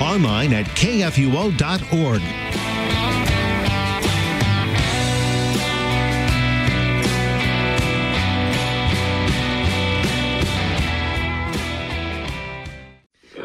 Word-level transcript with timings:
online 0.00 0.52
at 0.52 0.66
kfuo.org. 0.66 2.22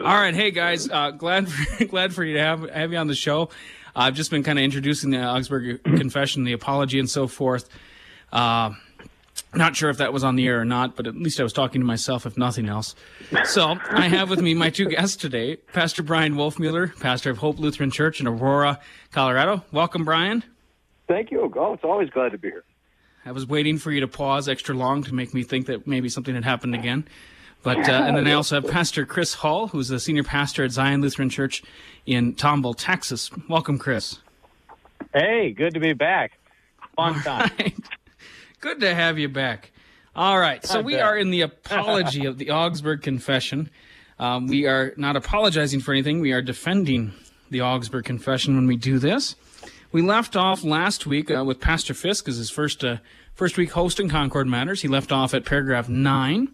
All 0.08 0.16
right, 0.16 0.34
hey 0.34 0.52
guys, 0.52 0.90
uh, 0.90 1.12
glad 1.12 1.50
for, 1.50 1.86
glad 1.90 2.14
for 2.14 2.23
you 2.23 2.36
to 2.36 2.40
have 2.40 2.70
have 2.70 2.94
you 2.94 2.98
on 2.98 3.08
the 3.08 3.16
show. 3.16 3.50
I've 3.94 4.14
just 4.14 4.32
been 4.32 4.42
kind 4.42 4.58
of 4.58 4.64
introducing 4.64 5.09
the 5.09 5.22
Augsburg 5.22 5.84
Confession, 5.84 6.45
the 6.45 6.54
apology, 6.54 6.98
and 6.98 7.09
so 7.09 7.28
forth. 7.28 7.68
Uh, 8.32 8.72
not 9.57 9.75
sure 9.75 9.89
if 9.89 9.97
that 9.97 10.13
was 10.13 10.23
on 10.23 10.35
the 10.35 10.47
air 10.47 10.59
or 10.59 10.66
not, 10.66 10.95
but 10.95 11.07
at 11.07 11.16
least 11.16 11.39
I 11.39 11.43
was 11.43 11.53
talking 11.53 11.81
to 11.81 11.88
myself, 11.88 12.25
if 12.25 12.38
nothing 12.38 12.67
else. 12.70 12.95
So 13.45 13.77
I 13.89 14.08
have 14.08 14.30
with 14.30 14.41
me 14.41 14.53
my 14.53 14.69
two 14.69 14.86
guests 14.86 15.16
today, 15.16 15.55
Pastor 15.55 16.03
Brian 16.03 16.36
Wolfmueller, 16.36 16.99
pastor 16.99 17.30
of 17.30 17.38
Hope 17.38 17.59
Lutheran 17.59 17.91
Church 17.91 18.19
in 18.19 18.27
Aurora, 18.27 18.80
Colorado. 19.11 19.64
Welcome, 19.72 20.05
Brian. 20.05 20.44
Thank 21.08 21.31
you. 21.31 21.52
Oh, 21.55 21.73
it's 21.73 21.83
always 21.83 22.09
glad 22.09 22.33
to 22.33 22.38
be 22.38 22.49
here. 22.49 22.64
I 23.25 23.31
was 23.31 23.45
waiting 23.45 23.77
for 23.77 23.91
you 23.91 24.02
to 24.02 24.08
pause 24.08 24.47
extra 24.47 24.73
long 24.73 25.03
to 25.03 25.14
make 25.14 25.33
me 25.33 25.44
think 25.44 25.66
that 25.67 25.86
maybe 25.86 26.08
something 26.09 26.33
had 26.33 26.45
happened 26.45 26.75
again. 26.75 27.08
But 27.64 27.89
uh, 27.89 27.92
and 27.92 28.16
then 28.16 28.27
I 28.27 28.33
also 28.33 28.61
have 28.61 28.71
Pastor 28.71 29.05
Chris 29.05 29.33
Hull, 29.33 29.67
who's 29.67 29.89
the 29.89 29.99
senior 29.99 30.23
pastor 30.23 30.64
at 30.64 30.71
Zion 30.71 31.02
Lutheran 31.02 31.30
Church 31.30 31.64
in 32.05 32.33
Tomball, 32.36 32.75
Texas. 32.77 33.30
Welcome, 33.49 33.77
Chris. 33.77 34.19
Hey, 35.14 35.52
good 35.52 35.73
to 35.73 35.80
be 35.80 35.94
back. 35.94 36.38
Fun 36.95 37.16
time. 37.21 37.52
Right. 37.59 37.75
Good 38.59 38.80
to 38.80 38.95
have 38.95 39.19
you 39.19 39.30
back. 39.30 39.72
All 40.16 40.39
right, 40.39 40.66
so 40.66 40.81
we 40.81 40.95
are 40.95 41.16
in 41.16 41.30
the 41.30 41.41
apology 41.41 42.25
of 42.25 42.39
the 42.39 42.50
Augsburg 42.52 43.03
Confession. 43.03 43.69
Um, 44.17 44.47
we 44.47 44.66
are 44.66 44.94
not 44.97 45.16
apologizing 45.16 45.80
for 45.80 45.91
anything. 45.91 46.22
We 46.22 46.31
are 46.31 46.41
defending 46.41 47.14
the 47.52 47.61
Augsburg 47.61 48.05
Confession 48.05 48.55
when 48.55 48.66
we 48.66 48.75
do 48.75 48.97
this. 48.97 49.36
We 49.91 50.02
left 50.02 50.36
off 50.36 50.64
last 50.64 51.05
week 51.05 51.30
uh, 51.30 51.44
with 51.45 51.61
Pastor 51.61 51.94
Fisk 51.94 52.27
as 52.27 52.38
his 52.38 52.49
first 52.49 52.83
uh, 52.83 52.97
first 53.36 53.58
week 53.58 53.72
hosting 53.72 54.09
Concord 54.09 54.47
Matters. 54.47 54.81
He 54.81 54.88
left 54.88 55.11
off 55.11 55.36
at 55.36 55.45
paragraph 55.45 55.88
nine. 55.88 56.49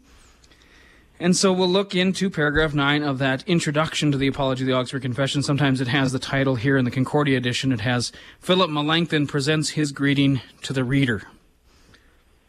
And 1.19 1.37
so 1.37 1.53
we'll 1.53 1.69
look 1.69 1.95
into 1.95 2.29
paragraph 2.29 2.73
9 2.73 3.01
of 3.01 3.19
that 3.19 3.47
introduction 3.47 4.11
to 4.11 4.17
the 4.17 4.27
Apology 4.27 4.63
of 4.63 4.67
the 4.67 4.73
Augsburg 4.73 5.03
Confession. 5.03 5.41
Sometimes 5.41 5.79
it 5.79 5.87
has 5.87 6.11
the 6.11 6.19
title 6.19 6.55
here 6.55 6.75
in 6.75 6.83
the 6.83 6.91
Concordia 6.91 7.37
edition. 7.37 7.71
It 7.71 7.79
has 7.81 8.11
Philip 8.41 8.69
Melanchthon 8.69 9.27
presents 9.27 9.69
his 9.69 9.93
greeting 9.93 10.41
to 10.63 10.73
the 10.73 10.83
reader. 10.83 11.21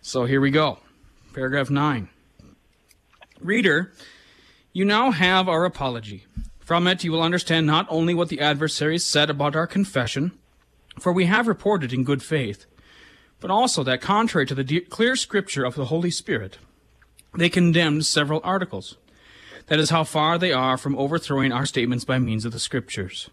So 0.07 0.27
here 0.27 0.41
we 0.43 0.51
go. 0.51 0.81
Paragraph 1.33 1.71
9. 1.71 2.11
Reader, 3.41 3.91
you 4.75 4.85
now 4.85 5.11
have 5.13 5.49
our 5.49 5.65
apology. 5.65 6.27
From 6.61 6.87
it, 6.87 7.05
you 7.05 7.11
will 7.11 7.23
understand 7.23 7.67
not 7.67 7.87
only 7.89 8.13
what 8.13 8.29
the 8.29 8.41
adversaries 8.41 9.03
said 9.03 9.31
about 9.31 9.57
our 9.57 9.67
confession, 9.67 10.33
for 11.01 11.11
we 11.11 11.25
have 11.25 11.49
reported 11.49 11.91
in 11.91 12.05
good 12.05 12.23
faith, 12.23 12.67
but 13.41 13.51
also 13.51 13.83
that 13.83 14.03
contrary 14.03 14.45
to 14.45 14.55
the 14.55 14.63
de- 14.63 14.81
clear 14.83 15.17
scripture 15.17 15.65
of 15.65 15.75
the 15.75 15.87
Holy 15.87 16.11
Spirit, 16.11 16.59
they 17.39 17.49
condemned 17.49 18.05
several 18.05 18.43
articles. 18.45 18.99
That 19.69 19.81
is 19.81 19.89
how 19.89 20.05
far 20.05 20.37
they 20.37 20.53
are 20.53 20.77
from 20.77 20.99
overthrowing 20.99 21.51
our 21.51 21.65
statements 21.65 22.05
by 22.05 22.19
means 22.19 22.45
of 22.45 22.53
the 22.53 22.59
scriptures. 22.59 23.31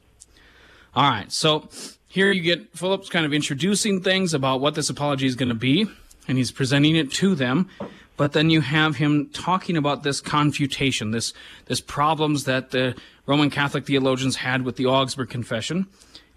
All 0.96 1.10
right, 1.10 1.34
so 1.34 1.68
here 2.08 2.32
you 2.32 2.42
get 2.42 2.78
Philip's 2.78 3.10
kind 3.10 3.26
of 3.26 3.34
introducing 3.34 4.02
things 4.02 4.34
about 4.34 4.62
what 4.62 4.76
this 4.76 4.90
apology 4.90 5.28
is 5.28 5.36
going 5.36 5.50
to 5.50 5.56
be, 5.56 5.90
and 6.28 6.38
he's 6.38 6.52
presenting 6.52 6.96
it 6.96 7.12
to 7.14 7.36
them. 7.36 7.70
But 8.18 8.34
then 8.34 8.50
you 8.50 8.62
have 8.62 8.98
him 8.98 9.30
talking 9.34 9.78
about 9.78 10.04
this 10.04 10.22
confutation, 10.22 11.12
this 11.12 11.34
this 11.66 11.82
problems 11.82 12.44
that 12.44 12.72
the 12.72 12.96
Roman 13.26 13.50
Catholic 13.50 13.86
theologians 13.86 14.36
had 14.36 14.64
with 14.64 14.76
the 14.76 14.86
Augsburg 14.86 15.30
Confession. 15.30 15.88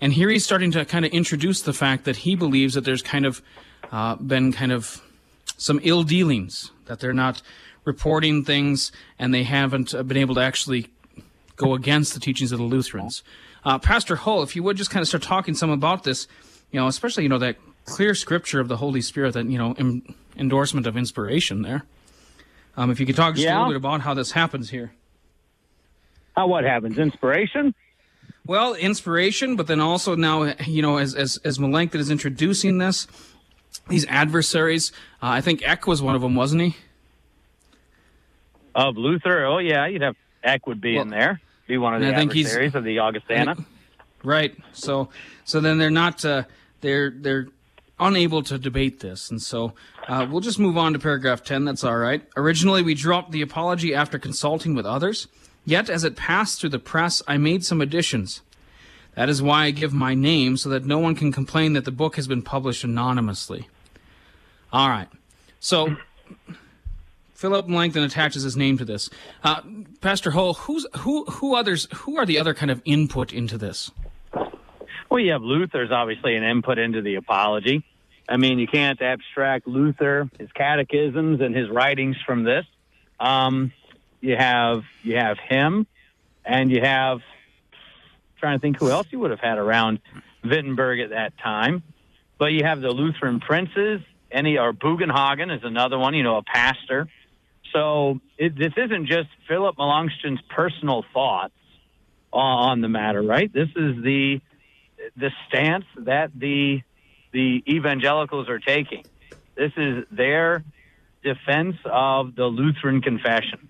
And 0.01 0.13
here 0.13 0.29
he's 0.29 0.45
starting 0.45 0.71
to 0.73 0.85
kind 0.85 1.05
of 1.05 1.13
introduce 1.13 1.63
the 1.63 1.73
fact 1.73 2.05
that 2.05 2.17
he 2.17 2.37
believes 2.37 2.75
that 2.75 2.85
there's 2.85 3.03
kind 3.03 3.27
of 3.27 3.43
uh, 3.93 4.17
been 4.17 4.53
kind 4.53 4.73
of 4.73 5.03
some 5.57 5.81
ill 5.83 6.03
dealings, 6.03 6.71
that 6.87 7.01
they're 7.01 7.13
not 7.13 7.43
reporting 7.85 8.45
things 8.45 8.93
and 9.19 9.33
they 9.33 9.45
haven't 9.45 9.95
uh, 9.95 10.03
been 10.03 10.17
able 10.17 10.35
to 10.35 10.41
actually 10.41 10.89
go 11.57 11.75
against 11.75 12.15
the 12.15 12.21
teachings 12.21 12.53
of 12.53 12.59
the 12.59 12.65
Lutherans. 12.65 13.23
Uh, 13.65 13.79
Pastor 13.79 14.17
Hull, 14.17 14.43
if 14.43 14.57
you 14.57 14.63
would 14.63 14.77
just 14.77 14.91
kind 14.91 15.03
of 15.03 15.09
start 15.09 15.23
talking 15.23 15.55
some 15.55 15.71
about 15.71 16.05
this, 16.05 16.27
you 16.71 16.81
know, 16.81 16.87
especially, 16.87 17.23
you 17.23 17.29
know, 17.29 17.39
that 17.39 17.57
clear 17.85 18.15
scripture 18.15 18.61
of 18.61 18.69
the 18.69 18.77
Holy 18.79 19.01
Spirit, 19.01 19.35
that, 19.35 19.47
you 19.47 19.59
know, 19.59 19.73
em- 19.79 20.15
endorsement 20.37 20.87
of 20.87 20.97
inspiration 20.97 21.63
there. 21.63 21.85
Um, 22.77 22.91
if 22.91 22.99
you 22.99 23.07
could 23.07 23.17
talk 23.17 23.35
just 23.37 23.47
a 23.47 23.51
little 23.51 23.69
bit 23.69 23.77
about 23.77 24.01
how 24.01 24.15
this 24.15 24.33
happens 24.33 24.71
here. 24.71 24.93
How 26.37 26.49
what 26.49 26.65
happens? 26.65 26.99
Inspiration? 26.99 27.75
Well, 28.47 28.75
inspiration, 28.75 29.55
but 29.57 29.69
then 29.69 29.81
also 29.81 30.17
now, 30.17 30.55
you 30.67 30.83
know, 30.83 30.99
as 30.99 31.15
as 31.15 31.39
as 31.45 31.59
Melanchthon 31.59 32.01
is 32.01 32.11
introducing 32.11 32.79
this, 32.79 33.07
these 33.89 34.05
adversaries. 34.07 34.91
Uh, 35.23 35.29
I 35.29 35.41
think 35.41 35.67
Eck 35.67 35.87
was 35.87 36.03
one 36.03 36.15
of 36.17 36.21
them, 36.23 36.35
wasn't 36.35 36.63
he? 36.63 36.77
Of 38.75 38.97
Luther? 38.97 39.45
Oh, 39.47 39.59
yeah, 39.59 39.87
you'd 39.87 40.03
have 40.03 40.17
Eck 40.43 40.67
would 40.67 40.81
be 40.81 40.95
Well, 40.95 41.03
in 41.03 41.09
there. 41.11 41.41
Be 41.67 41.79
one 41.79 41.95
of 41.95 42.01
the 42.01 42.09
I 42.09 42.15
think 42.15 42.33
he's- 42.33 42.47
adversaries 42.49 42.75
of 42.75 42.85
the 42.85 42.99
Augustana. 42.99 43.57
Right. 44.23 44.57
So 44.73 45.11
so 45.45 45.61
then 45.61 45.79
they're 45.79 45.91
not 45.91 46.25
uh, 46.25 46.43
they're 46.81 47.11
they're 47.11 47.47
unable 47.99 48.43
to 48.43 48.59
debate 48.59 49.01
this, 49.01 49.31
and 49.31 49.41
so 49.41 49.73
uh, 50.09 50.27
we'll 50.31 50.41
just 50.41 50.59
move 50.59 50.77
on 50.77 50.93
to 50.93 50.99
paragraph 50.99 51.45
ten. 51.45 51.65
That's 51.65 51.85
all 51.85 51.97
right. 51.97 52.23
Originally, 52.37 52.83
we 52.83 52.95
dropped 52.95 53.33
the 53.33 53.43
apology 53.43 53.95
after 53.95 54.19
consulting 54.19 54.75
with 54.75 54.87
others. 54.87 55.29
Yet, 55.65 55.89
as 55.89 56.05
it 56.05 56.17
passed 56.17 56.61
through 56.61 56.71
the 56.71 56.79
press, 56.79 57.23
I 57.27 57.39
made 57.39 57.65
some 57.65 57.81
additions. 57.81 58.43
That 59.15 59.29
is 59.29 59.41
why 59.41 59.67
I 59.67 59.71
give 59.71 59.95
my 59.95 60.15
name, 60.15 60.57
so 60.57 60.69
that 60.71 60.85
no 60.85 60.99
one 60.99 61.15
can 61.15 61.33
complain 61.33 61.73
that 61.75 61.85
the 61.85 61.93
book 61.93 62.17
has 62.17 62.27
been 62.27 62.43
published 62.43 62.85
anonymously. 62.85 63.69
All 64.73 64.89
right. 64.89 65.09
So 65.61 65.97
Philip 67.35 67.69
Melanchthon 67.69 68.03
attaches 68.03 68.43
his 68.43 68.57
name 68.57 68.77
to 68.79 68.85
this. 68.85 69.09
Uh, 69.43 69.63
Pastor 70.01 70.33
Hull, 70.33 70.55
who's 70.55 70.85
who? 70.99 71.25
Who 71.27 71.55
others? 71.55 71.87
Who 71.95 72.17
are 72.19 72.27
the 72.27 72.39
other 72.39 72.55
kind 72.55 72.71
of 72.71 72.83
input 72.85 73.33
into 73.33 73.57
this? 73.57 73.91
Well, 75.15 75.23
you 75.23 75.31
have 75.31 75.43
Luther's 75.43 75.93
obviously 75.93 76.35
an 76.35 76.43
input 76.43 76.77
into 76.77 77.01
the 77.01 77.15
apology. 77.15 77.85
I 78.29 78.37
mean, 78.37 78.59
you 78.59 78.67
can't 78.67 79.01
abstract 79.01 79.65
Luther, 79.65 80.29
his 80.41 80.51
catechisms, 80.51 81.41
and 81.41 81.55
his 81.55 81.71
writings 81.71 82.17
from 82.27 82.43
this. 82.43 82.65
Um, 83.21 83.71
you 84.21 84.35
have 84.35 84.83
you 85.05 85.15
have 85.15 85.39
him, 85.39 85.87
and 86.45 86.69
you 86.69 86.81
have 86.81 87.21
trying 88.41 88.59
to 88.59 88.61
think 88.61 88.81
who 88.81 88.91
else 88.91 89.07
you 89.11 89.21
would 89.21 89.31
have 89.31 89.39
had 89.39 89.57
around 89.57 90.01
Wittenberg 90.43 90.99
at 90.99 91.11
that 91.11 91.39
time. 91.39 91.85
But 92.37 92.47
you 92.47 92.65
have 92.65 92.81
the 92.81 92.91
Lutheran 92.91 93.39
princes. 93.39 94.01
Any 94.33 94.59
or 94.59 94.73
Bugenhagen 94.73 95.57
is 95.57 95.63
another 95.63 95.97
one. 95.97 96.15
You 96.15 96.25
know, 96.25 96.39
a 96.39 96.43
pastor. 96.43 97.07
So 97.73 98.19
it, 98.37 98.59
this 98.59 98.73
isn't 98.77 99.07
just 99.07 99.29
Philip 99.47 99.79
Melanchthon's 99.79 100.41
personal 100.49 101.05
thoughts 101.15 101.55
on 102.33 102.81
the 102.81 102.89
matter, 102.89 103.23
right? 103.23 103.53
This 103.53 103.69
is 103.77 104.03
the 104.03 104.41
the 105.17 105.31
stance 105.49 105.85
that 105.99 106.31
the 106.35 106.81
the 107.33 107.63
evangelicals 107.69 108.49
are 108.49 108.61
taking. 108.61 109.05
This 109.57 109.73
is 109.77 110.05
their 110.11 110.65
defense 111.23 111.77
of 111.85 112.35
the 112.37 112.45
Lutheran 112.45 113.01
confession. 113.01 113.69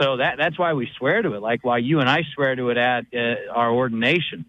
So 0.00 0.16
that 0.16 0.34
that's 0.38 0.58
why 0.58 0.72
we 0.72 0.88
swear 0.98 1.22
to 1.22 1.34
it, 1.34 1.42
like 1.42 1.64
why 1.64 1.78
you 1.78 2.00
and 2.00 2.08
I 2.08 2.22
swear 2.34 2.56
to 2.56 2.70
it 2.70 2.76
at 2.76 3.04
uh, 3.14 3.52
our 3.52 3.70
ordination. 3.70 4.46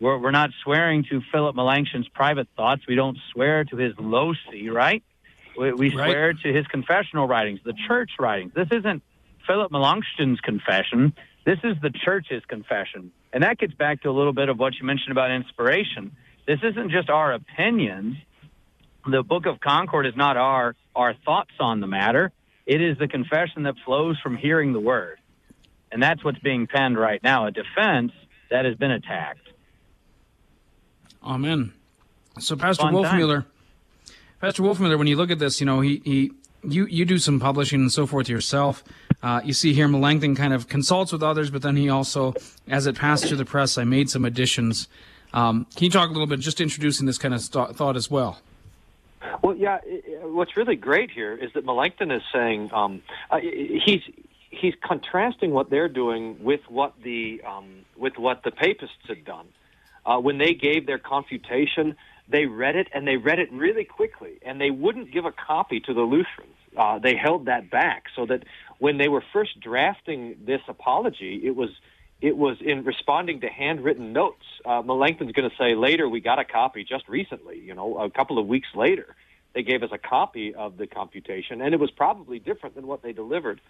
We're, 0.00 0.18
we're 0.18 0.32
not 0.32 0.50
swearing 0.64 1.04
to 1.10 1.20
Philip 1.32 1.54
Melanchthon's 1.54 2.08
private 2.08 2.48
thoughts. 2.56 2.82
We 2.88 2.94
don't 2.96 3.16
swear 3.32 3.64
to 3.64 3.76
his 3.76 3.94
loci, 3.98 4.68
right? 4.68 5.02
We, 5.56 5.72
we 5.72 5.94
Right. 5.94 6.08
swear 6.08 6.32
to 6.32 6.52
his 6.52 6.66
confessional 6.66 7.28
writings, 7.28 7.60
the 7.64 7.74
church 7.88 8.10
writings. 8.18 8.52
This 8.54 8.68
isn't 8.72 9.02
Philip 9.46 9.70
Melanchthon's 9.70 10.40
confession. 10.40 11.14
This 11.46 11.58
is 11.62 11.76
the 11.82 11.90
church's 11.90 12.42
confession. 12.48 13.12
And 13.32 13.42
that 13.42 13.58
gets 13.58 13.74
back 13.74 14.02
to 14.02 14.10
a 14.10 14.12
little 14.12 14.32
bit 14.32 14.48
of 14.48 14.58
what 14.58 14.74
you 14.78 14.86
mentioned 14.86 15.12
about 15.12 15.30
inspiration. 15.30 16.16
This 16.46 16.60
isn't 16.62 16.90
just 16.90 17.08
our 17.08 17.32
opinions. 17.32 18.16
The 19.08 19.22
Book 19.22 19.46
of 19.46 19.60
Concord 19.60 20.06
is 20.06 20.14
not 20.16 20.36
our, 20.36 20.76
our 20.94 21.14
thoughts 21.24 21.52
on 21.58 21.80
the 21.80 21.86
matter. 21.86 22.30
It 22.66 22.80
is 22.80 22.98
the 22.98 23.08
confession 23.08 23.64
that 23.64 23.74
flows 23.84 24.18
from 24.22 24.36
hearing 24.36 24.72
the 24.72 24.80
word. 24.80 25.18
And 25.90 26.02
that's 26.02 26.24
what's 26.24 26.38
being 26.38 26.66
penned 26.66 26.98
right 26.98 27.22
now 27.22 27.46
a 27.46 27.50
defense 27.50 28.12
that 28.50 28.64
has 28.64 28.76
been 28.76 28.90
attacked. 28.90 29.48
Amen. 31.22 31.72
So, 32.38 32.56
Pastor 32.56 32.84
Fun 32.84 32.94
Wolfmueller, 32.94 33.44
Pastor 34.40 34.62
Wolfmueller, 34.62 34.98
when 34.98 35.06
you 35.06 35.16
look 35.16 35.30
at 35.30 35.38
this, 35.38 35.60
you 35.60 35.66
know, 35.66 35.80
he, 35.80 36.00
he 36.04 36.32
you, 36.64 36.86
you 36.86 37.04
do 37.04 37.18
some 37.18 37.40
publishing 37.40 37.80
and 37.80 37.92
so 37.92 38.06
forth 38.06 38.28
yourself. 38.28 38.82
Uh, 39.22 39.40
you 39.44 39.52
see 39.52 39.72
here 39.72 39.86
Melanchthon 39.86 40.34
kind 40.34 40.52
of 40.52 40.68
consults 40.68 41.12
with 41.12 41.22
others, 41.22 41.50
but 41.50 41.62
then 41.62 41.76
he 41.76 41.88
also, 41.88 42.34
as 42.68 42.86
it 42.86 42.96
passed 42.96 43.26
through 43.26 43.36
the 43.36 43.44
press, 43.44 43.78
I 43.78 43.84
made 43.84 44.10
some 44.10 44.24
additions. 44.24 44.88
Um, 45.32 45.66
can 45.76 45.84
you 45.84 45.90
talk 45.90 46.08
a 46.08 46.12
little 46.12 46.26
bit, 46.26 46.40
just 46.40 46.60
introducing 46.60 47.06
this 47.06 47.18
kind 47.18 47.32
of 47.32 47.40
st- 47.40 47.76
thought 47.76 47.96
as 47.96 48.10
well? 48.10 48.40
Well, 49.42 49.56
yeah. 49.56 49.78
What's 50.22 50.56
really 50.56 50.76
great 50.76 51.10
here 51.10 51.34
is 51.34 51.52
that 51.54 51.64
Melanchthon 51.64 52.10
is 52.10 52.22
saying 52.32 52.70
um, 52.72 53.02
uh, 53.30 53.38
he's 53.38 54.02
he's 54.50 54.74
contrasting 54.82 55.52
what 55.52 55.70
they're 55.70 55.88
doing 55.88 56.42
with 56.42 56.60
what 56.68 56.94
the 57.02 57.42
um, 57.46 57.84
with 57.96 58.18
what 58.18 58.42
the 58.42 58.50
papists 58.50 58.96
had 59.06 59.24
done 59.24 59.46
uh, 60.04 60.18
when 60.18 60.38
they 60.38 60.54
gave 60.54 60.86
their 60.86 60.98
confutation. 60.98 61.96
They 62.28 62.46
read 62.46 62.76
it 62.76 62.88
and 62.92 63.06
they 63.06 63.16
read 63.16 63.38
it 63.38 63.52
really 63.52 63.84
quickly, 63.84 64.38
and 64.42 64.60
they 64.60 64.70
wouldn't 64.70 65.12
give 65.12 65.24
a 65.24 65.32
copy 65.32 65.80
to 65.80 65.94
the 65.94 66.02
Lutherans. 66.02 66.54
Uh, 66.76 66.98
they 66.98 67.14
held 67.14 67.46
that 67.46 67.70
back 67.70 68.04
so 68.16 68.24
that 68.26 68.44
when 68.82 68.98
they 68.98 69.06
were 69.06 69.22
first 69.32 69.60
drafting 69.60 70.34
this 70.44 70.60
apology, 70.66 71.40
it 71.44 71.54
was 71.54 71.70
it 72.20 72.36
was 72.36 72.56
in 72.60 72.82
responding 72.82 73.40
to 73.42 73.48
handwritten 73.48 74.12
notes. 74.12 74.44
Uh, 74.64 74.82
Melanchthon's 74.82 75.30
going 75.30 75.48
to 75.48 75.56
say 75.56 75.76
later 75.76 76.08
we 76.08 76.20
got 76.20 76.40
a 76.40 76.44
copy 76.44 76.82
just 76.82 77.08
recently. 77.08 77.60
You 77.60 77.76
know, 77.76 77.98
a 77.98 78.10
couple 78.10 78.40
of 78.40 78.48
weeks 78.48 78.66
later, 78.74 79.14
they 79.54 79.62
gave 79.62 79.84
us 79.84 79.90
a 79.92 79.98
copy 79.98 80.52
of 80.52 80.78
the 80.78 80.88
confutation, 80.88 81.60
and 81.60 81.72
it 81.74 81.78
was 81.78 81.92
probably 81.92 82.40
different 82.40 82.74
than 82.74 82.88
what 82.88 83.04
they 83.04 83.12
delivered. 83.12 83.60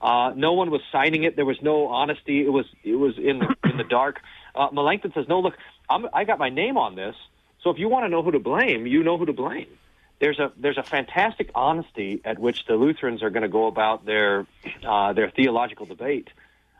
Uh, 0.00 0.32
no 0.34 0.52
one 0.54 0.72
was 0.72 0.80
signing 0.90 1.22
it. 1.22 1.36
There 1.36 1.44
was 1.44 1.62
no 1.62 1.86
honesty. 1.86 2.44
It 2.44 2.52
was 2.52 2.66
it 2.82 2.96
was 2.96 3.14
in 3.18 3.38
the, 3.38 3.54
in 3.70 3.76
the 3.76 3.84
dark. 3.84 4.20
Uh, 4.52 4.66
Melanchthon 4.72 5.12
says, 5.14 5.26
"No, 5.28 5.38
look, 5.38 5.54
I'm, 5.88 6.08
I 6.12 6.24
got 6.24 6.40
my 6.40 6.50
name 6.50 6.76
on 6.76 6.96
this. 6.96 7.14
So 7.62 7.70
if 7.70 7.78
you 7.78 7.88
want 7.88 8.04
to 8.06 8.08
know 8.08 8.24
who 8.24 8.32
to 8.32 8.40
blame, 8.40 8.84
you 8.88 9.04
know 9.04 9.16
who 9.16 9.26
to 9.26 9.32
blame." 9.32 9.68
There's 10.18 10.38
a 10.38 10.52
there's 10.56 10.78
a 10.78 10.82
fantastic 10.82 11.50
honesty 11.54 12.20
at 12.24 12.38
which 12.38 12.64
the 12.66 12.74
Lutherans 12.74 13.22
are 13.22 13.30
going 13.30 13.42
to 13.42 13.48
go 13.48 13.66
about 13.66 14.06
their 14.06 14.46
uh, 14.86 15.12
their 15.12 15.30
theological 15.30 15.86
debate 15.86 16.28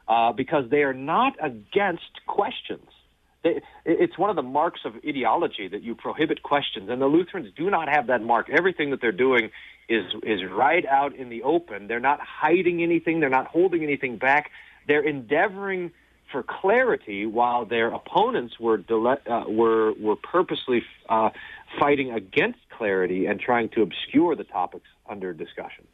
uh, 0.08 0.32
because 0.32 0.70
they 0.70 0.82
are 0.82 0.94
not 0.94 1.34
against 1.40 2.26
questions. 2.26 2.88
They, 3.42 3.60
it's 3.84 4.16
one 4.16 4.30
of 4.30 4.36
the 4.36 4.42
marks 4.42 4.80
of 4.84 4.94
ideology 5.06 5.68
that 5.68 5.82
you 5.82 5.94
prohibit 5.94 6.42
questions, 6.42 6.88
and 6.88 7.00
the 7.00 7.06
Lutherans 7.06 7.52
do 7.54 7.68
not 7.68 7.88
have 7.88 8.06
that 8.06 8.22
mark. 8.22 8.48
Everything 8.48 8.90
that 8.90 9.00
they're 9.00 9.12
doing 9.12 9.50
is 9.88 10.04
is 10.22 10.40
right 10.50 10.84
out 10.86 11.14
in 11.14 11.28
the 11.28 11.42
open. 11.42 11.88
They're 11.88 12.00
not 12.00 12.20
hiding 12.20 12.82
anything. 12.82 13.20
They're 13.20 13.28
not 13.28 13.46
holding 13.46 13.82
anything 13.82 14.16
back. 14.16 14.50
They're 14.86 15.06
endeavoring 15.06 15.92
for 16.32 16.42
clarity, 16.42 17.24
while 17.24 17.64
their 17.66 17.88
opponents 17.88 18.58
were 18.58 18.78
dele- 18.78 19.22
uh, 19.30 19.44
were 19.48 19.92
were 19.92 20.16
purposely 20.16 20.82
uh, 21.08 21.30
fighting 21.78 22.12
against 22.12 22.58
clarity 22.70 23.26
and 23.26 23.40
trying 23.40 23.68
to 23.70 23.82
obscure 23.82 24.34
the 24.34 24.44
topics 24.44 24.88
under 25.08 25.32
discussion. 25.32 25.86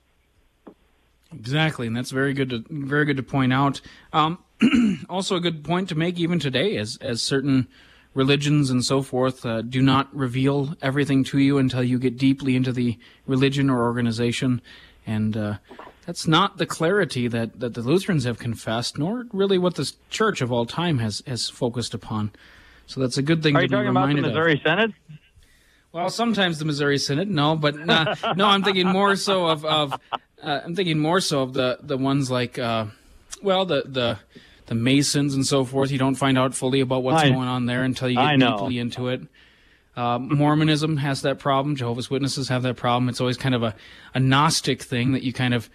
Exactly, 1.35 1.87
and 1.87 1.97
that's 1.97 2.11
very 2.11 2.35
good 2.35 2.51
to 2.51 2.65
very 2.69 3.05
good 3.05 3.17
to 3.17 3.23
point 3.23 3.53
out. 3.53 3.81
Um, 4.13 4.39
also, 5.09 5.37
a 5.37 5.41
good 5.41 5.65
point 5.65 5.89
to 5.89 5.95
make 5.95 6.19
even 6.19 6.39
today, 6.39 6.77
as 6.77 6.99
as 7.01 7.23
certain 7.23 7.69
religions 8.15 8.69
and 8.69 8.85
so 8.85 9.01
forth 9.01 9.47
uh, 9.47 9.63
do 9.63 9.81
not 9.81 10.15
reveal 10.15 10.75
everything 10.83 11.25
to 11.25 11.39
you 11.39 11.57
until 11.57 11.83
you 11.83 11.99
get 11.99 12.19
deeply 12.19 12.55
into 12.55 12.71
the 12.71 12.99
religion 13.27 13.71
or 13.71 13.83
organization, 13.85 14.61
and 15.07 15.35
uh, 15.37 15.55
that's 16.07 16.27
not 16.27 16.59
the 16.59 16.67
clarity 16.67 17.29
that, 17.29 17.61
that 17.61 17.75
the 17.75 17.81
Lutherans 17.81 18.25
have 18.25 18.39
confessed, 18.39 18.99
nor 18.99 19.27
really 19.33 19.57
what 19.57 19.77
the 19.77 19.91
Church 20.11 20.41
of 20.41 20.53
all 20.53 20.67
time 20.67 20.99
has 20.99 21.23
has 21.27 21.49
focused 21.49 21.95
upon. 21.95 22.33
So 22.87 23.01
that's 23.01 23.17
a 23.17 23.23
good 23.23 23.43
thing 23.43 23.57
Are 23.57 23.61
to 23.61 23.65
you 23.65 23.69
talking 23.69 23.89
about 23.89 24.09
the 24.09 24.21
Missouri 24.21 24.55
of. 24.55 24.61
Synod? 24.63 24.95
Well, 25.93 26.09
sometimes 26.09 26.59
the 26.59 26.65
Missouri 26.65 26.97
Synod, 26.97 27.29
no, 27.29 27.55
but 27.55 27.77
uh, 27.89 28.15
no, 28.35 28.47
I'm 28.47 28.63
thinking 28.63 28.89
more 28.89 29.15
so 29.15 29.47
of, 29.47 29.65
of 29.65 29.93
uh, 30.43 30.61
I'm 30.65 30.75
thinking 30.75 30.99
more 30.99 31.21
so 31.21 31.43
of 31.43 31.53
the 31.53 31.79
the 31.83 31.99
ones 31.99 32.31
like, 32.31 32.59
uh, 32.59 32.87
well, 33.43 33.67
the 33.67 33.83
the 33.87 34.19
the 34.67 34.75
Masons 34.75 35.35
and 35.35 35.47
so 35.47 35.65
forth. 35.65 35.91
You 35.91 35.99
don't 35.99 36.15
find 36.15 36.39
out 36.39 36.55
fully 36.55 36.81
about 36.81 37.03
what's 37.03 37.23
I- 37.23 37.29
going 37.31 37.49
on 37.49 37.67
there 37.67 37.83
until 37.83 38.09
you 38.09 38.17
get 38.17 38.39
deeply 38.39 38.79
into 38.79 39.09
it. 39.09 39.23
Uh, 39.95 40.19
Mormonism 40.19 40.97
has 40.97 41.21
that 41.21 41.39
problem. 41.39 41.77
Jehovah's 41.77 42.09
Witnesses 42.09 42.49
have 42.49 42.63
that 42.63 42.77
problem. 42.77 43.11
It's 43.11 43.21
always 43.21 43.37
kind 43.37 43.55
of 43.55 43.63
a, 43.63 43.75
a 44.15 44.21
Gnostic 44.21 44.83
thing 44.83 45.13
that 45.13 45.23
you 45.23 45.35
kind 45.35 45.53
of 45.53 45.69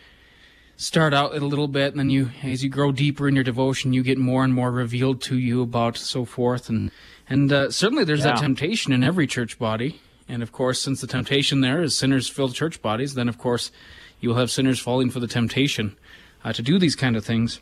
start 0.76 1.14
out 1.14 1.36
a 1.36 1.40
little 1.40 1.68
bit, 1.68 1.92
and 1.94 2.00
then 2.00 2.10
you, 2.10 2.32
as 2.42 2.64
you 2.64 2.70
grow 2.72 2.92
deeper 2.92 3.28
in 3.28 3.36
your 3.36 3.44
devotion, 3.44 3.94
you 3.94 4.02
get 4.02 4.18
more 4.18 4.44
and 4.44 4.56
more 4.56 4.72
revealed 4.72 5.22
to 5.22 5.38
you 5.38 5.62
about 5.62 5.98
so 5.98 6.26
forth. 6.26 6.68
And 6.70 6.90
and 7.30 7.54
uh, 7.54 7.70
certainly 7.70 8.04
there's 8.04 8.24
that 8.24 8.38
temptation 8.40 8.92
in 8.92 9.04
every 9.04 9.28
church 9.28 9.60
body. 9.60 10.02
And 10.30 10.44
of 10.44 10.52
course, 10.52 10.80
since 10.80 11.02
the 11.02 11.08
temptation 11.08 11.62
there 11.62 11.82
is 11.82 11.96
sinners 11.96 12.28
filled 12.28 12.54
church 12.54 12.82
bodies, 12.82 13.14
then 13.14 13.30
of 13.30 13.38
course 13.38 13.72
you 14.20 14.30
will 14.30 14.38
have 14.38 14.52
sinners 14.52 14.80
falling 14.80 15.10
for 15.10 15.20
the 15.20 15.28
temptation 15.28 15.96
uh, 16.44 16.54
to 16.54 16.62
do 16.62 16.80
these 16.80 16.96
kind 16.96 17.16
of 17.16 17.26
things. 17.26 17.60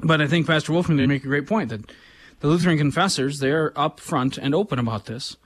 But 0.00 0.20
I 0.20 0.26
think 0.26 0.46
Pastor 0.46 0.72
Wolfman 0.72 0.98
did 0.98 1.08
make 1.08 1.24
a 1.24 1.28
great 1.28 1.46
point 1.46 1.68
that 1.70 1.90
the 2.40 2.48
Lutheran 2.48 2.78
confessors 2.78 3.38
they're 3.38 3.70
upfront 3.72 4.38
and 4.40 4.54
open 4.54 4.78
about 4.78 5.06
this. 5.06 5.36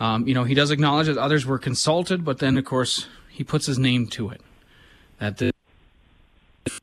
Um, 0.00 0.26
you 0.26 0.34
know, 0.34 0.44
he 0.44 0.54
does 0.54 0.70
acknowledge 0.70 1.08
that 1.08 1.18
others 1.18 1.44
were 1.44 1.58
consulted, 1.58 2.24
but 2.24 2.38
then 2.38 2.56
of 2.56 2.64
course 2.64 3.06
he 3.28 3.44
puts 3.44 3.66
his 3.66 3.78
name 3.78 4.06
to 4.08 4.30
it. 4.30 4.40
That 5.18 5.38
the 5.38 5.52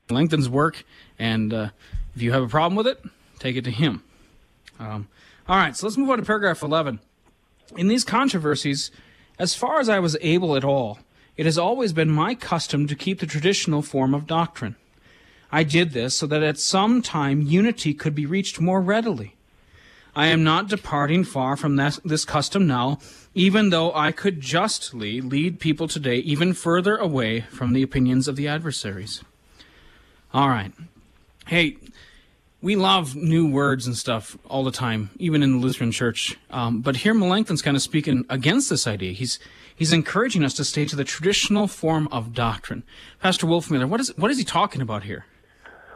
Langton's 0.10 0.50
work, 0.50 0.83
and 1.18 1.54
uh, 1.54 1.69
if 2.16 2.22
you 2.22 2.31
have 2.31 2.44
a 2.44 2.48
problem 2.48 2.75
with 2.75 2.88
it, 2.88 3.04
take 3.39 3.56
it 3.56 3.63
to 3.63 3.72
him. 3.72 4.04
Um, 4.80 5.07
all 5.48 5.57
right, 5.57 5.75
so 5.75 5.88
let's 5.88 5.98
move 5.98 6.10
on 6.10 6.18
to 6.18 6.25
paragraph 6.25 6.62
11. 6.62 7.00
In 7.77 7.88
these 7.88 8.04
controversies, 8.04 8.92
as 9.38 9.56
far 9.56 9.80
as 9.80 9.90
I 9.90 10.00
was 10.00 10.18
able 10.22 10.56
at 10.56 10.64
all, 10.64 11.00
it 11.38 11.46
has 11.46 11.58
always 11.58 11.94
been 11.94 12.10
my 12.10 12.36
custom 12.36 12.88
to 12.88 12.96
keep 12.96 13.20
the 13.20 13.26
traditional 13.26 13.82
form 13.82 14.14
of 14.14 14.28
doctrine. 14.28 14.76
I 15.52 15.64
did 15.64 15.92
this 15.92 16.18
so 16.18 16.28
that 16.28 16.44
at 16.44 16.58
some 16.58 17.02
time 17.02 17.42
unity 17.42 17.94
could 17.94 18.16
be 18.16 18.26
reached 18.26 18.60
more 18.60 18.82
readily. 18.82 19.36
I 20.16 20.28
am 20.28 20.46
not 20.46 20.70
departing 20.70 21.26
far 21.26 21.58
from 21.58 21.76
this, 21.76 22.24
custom 22.24 22.66
now, 22.66 23.00
even 23.34 23.70
though 23.70 23.94
I 23.94 24.14
could 24.14 24.40
justly 24.40 25.20
lead 25.20 25.60
people 25.60 25.90
today 25.90 26.18
even 26.18 26.54
further 26.54 26.96
away 26.96 27.42
from 27.42 27.74
the 27.74 27.84
opinions 27.84 28.30
of 28.30 28.38
the 28.38 28.48
adversaries. 28.48 29.24
All 30.34 30.48
right. 30.48 30.72
Hey, 31.48 31.77
we 32.65 32.75
love 32.75 33.15
new 33.15 33.48
words 33.48 33.86
and 33.86 33.95
stuff 33.95 34.39
all 34.50 34.63
the 34.63 34.72
time, 34.72 35.12
even 35.19 35.43
in 35.43 35.51
the 35.51 35.57
Lutheran 35.60 35.91
Church. 35.91 36.36
Um, 36.50 36.81
but 36.81 36.95
here, 36.95 37.13
Melanchthon's 37.13 37.62
kind 37.62 37.77
of 37.77 37.84
speaking 37.84 38.25
against 38.27 38.72
this 38.72 38.88
idea. 38.88 39.13
He's 39.13 39.38
he's 39.75 39.93
encouraging 39.93 40.43
us 40.43 40.55
to 40.55 40.63
stay 40.63 40.84
to 40.86 40.95
the 40.95 41.03
traditional 41.03 41.67
form 41.67 42.07
of 42.12 42.34
doctrine. 42.34 42.81
Pastor 43.22 43.45
Wolfmueller, 43.45 43.88
what 43.88 44.00
is 44.00 44.17
what 44.17 44.31
is 44.31 44.39
he 44.39 44.43
talking 44.43 44.81
about 44.81 45.03
here? 45.03 45.27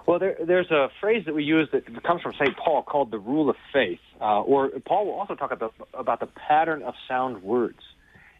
Well, 0.06 0.20
there, 0.20 0.38
there's 0.46 0.70
a 0.70 0.90
phrase 1.02 1.26
that 1.26 1.34
we 1.34 1.44
use 1.44 1.68
that 1.72 2.04
comes 2.04 2.22
from 2.22 2.34
St. 2.34 2.56
Paul 2.56 2.84
called 2.84 3.10
the 3.10 3.20
rule 3.20 3.50
of 3.50 3.56
faith, 3.74 4.00
uh, 4.22 4.42
or 4.42 4.70
Paul 4.86 5.08
will 5.08 5.14
also 5.14 5.34
talk 5.34 5.52
about, 5.52 5.74
about 5.94 6.20
the 6.20 6.28
pattern 6.28 6.84
of 6.84 6.94
sound 7.08 7.42
words. 7.42 7.80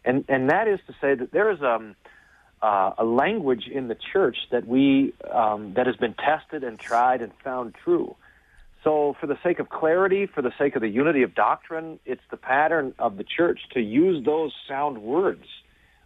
And, 0.04 0.24
and 0.28 0.50
that 0.50 0.66
is 0.66 0.80
to 0.88 0.94
say 1.00 1.14
that 1.14 1.30
there 1.30 1.48
is 1.52 1.62
um, 1.62 1.94
uh, 2.60 2.94
a 2.98 3.04
language 3.04 3.68
in 3.72 3.86
the 3.86 3.96
church 4.12 4.36
that, 4.50 4.66
we, 4.66 5.14
um, 5.32 5.74
that 5.74 5.86
has 5.86 5.94
been 5.94 6.14
tested 6.14 6.64
and 6.64 6.76
tried 6.76 7.22
and 7.22 7.30
found 7.44 7.76
true. 7.84 8.16
So, 8.82 9.14
for 9.20 9.26
the 9.26 9.38
sake 9.42 9.58
of 9.58 9.68
clarity, 9.68 10.26
for 10.26 10.40
the 10.40 10.52
sake 10.58 10.74
of 10.74 10.80
the 10.80 10.88
unity 10.88 11.22
of 11.22 11.34
doctrine, 11.34 12.00
it's 12.06 12.22
the 12.30 12.38
pattern 12.38 12.94
of 12.98 13.18
the 13.18 13.24
church 13.24 13.60
to 13.74 13.80
use 13.80 14.24
those 14.24 14.52
sound 14.66 15.02
words 15.02 15.44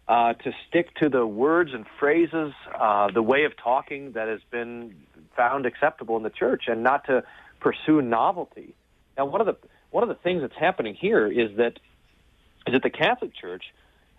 uh, 0.07 0.33
to 0.33 0.51
stick 0.67 0.93
to 0.95 1.09
the 1.09 1.25
words 1.25 1.71
and 1.73 1.85
phrases, 1.99 2.53
uh, 2.77 3.09
the 3.11 3.21
way 3.21 3.45
of 3.45 3.53
talking 3.57 4.11
that 4.11 4.27
has 4.27 4.41
been 4.51 4.95
found 5.35 5.65
acceptable 5.65 6.17
in 6.17 6.23
the 6.23 6.29
church, 6.29 6.65
and 6.67 6.83
not 6.83 7.05
to 7.05 7.23
pursue 7.59 8.01
novelty. 8.01 8.75
Now, 9.17 9.25
one 9.25 9.41
of 9.41 9.47
the 9.47 9.57
one 9.91 10.03
of 10.03 10.09
the 10.09 10.15
things 10.15 10.41
that's 10.41 10.57
happening 10.59 10.95
here 10.95 11.27
is 11.27 11.57
that 11.57 11.79
is 12.67 12.73
that 12.73 12.83
the 12.83 12.89
Catholic 12.89 13.31
Church 13.33 13.63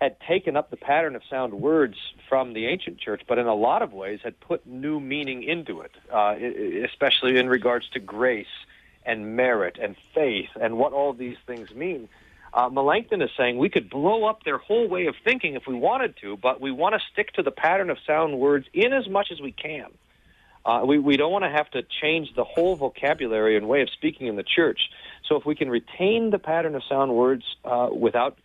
had 0.00 0.20
taken 0.20 0.56
up 0.56 0.70
the 0.70 0.76
pattern 0.76 1.16
of 1.16 1.22
sound 1.28 1.54
words 1.54 1.96
from 2.28 2.52
the 2.52 2.66
ancient 2.66 2.98
church, 2.98 3.22
but 3.26 3.38
in 3.38 3.46
a 3.46 3.54
lot 3.54 3.82
of 3.82 3.92
ways 3.92 4.20
had 4.22 4.38
put 4.40 4.66
new 4.66 5.00
meaning 5.00 5.42
into 5.42 5.80
it, 5.80 5.92
uh, 6.12 6.34
especially 6.84 7.38
in 7.38 7.48
regards 7.48 7.88
to 7.90 7.98
grace 7.98 8.46
and 9.06 9.36
merit 9.36 9.78
and 9.80 9.96
faith 10.14 10.50
and 10.60 10.76
what 10.76 10.92
all 10.92 11.12
these 11.12 11.36
things 11.46 11.74
mean. 11.74 12.08
Uh, 12.52 12.68
Melanchthon 12.68 13.22
is 13.22 13.30
saying 13.36 13.58
we 13.58 13.68
could 13.68 13.88
blow 13.88 14.24
up 14.24 14.42
their 14.44 14.58
whole 14.58 14.88
way 14.88 15.06
of 15.06 15.14
thinking 15.24 15.54
if 15.54 15.66
we 15.66 15.74
wanted 15.74 16.14
to, 16.22 16.36
but 16.36 16.60
we 16.60 16.70
want 16.70 16.94
to 16.94 17.00
stick 17.12 17.32
to 17.32 17.42
the 17.42 17.50
pattern 17.50 17.90
of 17.90 17.98
sound 18.06 18.38
words 18.38 18.66
in 18.72 18.92
as 18.92 19.08
much 19.08 19.28
as 19.30 19.40
we 19.40 19.52
can. 19.52 19.86
Uh, 20.64 20.82
we, 20.84 20.98
we 20.98 21.16
don't 21.16 21.30
want 21.30 21.44
to 21.44 21.50
have 21.50 21.70
to 21.70 21.82
change 21.82 22.34
the 22.34 22.44
whole 22.44 22.74
vocabulary 22.74 23.56
and 23.56 23.68
way 23.68 23.82
of 23.82 23.90
speaking 23.90 24.26
in 24.26 24.36
the 24.36 24.42
church. 24.42 24.90
So 25.28 25.36
if 25.36 25.46
we 25.46 25.54
can 25.54 25.70
retain 25.70 26.30
the 26.30 26.38
pattern 26.38 26.74
of 26.74 26.82
sound 26.88 27.14
words 27.14 27.44
uh, 27.64 27.88
without 27.92 28.36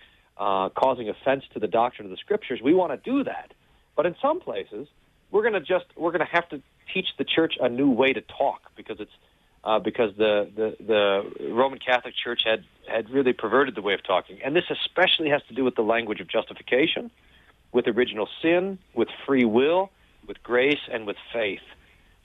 uh, 0.42 0.70
causing 0.70 1.08
offense 1.08 1.44
to 1.54 1.60
the 1.60 1.68
doctrine 1.68 2.08
of 2.08 2.10
the 2.10 2.18
scriptures, 2.18 2.60
we 2.64 2.74
want 2.74 2.92
to 2.92 3.10
do 3.10 3.24
that. 3.24 3.54
But 3.96 4.08
in 4.08 4.16
some 4.20 4.40
places, 4.40 4.88
we're 5.30 5.44
going 5.44 5.54
to 5.54 5.62
just 5.62 5.86
we're 5.96 6.12
going 6.12 6.26
to 6.26 6.34
have 6.34 6.50
to 6.50 6.62
teach 6.92 7.10
the 7.20 7.24
church 7.24 7.54
a 7.62 7.70
new 7.70 7.92
way 7.92 8.12
to 8.12 8.22
talk 8.22 8.72
because 8.76 9.00
it's 9.00 9.12
uh, 9.64 9.78
because 9.78 10.16
the, 10.18 10.50
the 10.56 10.76
the 10.84 11.54
Roman 11.54 11.78
Catholic 11.78 12.16
Church 12.16 12.42
had 12.44 12.64
had 12.88 13.12
really 13.12 13.34
perverted 13.34 13.76
the 13.76 13.84
way 13.84 13.94
of 13.94 14.04
talking, 14.04 14.40
and 14.44 14.56
this 14.56 14.64
especially 14.72 15.30
has 15.30 15.44
to 15.50 15.54
do 15.54 15.64
with 15.64 15.76
the 15.76 15.84
language 15.84 16.20
of 16.20 16.28
justification, 16.28 17.12
with 17.72 17.88
original 17.88 18.28
sin, 18.42 18.80
with 18.96 19.10
free 19.28 19.46
will, 19.46 19.92
with 20.28 20.42
grace, 20.42 20.82
and 20.92 21.06
with 21.06 21.18
faith. 21.32 21.62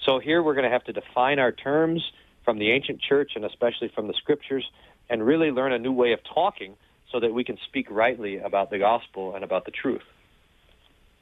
So 0.02 0.20
here 0.20 0.42
we're 0.42 0.54
going 0.54 0.64
to 0.64 0.70
have 0.70 0.85
to 0.85 0.94
define 0.94 1.38
our 1.38 1.52
terms 1.52 2.02
from 2.46 2.58
the 2.58 2.70
ancient 2.70 3.02
church 3.02 3.32
and 3.37 3.44
especially 3.44 3.88
from 3.94 4.06
the 4.06 4.14
scriptures, 4.14 4.64
and 5.11 5.26
really 5.26 5.50
learn 5.50 5.73
a 5.73 5.78
new 5.78 5.92
way 5.92 6.12
of 6.12 6.20
talking 6.25 6.76
so 7.16 7.20
that 7.20 7.32
we 7.32 7.42
can 7.42 7.56
speak 7.64 7.87
rightly 7.90 8.37
about 8.37 8.68
the 8.68 8.78
gospel 8.78 9.35
and 9.35 9.42
about 9.42 9.64
the 9.64 9.70
truth. 9.70 10.02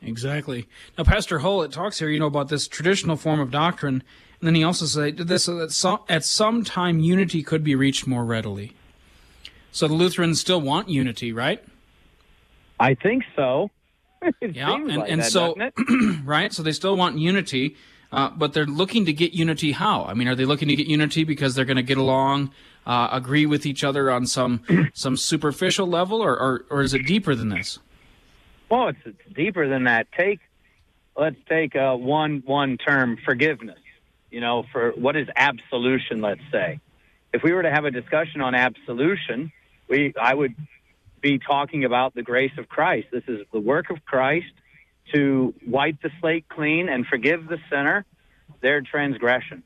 Exactly. 0.02 0.66
Now, 0.98 1.04
Pastor 1.04 1.38
Hull, 1.38 1.62
it 1.62 1.70
talks 1.70 2.00
here, 2.00 2.08
you 2.08 2.18
know, 2.18 2.26
about 2.26 2.48
this 2.48 2.66
traditional 2.66 3.14
form 3.14 3.38
of 3.38 3.52
doctrine, 3.52 4.02
and 4.40 4.48
then 4.48 4.56
he 4.56 4.64
also 4.64 4.86
said 4.86 5.18
this 5.18 5.46
that 5.46 5.70
some, 5.70 6.00
at 6.08 6.24
some 6.24 6.64
time 6.64 6.98
unity 6.98 7.44
could 7.44 7.62
be 7.62 7.76
reached 7.76 8.08
more 8.08 8.24
readily. 8.24 8.72
So 9.70 9.86
the 9.86 9.94
Lutherans 9.94 10.40
still 10.40 10.60
want 10.60 10.88
unity, 10.88 11.32
right? 11.32 11.62
I 12.80 12.94
think 12.94 13.22
so. 13.36 13.70
yeah, 14.40 14.74
and, 14.74 14.96
like 14.96 15.08
and 15.08 15.20
that, 15.20 15.30
so 15.30 15.54
right, 16.24 16.52
so 16.52 16.64
they 16.64 16.72
still 16.72 16.96
want 16.96 17.18
unity, 17.18 17.76
uh, 18.10 18.30
but 18.30 18.52
they're 18.52 18.66
looking 18.66 19.04
to 19.04 19.12
get 19.12 19.32
unity. 19.32 19.70
How? 19.70 20.06
I 20.06 20.14
mean, 20.14 20.26
are 20.26 20.34
they 20.34 20.44
looking 20.44 20.66
to 20.66 20.74
get 20.74 20.88
unity 20.88 21.22
because 21.22 21.54
they're 21.54 21.64
going 21.64 21.76
to 21.76 21.84
get 21.84 21.98
along, 21.98 22.50
uh, 22.86 23.08
agree 23.12 23.46
with 23.46 23.66
each 23.66 23.82
other 23.84 24.10
on 24.10 24.26
some 24.26 24.62
some 24.94 25.16
superficial 25.16 25.86
level, 25.86 26.22
or, 26.22 26.38
or 26.38 26.64
or 26.70 26.82
is 26.82 26.94
it 26.94 27.06
deeper 27.06 27.34
than 27.34 27.48
this? 27.48 27.78
Well, 28.70 28.88
it's, 28.88 28.98
it's 29.04 29.34
deeper 29.34 29.68
than 29.68 29.84
that. 29.84 30.08
Take 30.12 30.40
let's 31.16 31.36
take 31.48 31.76
uh, 31.76 31.94
one 31.94 32.42
one 32.44 32.78
term 32.78 33.18
forgiveness. 33.24 33.78
You 34.30 34.40
know, 34.40 34.64
for 34.72 34.90
what 34.92 35.16
is 35.16 35.28
absolution? 35.36 36.20
Let's 36.20 36.40
say, 36.50 36.80
if 37.32 37.42
we 37.42 37.52
were 37.52 37.62
to 37.62 37.70
have 37.70 37.84
a 37.84 37.90
discussion 37.90 38.40
on 38.40 38.54
absolution, 38.54 39.52
we 39.88 40.12
I 40.20 40.34
would 40.34 40.54
be 41.20 41.38
talking 41.38 41.84
about 41.84 42.14
the 42.14 42.22
grace 42.22 42.52
of 42.58 42.68
Christ. 42.68 43.08
This 43.12 43.24
is 43.28 43.46
the 43.52 43.60
work 43.60 43.90
of 43.90 44.04
Christ 44.04 44.52
to 45.14 45.54
wipe 45.66 46.02
the 46.02 46.10
slate 46.20 46.48
clean 46.48 46.88
and 46.88 47.06
forgive 47.06 47.46
the 47.46 47.58
sinner 47.70 48.04
their 48.60 48.80
transgression. 48.80 49.62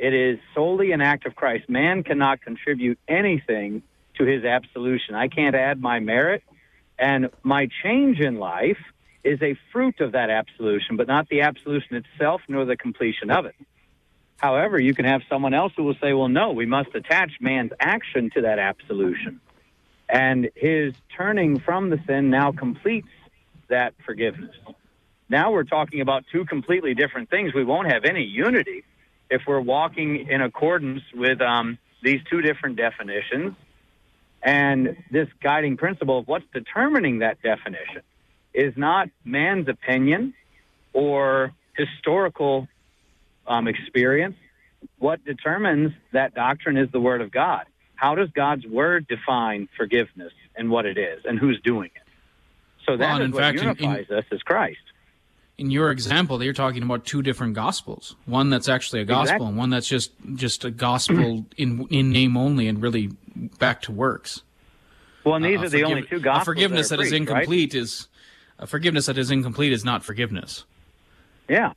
It 0.00 0.14
is 0.14 0.38
solely 0.54 0.92
an 0.92 1.02
act 1.02 1.26
of 1.26 1.36
Christ. 1.36 1.68
Man 1.68 2.02
cannot 2.02 2.40
contribute 2.40 2.98
anything 3.06 3.82
to 4.16 4.24
his 4.24 4.44
absolution. 4.44 5.14
I 5.14 5.28
can't 5.28 5.54
add 5.54 5.78
my 5.78 6.00
merit. 6.00 6.42
And 6.98 7.28
my 7.42 7.68
change 7.82 8.18
in 8.18 8.36
life 8.36 8.78
is 9.22 9.42
a 9.42 9.58
fruit 9.72 10.00
of 10.00 10.12
that 10.12 10.30
absolution, 10.30 10.96
but 10.96 11.06
not 11.06 11.28
the 11.28 11.42
absolution 11.42 11.96
itself 11.96 12.40
nor 12.48 12.64
the 12.64 12.78
completion 12.78 13.30
of 13.30 13.44
it. 13.44 13.54
However, 14.38 14.80
you 14.80 14.94
can 14.94 15.04
have 15.04 15.20
someone 15.28 15.52
else 15.52 15.74
who 15.76 15.82
will 15.82 15.96
say, 16.00 16.14
well, 16.14 16.28
no, 16.28 16.52
we 16.52 16.64
must 16.64 16.94
attach 16.94 17.32
man's 17.38 17.72
action 17.78 18.30
to 18.30 18.40
that 18.40 18.58
absolution. 18.58 19.38
And 20.08 20.48
his 20.54 20.94
turning 21.14 21.60
from 21.60 21.90
the 21.90 22.00
sin 22.06 22.30
now 22.30 22.52
completes 22.52 23.10
that 23.68 23.92
forgiveness. 24.06 24.56
Now 25.28 25.52
we're 25.52 25.64
talking 25.64 26.00
about 26.00 26.24
two 26.32 26.46
completely 26.46 26.94
different 26.94 27.28
things. 27.28 27.52
We 27.52 27.64
won't 27.64 27.92
have 27.92 28.06
any 28.06 28.24
unity 28.24 28.82
if 29.30 29.42
we're 29.46 29.60
walking 29.60 30.28
in 30.28 30.42
accordance 30.42 31.02
with 31.14 31.40
um, 31.40 31.78
these 32.02 32.20
two 32.28 32.42
different 32.42 32.76
definitions 32.76 33.54
and 34.42 34.96
this 35.10 35.28
guiding 35.42 35.76
principle 35.76 36.18
of 36.18 36.28
what's 36.28 36.44
determining 36.52 37.20
that 37.20 37.40
definition 37.42 38.02
is 38.52 38.74
not 38.76 39.08
man's 39.24 39.68
opinion 39.68 40.34
or 40.92 41.52
historical 41.76 42.66
um, 43.46 43.68
experience. 43.68 44.36
What 44.98 45.24
determines 45.24 45.92
that 46.12 46.34
doctrine 46.34 46.76
is 46.76 46.90
the 46.90 47.00
Word 47.00 47.20
of 47.20 47.30
God. 47.30 47.66
How 47.94 48.14
does 48.14 48.30
God's 48.30 48.66
Word 48.66 49.06
define 49.06 49.68
forgiveness 49.76 50.32
and 50.56 50.70
what 50.70 50.86
it 50.86 50.98
is 50.98 51.22
and 51.24 51.38
who's 51.38 51.60
doing 51.62 51.90
it? 51.94 52.02
So 52.86 52.96
that 52.96 53.18
well, 53.18 53.22
is 53.22 53.32
what 53.32 53.42
fact, 53.42 53.58
unifies 53.58 54.06
in, 54.08 54.16
us 54.16 54.24
as 54.32 54.40
Christ. 54.42 54.78
In 55.60 55.70
your 55.70 55.90
example, 55.90 56.42
you're 56.42 56.54
talking 56.54 56.82
about 56.82 57.04
two 57.04 57.20
different 57.20 57.52
gospels. 57.52 58.16
One 58.24 58.48
that's 58.48 58.66
actually 58.66 59.02
a 59.02 59.04
gospel, 59.04 59.22
exactly. 59.24 59.46
and 59.48 59.56
one 59.58 59.68
that's 59.68 59.86
just 59.86 60.12
just 60.34 60.64
a 60.64 60.70
gospel 60.70 61.44
in 61.58 61.86
in 61.90 62.10
name 62.10 62.38
only, 62.38 62.66
and 62.66 62.80
really 62.80 63.10
back 63.58 63.82
to 63.82 63.92
works. 63.92 64.42
Well, 65.22 65.34
and 65.34 65.44
these 65.44 65.58
uh, 65.58 65.64
are 65.64 65.68
the 65.68 65.84
only 65.84 66.00
two 66.00 66.18
gospels. 66.18 66.46
forgiveness 66.46 66.88
that, 66.88 66.96
that 66.96 67.04
is 67.04 67.12
incomplete 67.12 67.74
right? 67.74 67.82
is 67.82 68.08
a 68.58 68.66
forgiveness 68.66 69.04
that 69.04 69.18
is 69.18 69.30
incomplete 69.30 69.74
is 69.74 69.84
not 69.84 70.02
forgiveness. 70.02 70.64
Yeah. 71.46 71.74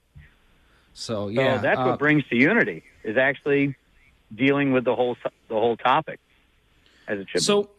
So 0.93 1.27
yeah, 1.27 1.57
so 1.57 1.63
that's 1.63 1.79
uh, 1.79 1.83
what 1.83 1.99
brings 1.99 2.25
to 2.29 2.37
unity 2.37 2.83
is 3.03 3.17
actually 3.17 3.75
dealing 4.33 4.71
with 4.71 4.85
the 4.85 4.95
whole 4.95 5.17
the 5.49 5.55
whole 5.55 5.75
topic 5.75 6.21
as 7.09 7.19
it 7.19 7.27
should. 7.29 7.43
So, 7.43 7.63
be. 7.63 7.69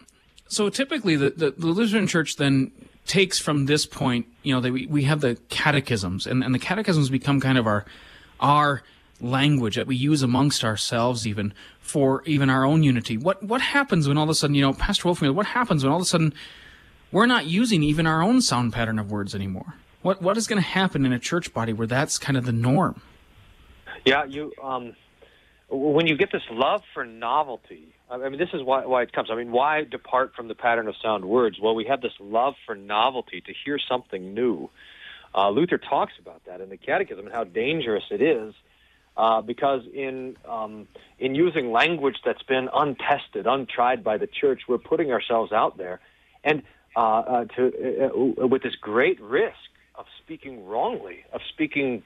so 0.49 0.69
typically 0.69 1.17
the, 1.17 1.31
the, 1.31 1.51
the 1.53 1.67
Lutheran 1.67 2.07
Church 2.07 2.37
then 2.37 2.73
takes 3.07 3.39
from 3.39 3.67
this 3.67 3.87
point, 3.87 4.27
you 4.43 4.55
know, 4.55 4.71
we, 4.71 4.87
we 4.87 5.05
have 5.05 5.21
the 5.21 5.37
catechisms, 5.49 6.27
and, 6.27 6.43
and 6.43 6.55
the 6.55 6.59
catechisms 6.59 7.11
become 7.11 7.41
kind 7.41 7.59
of 7.59 7.67
our 7.67 7.85
our 8.41 8.83
language 9.21 9.77
that 9.77 9.87
we 9.87 9.97
use 9.97 10.23
amongst 10.23 10.65
ourselves 10.65 11.27
even 11.27 11.55
for 11.81 12.23
even 12.27 12.51
our 12.51 12.65
own 12.65 12.83
unity. 12.83 13.17
What 13.17 13.43
what 13.43 13.61
happens 13.61 14.09
when 14.09 14.19
all 14.19 14.25
of 14.25 14.31
a 14.31 14.35
sudden, 14.35 14.55
you 14.55 14.63
know, 14.63 14.73
Pastor 14.73 15.09
Wolfmueller, 15.09 15.35
what 15.35 15.47
happens 15.47 15.85
when 15.85 15.93
all 15.93 15.99
of 15.99 16.03
a 16.03 16.07
sudden 16.07 16.35
we're 17.13 17.27
not 17.27 17.47
using 17.47 17.83
even 17.83 18.07
our 18.07 18.23
own 18.23 18.41
sound 18.41 18.73
pattern 18.73 18.99
of 18.99 19.11
words 19.11 19.35
anymore? 19.35 19.75
What 20.03 20.21
what 20.21 20.37
is 20.37 20.47
going 20.47 20.61
to 20.61 20.69
happen 20.69 21.07
in 21.07 21.13
a 21.13 21.19
church 21.19 21.53
body 21.55 21.73
where 21.73 21.87
that's 21.87 22.19
kind 22.19 22.37
of 22.37 22.45
the 22.45 22.53
norm? 22.53 23.01
Yeah, 24.05 24.25
you 24.25 24.53
um 24.63 24.95
when 25.71 26.07
you 26.07 26.17
get 26.17 26.31
this 26.33 26.43
love 26.51 26.83
for 26.93 27.05
novelty, 27.05 27.94
I 28.11 28.29
mean, 28.29 28.39
this 28.39 28.51
is 28.53 28.63
why, 28.63 28.85
why 28.85 29.03
it 29.03 29.13
comes. 29.13 29.29
I 29.31 29.35
mean, 29.35 29.51
why 29.51 29.85
depart 29.85 30.35
from 30.35 30.49
the 30.49 30.55
pattern 30.55 30.89
of 30.89 30.95
sound 31.03 31.25
words? 31.25 31.59
Well, 31.61 31.75
we 31.75 31.87
have 31.87 32.01
this 32.01 32.13
love 32.21 32.55
for 32.67 32.75
novelty, 32.75 33.41
to 33.41 33.53
hear 33.65 33.79
something 33.79 34.35
new. 34.35 34.71
Uh, 35.35 35.51
Luther 35.51 35.79
talks 35.79 36.13
about 36.21 36.45
that 36.47 36.61
in 36.61 36.69
the 36.69 36.77
Catechism 36.77 37.27
and 37.27 37.35
how 37.35 37.45
dangerous 37.45 38.05
it 38.11 38.23
is 38.23 38.55
uh, 39.17 39.41
because 39.41 39.83
in 39.93 40.37
um, 40.49 40.87
in 41.19 41.35
using 41.35 41.73
language 41.73 42.17
that's 42.25 42.43
been 42.43 42.69
untested, 42.73 43.47
untried 43.47 44.05
by 44.05 44.19
the 44.19 44.27
church, 44.27 44.63
we're 44.69 44.79
putting 44.79 45.13
ourselves 45.13 45.53
out 45.53 45.77
there, 45.77 46.01
and 46.43 46.63
uh, 46.97 47.01
uh, 47.01 47.45
to 47.57 48.11
uh, 48.41 48.47
with 48.47 48.63
this 48.63 48.75
great 48.77 49.21
risk 49.21 49.57
of 49.95 50.07
speaking 50.23 50.67
wrongly, 50.67 51.25
of 51.33 51.41
speaking 51.49 52.03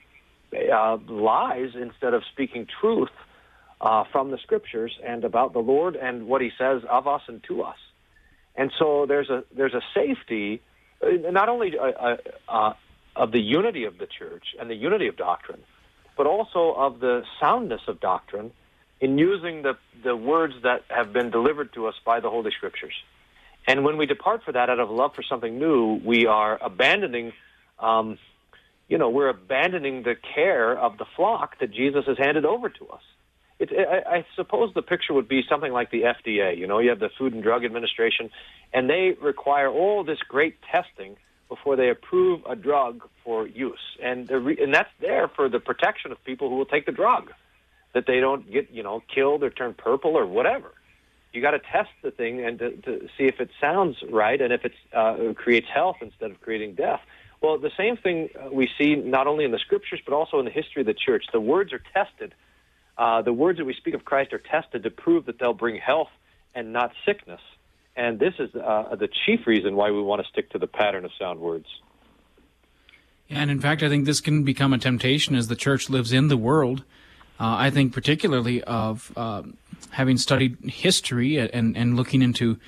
uh, 0.73 0.99
lies 1.09 1.71
instead 1.75 2.15
of 2.15 2.23
speaking 2.33 2.67
truth 2.81 3.11
uh, 3.81 4.05
from 4.11 4.31
the 4.31 4.39
scriptures 4.39 4.93
and 5.05 5.25
about 5.25 5.53
the 5.53 5.61
Lord 5.61 5.97
and 5.97 6.27
what 6.27 6.41
He 6.41 6.51
says 6.59 6.83
of 6.89 7.07
us 7.07 7.23
and 7.29 7.43
to 7.45 7.63
us. 7.63 7.77
And 8.57 8.73
so 8.79 9.07
there's 9.07 9.31
a 9.31 9.45
there's 9.57 9.75
a 9.75 9.83
safety, 9.95 10.61
not 11.03 11.49
only 11.49 11.73
of 11.79 13.33
the 13.33 13.41
unity 13.41 13.85
of 13.85 13.99
the 13.99 14.07
church 14.07 14.45
and 14.59 14.69
the 14.69 14.75
unity 14.75 15.07
of 15.07 15.17
doctrine 15.17 15.61
but 16.19 16.27
also 16.27 16.75
of 16.77 17.01
the 17.01 17.23
soundness 17.41 17.81
of 17.87 18.01
doctrine 18.01 18.51
in 19.01 19.17
using 19.17 19.63
the, 19.63 19.79
the 20.03 20.15
words 20.15 20.53
that 20.65 20.83
have 20.89 21.13
been 21.13 21.31
delivered 21.31 21.73
to 21.73 21.87
us 21.87 21.95
by 22.05 22.19
the 22.21 22.29
Holy 22.29 22.51
Scriptures. 22.51 22.93
And 23.67 23.85
when 23.85 23.97
we 23.97 24.05
depart 24.05 24.43
for 24.45 24.53
that 24.53 24.69
out 24.69 24.81
of 24.81 24.91
love 24.91 25.15
for 25.15 25.23
something 25.23 25.59
new, 25.59 26.01
we 26.05 26.27
are 26.27 26.59
abandoning, 26.61 27.33
um, 27.79 28.19
you 28.89 28.99
know, 28.99 29.11
we're 29.11 29.29
abandoning 29.29 30.03
the 30.03 30.17
care 30.35 30.77
of 30.77 30.99
the 30.99 31.05
flock 31.17 31.61
that 31.61 31.71
Jesus 31.71 32.05
has 32.07 32.19
handed 32.19 32.45
over 32.45 32.69
to 32.69 32.89
us. 32.89 33.03
It, 33.59 33.71
I, 33.73 34.19
I 34.19 34.27
suppose 34.37 34.73
the 34.75 34.83
picture 34.83 35.13
would 35.15 35.29
be 35.29 35.43
something 35.49 35.73
like 35.73 35.91
the 35.91 36.03
FDA. 36.03 36.57
You 36.57 36.67
know, 36.67 36.79
you 36.79 36.91
have 36.91 37.01
the 37.01 37.11
Food 37.19 37.35
and 37.35 37.43
Drug 37.43 37.65
Administration, 37.65 38.31
and 38.73 38.89
they 38.89 39.17
require 39.21 39.69
all 39.69 40.05
this 40.05 40.19
great 40.29 40.57
testing 40.71 41.17
before 41.49 41.77
they 41.77 41.89
approve 41.89 42.43
a 42.49 42.55
drug 42.55 43.03
for 43.25 43.47
use, 43.47 43.79
and 44.03 44.31
re- 44.31 44.59
and 44.61 44.73
that's 44.73 44.91
there 45.01 45.29
for 45.29 45.49
the 45.49 45.59
protection 45.59 46.13
of 46.13 46.23
people 46.25 46.51
who 46.51 46.57
will 46.57 46.67
take 46.67 46.87
the 46.87 46.93
drug, 46.93 47.33
that 47.95 48.07
they 48.07 48.21
don't 48.21 48.51
get 48.51 48.71
you 48.71 48.83
know 48.83 49.03
killed 49.13 49.43
or 49.43 49.51
turn 49.51 49.75
purple 49.75 50.17
or 50.17 50.27
whatever. 50.27 50.73
You 51.33 51.43
got 51.43 51.51
to 51.53 51.59
test 51.59 51.91
the 52.03 52.11
thing 52.11 52.45
and 52.45 52.59
to, 52.59 52.71
to 52.77 53.09
see 53.19 53.25
if 53.25 53.41
it 53.41 53.51
sounds 53.61 53.97
right 54.11 54.41
and 54.41 54.53
if 54.53 54.65
it 54.65 54.73
uh, 54.95 55.35
creates 55.35 55.67
health 55.73 55.97
instead 56.01 56.31
of 56.31 56.41
creating 56.41 56.75
death. 56.75 57.01
Well, 57.41 57.59
the 57.59 57.71
same 57.77 57.97
thing 57.97 58.31
we 58.51 58.69
see 58.79 58.97
not 58.97 59.27
only 59.27 59.45
in 59.45 59.51
the 59.51 59.59
scriptures 59.59 60.01
but 60.05 60.15
also 60.15 60.39
in 60.39 60.45
the 60.45 60.51
history 60.51 60.83
of 60.83 60.87
the 60.87 60.95
church. 60.95 61.25
The 61.33 61.41
words 61.41 61.73
are 61.73 61.83
tested. 61.93 62.35
Uh, 62.99 63.23
the 63.23 63.33
words 63.33 63.59
that 63.59 63.65
we 63.65 63.75
speak 63.75 63.95
of 63.95 64.05
Christ 64.05 64.33
are 64.33 64.39
tested 64.39 64.83
to 64.83 64.91
prove 64.91 65.27
that 65.27 65.39
they'll 65.39 65.55
bring 65.55 65.77
health 65.77 66.09
and 66.55 66.73
not 66.73 66.91
sickness. 67.07 67.41
And 67.97 68.19
this 68.19 68.35
is 68.39 68.55
uh, 68.55 68.97
the 68.97 69.09
chief 69.09 69.47
reason 69.47 69.77
why 69.77 69.91
we 69.91 70.03
want 70.03 70.23
to 70.23 70.29
stick 70.29 70.51
to 70.51 70.59
the 70.59 70.67
pattern 70.67 71.05
of 71.05 71.13
sound 71.19 71.41
words. 71.41 71.67
And 73.31 73.51
in 73.51 73.61
fact, 73.61 73.83
I 73.83 73.89
think 73.89 74.05
this 74.05 74.21
can 74.21 74.43
become 74.43 74.73
a 74.73 74.79
temptation 74.79 75.37
as 75.37 75.49
the 75.49 75.57
church 75.57 75.89
lives 75.89 76.13
in 76.13 76.29
the 76.29 76.37
world. 76.37 76.85
Uh, 77.41 77.55
I 77.57 77.71
think 77.71 77.93
particularly 77.93 78.65
of 78.65 79.13
uh, 79.17 79.43
having 79.91 80.17
studied 80.17 80.57
history 80.65 81.37
and, 81.37 81.77
and 81.77 81.97
looking 81.97 82.23
into 82.23 82.45
you 82.47 82.59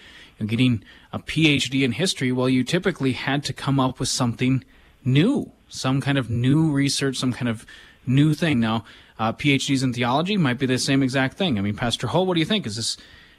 know, 0.40 0.46
getting 0.46 0.84
a 1.12 1.18
PhD 1.18 1.82
in 1.82 1.92
history. 1.92 2.30
Well, 2.30 2.48
you 2.48 2.62
typically 2.62 3.12
had 3.12 3.42
to 3.44 3.52
come 3.52 3.80
up 3.80 3.98
with 3.98 4.08
something 4.08 4.64
new, 5.04 5.50
some 5.68 6.00
kind 6.00 6.18
of 6.18 6.30
new 6.30 6.70
research, 6.70 7.16
some 7.16 7.32
kind 7.32 7.48
of 7.48 7.66
new 8.06 8.34
thing. 8.34 8.60
Now, 8.60 8.84
uh, 9.20 9.34
PhDs 9.34 9.84
in 9.84 9.92
theology 9.92 10.38
might 10.38 10.58
be 10.58 10.64
the 10.64 10.78
same 10.78 11.02
exact 11.02 11.36
thing. 11.36 11.58
I 11.58 11.60
mean, 11.60 11.76
Pastor 11.76 12.06
Hull, 12.06 12.24
what 12.24 12.34
do 12.34 12.40
you 12.40 12.46
think? 12.46 12.66
Is 12.66 12.74
this 12.74 12.96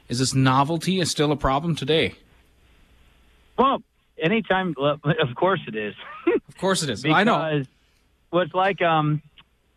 is 0.08 0.20
this 0.20 0.32
novelty 0.32 1.00
is 1.00 1.10
still 1.10 1.32
a 1.32 1.36
problem 1.36 1.74
today? 1.74 2.14
Well, 3.58 3.82
anytime, 4.16 4.74
of 4.78 5.34
course 5.34 5.60
it 5.66 5.74
is. 5.74 5.94
of 6.48 6.56
course 6.56 6.84
it 6.84 6.90
is. 6.90 7.04
I 7.04 7.24
know. 7.24 7.64
Well, 8.30 8.44
it's 8.44 8.54
like 8.54 8.80
um, 8.80 9.22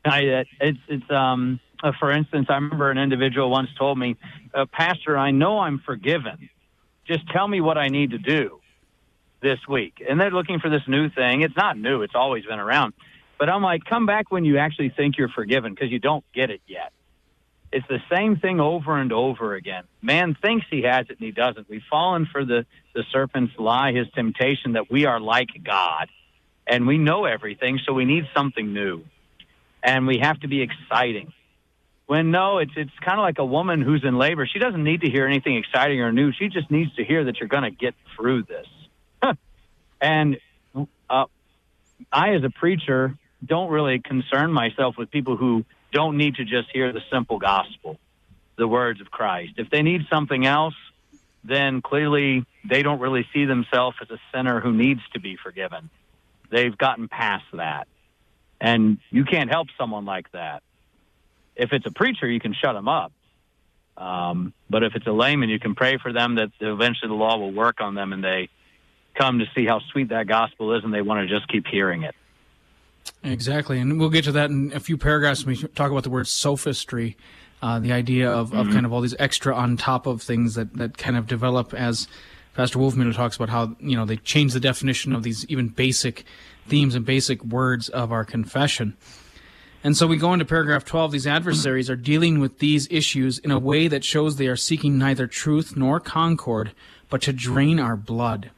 I, 0.06 0.46
it's 0.62 0.80
it's 0.88 1.10
um, 1.10 1.60
uh, 1.84 1.92
for 2.00 2.12
instance, 2.12 2.48
I 2.50 2.56
remember 2.56 2.92
an 2.92 3.00
individual 3.00 3.50
once 3.50 3.70
told 3.76 3.98
me, 3.98 4.16
uh, 4.54 4.66
"Pastor, 4.72 5.18
I 5.18 5.32
know 5.32 5.60
I'm 5.60 5.80
forgiven. 5.80 6.50
Just 7.08 7.28
tell 7.30 7.48
me 7.48 7.62
what 7.62 7.80
I 7.80 7.88
need 7.88 8.12
to 8.12 8.20
do 8.20 8.60
this 9.42 9.60
week." 9.68 10.04
And 10.08 10.22
they're 10.22 10.30
looking 10.30 10.60
for 10.60 10.70
this 10.70 10.84
new 10.88 11.10
thing. 11.10 11.42
It's 11.42 11.58
not 11.58 11.80
new; 11.80 12.04
it's 12.04 12.16
always 12.16 12.46
been 12.46 12.60
around. 12.60 12.94
But 13.38 13.50
I'm 13.50 13.62
like, 13.62 13.84
come 13.86 14.06
back 14.06 14.32
when 14.32 14.46
you 14.46 14.58
actually 14.58 14.90
think 14.90 15.18
you're 15.18 15.30
forgiven 15.30 15.74
because 15.74 15.92
you 15.92 16.00
don't 16.00 16.24
get 16.34 16.50
it 16.50 16.62
yet. 16.68 16.92
It's 17.72 17.88
the 17.88 18.00
same 18.10 18.38
thing 18.38 18.62
over 18.62 18.98
and 18.98 19.12
over 19.12 19.56
again. 19.56 19.84
Man 20.02 20.38
thinks 20.42 20.66
he 20.72 20.84
has 20.84 21.08
it 21.10 21.18
and 21.20 21.20
he 21.20 21.32
doesn't. 21.32 21.68
We've 21.70 21.84
fallen 21.90 22.28
for 22.32 22.46
the, 22.46 22.66
the 22.94 23.04
serpent's 23.12 23.54
lie, 23.60 23.92
his 23.92 24.08
temptation 24.16 24.74
that 24.74 24.90
we 24.90 25.06
are 25.06 25.20
like 25.20 25.50
God 25.64 26.08
and 26.68 26.88
we 26.88 26.98
know 26.98 27.26
everything, 27.26 27.80
so 27.86 27.94
we 27.94 28.06
need 28.06 28.26
something 28.36 28.74
new. 28.74 29.04
And 29.84 30.08
we 30.08 30.20
have 30.20 30.40
to 30.40 30.48
be 30.48 30.62
exciting. 30.62 31.32
When 32.08 32.32
no, 32.32 32.60
it's 32.60 32.72
it's 32.76 32.92
kind 33.04 33.20
of 33.20 33.24
like 33.24 33.40
a 33.40 33.46
woman 33.46 33.82
who's 33.82 34.04
in 34.04 34.18
labor. 34.18 34.48
She 34.52 34.60
doesn't 34.60 34.84
need 34.84 35.02
to 35.02 35.10
hear 35.10 35.26
anything 35.26 35.58
exciting 35.58 36.02
or 36.02 36.12
new. 36.12 36.32
She 36.32 36.50
just 36.50 36.70
needs 36.70 36.94
to 36.96 37.04
hear 37.04 37.26
that 37.26 37.40
you're 37.40 37.50
going 37.50 37.64
to 37.64 37.72
get 37.72 37.96
through 38.16 38.44
this. 38.44 38.68
and 40.02 40.38
uh, 41.10 41.26
I, 42.12 42.36
as 42.36 42.44
a 42.44 42.50
preacher, 42.50 43.16
don't 43.48 43.70
really 43.70 44.00
concern 44.00 44.52
myself 44.52 44.96
with 44.98 45.12
people 45.12 45.38
who 45.38 45.66
don't 45.92 46.18
need 46.18 46.36
to 46.36 46.44
just 46.44 46.70
hear 46.72 46.92
the 46.92 47.02
simple 47.12 47.40
gospel, 47.40 47.98
the 48.58 48.68
words 48.68 49.02
of 49.02 49.12
Christ. 49.12 49.54
If 49.58 49.70
they 49.70 49.82
need 49.82 50.02
something 50.10 50.46
else, 50.46 50.76
then 51.44 51.82
clearly 51.82 52.46
they 52.68 52.82
don't 52.82 53.00
really 53.00 53.26
see 53.34 53.46
themselves 53.46 53.98
as 54.02 54.10
a 54.10 54.20
sinner 54.34 54.60
who 54.60 54.74
needs 54.74 55.02
to 55.14 55.20
be 55.20 55.38
forgiven. 55.42 55.90
They've 56.52 56.76
gotten 56.78 57.08
past 57.08 57.46
that. 57.54 57.88
And 58.60 58.98
you 59.10 59.26
can't 59.26 59.50
help 59.50 59.68
someone 59.78 60.06
like 60.06 60.32
that. 60.32 60.64
If 61.56 61.72
it's 61.72 61.86
a 61.86 61.92
preacher, 61.92 62.28
you 62.28 62.40
can 62.40 62.54
shut 62.54 62.74
them 62.74 62.88
up. 62.88 63.12
Um, 63.98 64.54
but 64.70 64.84
if 64.84 64.96
it's 64.96 65.08
a 65.08 65.12
layman, 65.12 65.50
you 65.50 65.60
can 65.60 65.76
pray 65.76 65.98
for 65.98 66.12
them 66.12 66.36
that 66.36 66.52
eventually 66.60 67.08
the 67.08 67.16
law 67.16 67.38
will 67.38 67.54
work 67.54 67.80
on 67.80 67.96
them 67.96 68.12
and 68.12 68.24
they 68.24 68.50
come 69.14 69.40
to 69.40 69.46
see 69.56 69.66
how 69.66 69.80
sweet 69.92 70.10
that 70.10 70.28
gospel 70.28 70.76
is 70.76 70.84
and 70.84 70.94
they 70.94 71.02
want 71.02 71.28
to 71.28 71.34
just 71.34 71.48
keep 71.48 71.66
hearing 71.68 72.04
it. 72.04 72.16
Exactly, 73.24 73.80
and 73.80 74.00
we'll 74.00 74.10
get 74.10 74.24
to 74.26 74.32
that 74.34 74.50
in 74.50 74.72
a 74.74 74.80
few 74.80 74.98
paragraphs 74.98 75.46
when 75.46 75.56
we 75.56 75.68
talk 75.70 75.92
about 75.92 76.04
the 76.04 76.10
word 76.10 76.28
sophistry, 76.28 77.18
uh, 77.62 77.80
the 77.80 77.92
idea 77.92 78.30
of, 78.30 78.54
of 78.54 78.66
mm-hmm. 78.66 78.74
kind 78.74 78.86
of 78.86 78.94
all 78.94 79.02
these 79.02 79.16
extra 79.18 79.56
on 79.56 79.78
top 79.78 80.06
of 80.06 80.22
things 80.22 80.56
that, 80.56 80.74
that 80.76 80.98
kind 80.98 81.18
of 81.18 81.28
develop 81.28 81.74
as 81.74 82.08
Pastor 82.56 82.80
Wolfmueller 82.80 83.14
talks 83.14 83.36
about 83.36 83.50
how 83.50 83.76
you 83.80 83.98
know 83.98 84.06
they 84.06 84.18
change 84.18 84.54
the 84.54 84.60
definition 84.60 85.14
of 85.14 85.24
these 85.24 85.46
even 85.48 85.68
basic 85.68 86.24
themes 86.68 86.96
and 86.96 87.06
basic 87.06 87.44
words 87.44 87.90
of 87.90 88.12
our 88.12 88.24
confession. 88.24 88.96
And 89.84 89.96
so 89.96 90.08
we 90.08 90.18
go 90.18 90.34
into 90.34 90.46
paragraph 90.46 90.84
12. 90.84 91.12
These 91.12 91.28
adversaries 91.28 91.92
are 91.92 91.96
dealing 91.96 92.40
with 92.40 92.58
these 92.58 92.88
issues 92.90 93.38
in 93.38 93.52
a 93.52 93.60
way 93.60 93.88
that 93.88 94.04
shows 94.04 94.38
they 94.38 94.48
are 94.48 94.56
seeking 94.56 94.98
neither 94.98 95.28
truth 95.28 95.76
nor 95.76 96.00
concord, 96.00 96.72
but 97.10 97.22
to 97.24 97.34
drain 97.34 97.80
our 97.80 97.96
blood. 97.96 98.50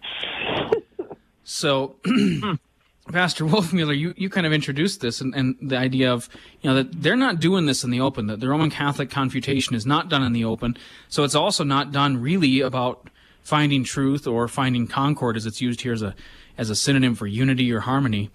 So 1.44 1.96
Pastor 3.12 3.46
Wolfmueller, 3.46 3.98
you, 3.98 4.14
you 4.18 4.30
kind 4.30 4.46
of 4.46 4.54
introduced 4.54 5.02
this 5.02 5.22
and, 5.22 5.34
and 5.36 5.56
the 5.62 5.78
idea 5.78 6.12
of, 6.12 6.30
you 6.62 6.70
know, 6.70 6.76
that 6.76 7.02
they're 7.02 7.16
not 7.16 7.40
doing 7.40 7.66
this 7.66 7.84
in 7.84 7.92
the 7.92 8.02
open, 8.02 8.28
that 8.28 8.40
the 8.40 8.48
Roman 8.48 8.70
Catholic 8.70 9.10
confutation 9.10 9.76
is 9.76 9.86
not 9.86 10.10
done 10.10 10.24
in 10.24 10.34
the 10.34 10.46
open. 10.46 10.78
So 11.08 11.24
it's 11.24 11.36
also 11.36 11.64
not 11.64 11.92
done 11.92 12.22
really 12.22 12.62
about 12.62 13.10
finding 13.42 13.84
truth 13.84 14.28
or 14.28 14.48
finding 14.48 14.88
concord 14.88 15.38
as 15.38 15.46
it's 15.46 15.62
used 15.62 15.82
here 15.82 15.94
as 15.94 16.02
a, 16.02 16.14
as 16.58 16.70
a 16.70 16.76
synonym 16.76 17.16
for 17.16 17.28
unity 17.28 17.72
or 17.72 17.80
harmony. 17.80 18.30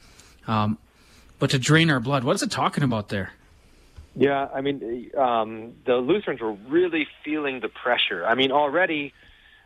Um, 0.47 0.79
but 1.39 1.51
to 1.51 1.59
drain 1.59 1.91
our 1.91 2.01
blood, 2.01 2.25
what 2.25 2.35
is 2.35 2.43
it 2.43 2.51
talking 2.51 2.85
about 2.85 3.09
there? 3.09 3.33
Yeah, 4.15 4.49
I 4.55 4.61
mean, 4.61 5.11
um, 5.17 5.75
the 5.87 5.97
Lutherans 5.97 6.41
were 6.41 6.53
really 6.53 7.07
feeling 7.25 7.61
the 7.61 7.69
pressure. 7.69 8.27
I 8.27 8.35
mean, 8.35 8.53
already 8.53 9.15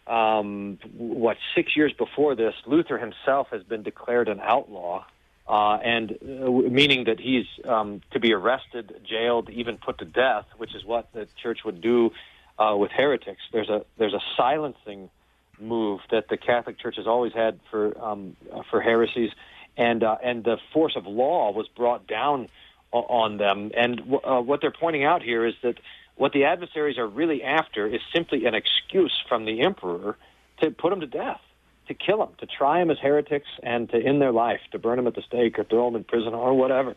um, 0.06 0.78
what 0.96 1.36
six 1.54 1.76
years 1.76 1.92
before 1.92 2.34
this, 2.34 2.54
Luther 2.66 2.98
himself 2.98 3.48
has 3.50 3.62
been 3.62 3.82
declared 3.82 4.28
an 4.28 4.40
outlaw, 4.40 5.04
uh, 5.48 5.78
and 5.82 6.12
uh, 6.12 6.50
meaning 6.50 7.04
that 7.04 7.20
he's 7.20 7.46
um, 7.64 8.02
to 8.12 8.20
be 8.20 8.32
arrested, 8.32 9.00
jailed, 9.08 9.50
even 9.50 9.78
put 9.78 9.98
to 9.98 10.04
death, 10.04 10.46
which 10.56 10.74
is 10.74 10.84
what 10.84 11.12
the 11.12 11.26
church 11.42 11.60
would 11.64 11.80
do 11.80 12.12
uh, 12.58 12.74
with 12.76 12.90
heretics. 12.90 13.42
There's 13.52 13.68
a 13.68 13.84
there's 13.98 14.14
a 14.14 14.22
silencing 14.36 15.10
move 15.58 16.00
that 16.10 16.28
the 16.28 16.36
Catholic 16.36 16.78
Church 16.78 16.96
has 16.96 17.06
always 17.06 17.32
had 17.32 17.58
for 17.70 17.98
um, 18.02 18.36
for 18.70 18.80
heresies, 18.80 19.30
and 19.76 20.02
uh, 20.02 20.16
and 20.22 20.44
the 20.44 20.58
force 20.72 20.96
of 20.96 21.06
law 21.06 21.50
was 21.52 21.68
brought 21.68 22.06
down 22.06 22.48
on 22.92 23.36
them. 23.36 23.72
And 23.76 24.00
uh, 24.24 24.40
what 24.40 24.60
they're 24.60 24.70
pointing 24.70 25.04
out 25.04 25.22
here 25.22 25.44
is 25.44 25.54
that 25.62 25.78
what 26.16 26.32
the 26.32 26.44
adversaries 26.44 26.98
are 26.98 27.06
really 27.06 27.42
after 27.42 27.86
is 27.86 28.00
simply 28.14 28.46
an 28.46 28.54
excuse 28.54 29.14
from 29.28 29.44
the 29.44 29.60
emperor 29.62 30.16
to 30.60 30.70
put 30.70 30.90
them 30.90 31.00
to 31.00 31.06
death, 31.06 31.40
to 31.88 31.94
kill 31.94 32.18
them, 32.18 32.30
to 32.38 32.46
try 32.46 32.80
them 32.80 32.90
as 32.90 32.98
heretics, 32.98 33.48
and 33.62 33.88
to 33.90 34.02
end 34.02 34.20
their 34.20 34.32
life, 34.32 34.60
to 34.72 34.78
burn 34.78 34.96
them 34.96 35.06
at 35.06 35.14
the 35.14 35.22
stake 35.22 35.58
or 35.58 35.64
throw 35.64 35.86
them 35.86 35.96
in 35.96 36.04
prison 36.04 36.34
or 36.34 36.54
whatever. 36.54 36.94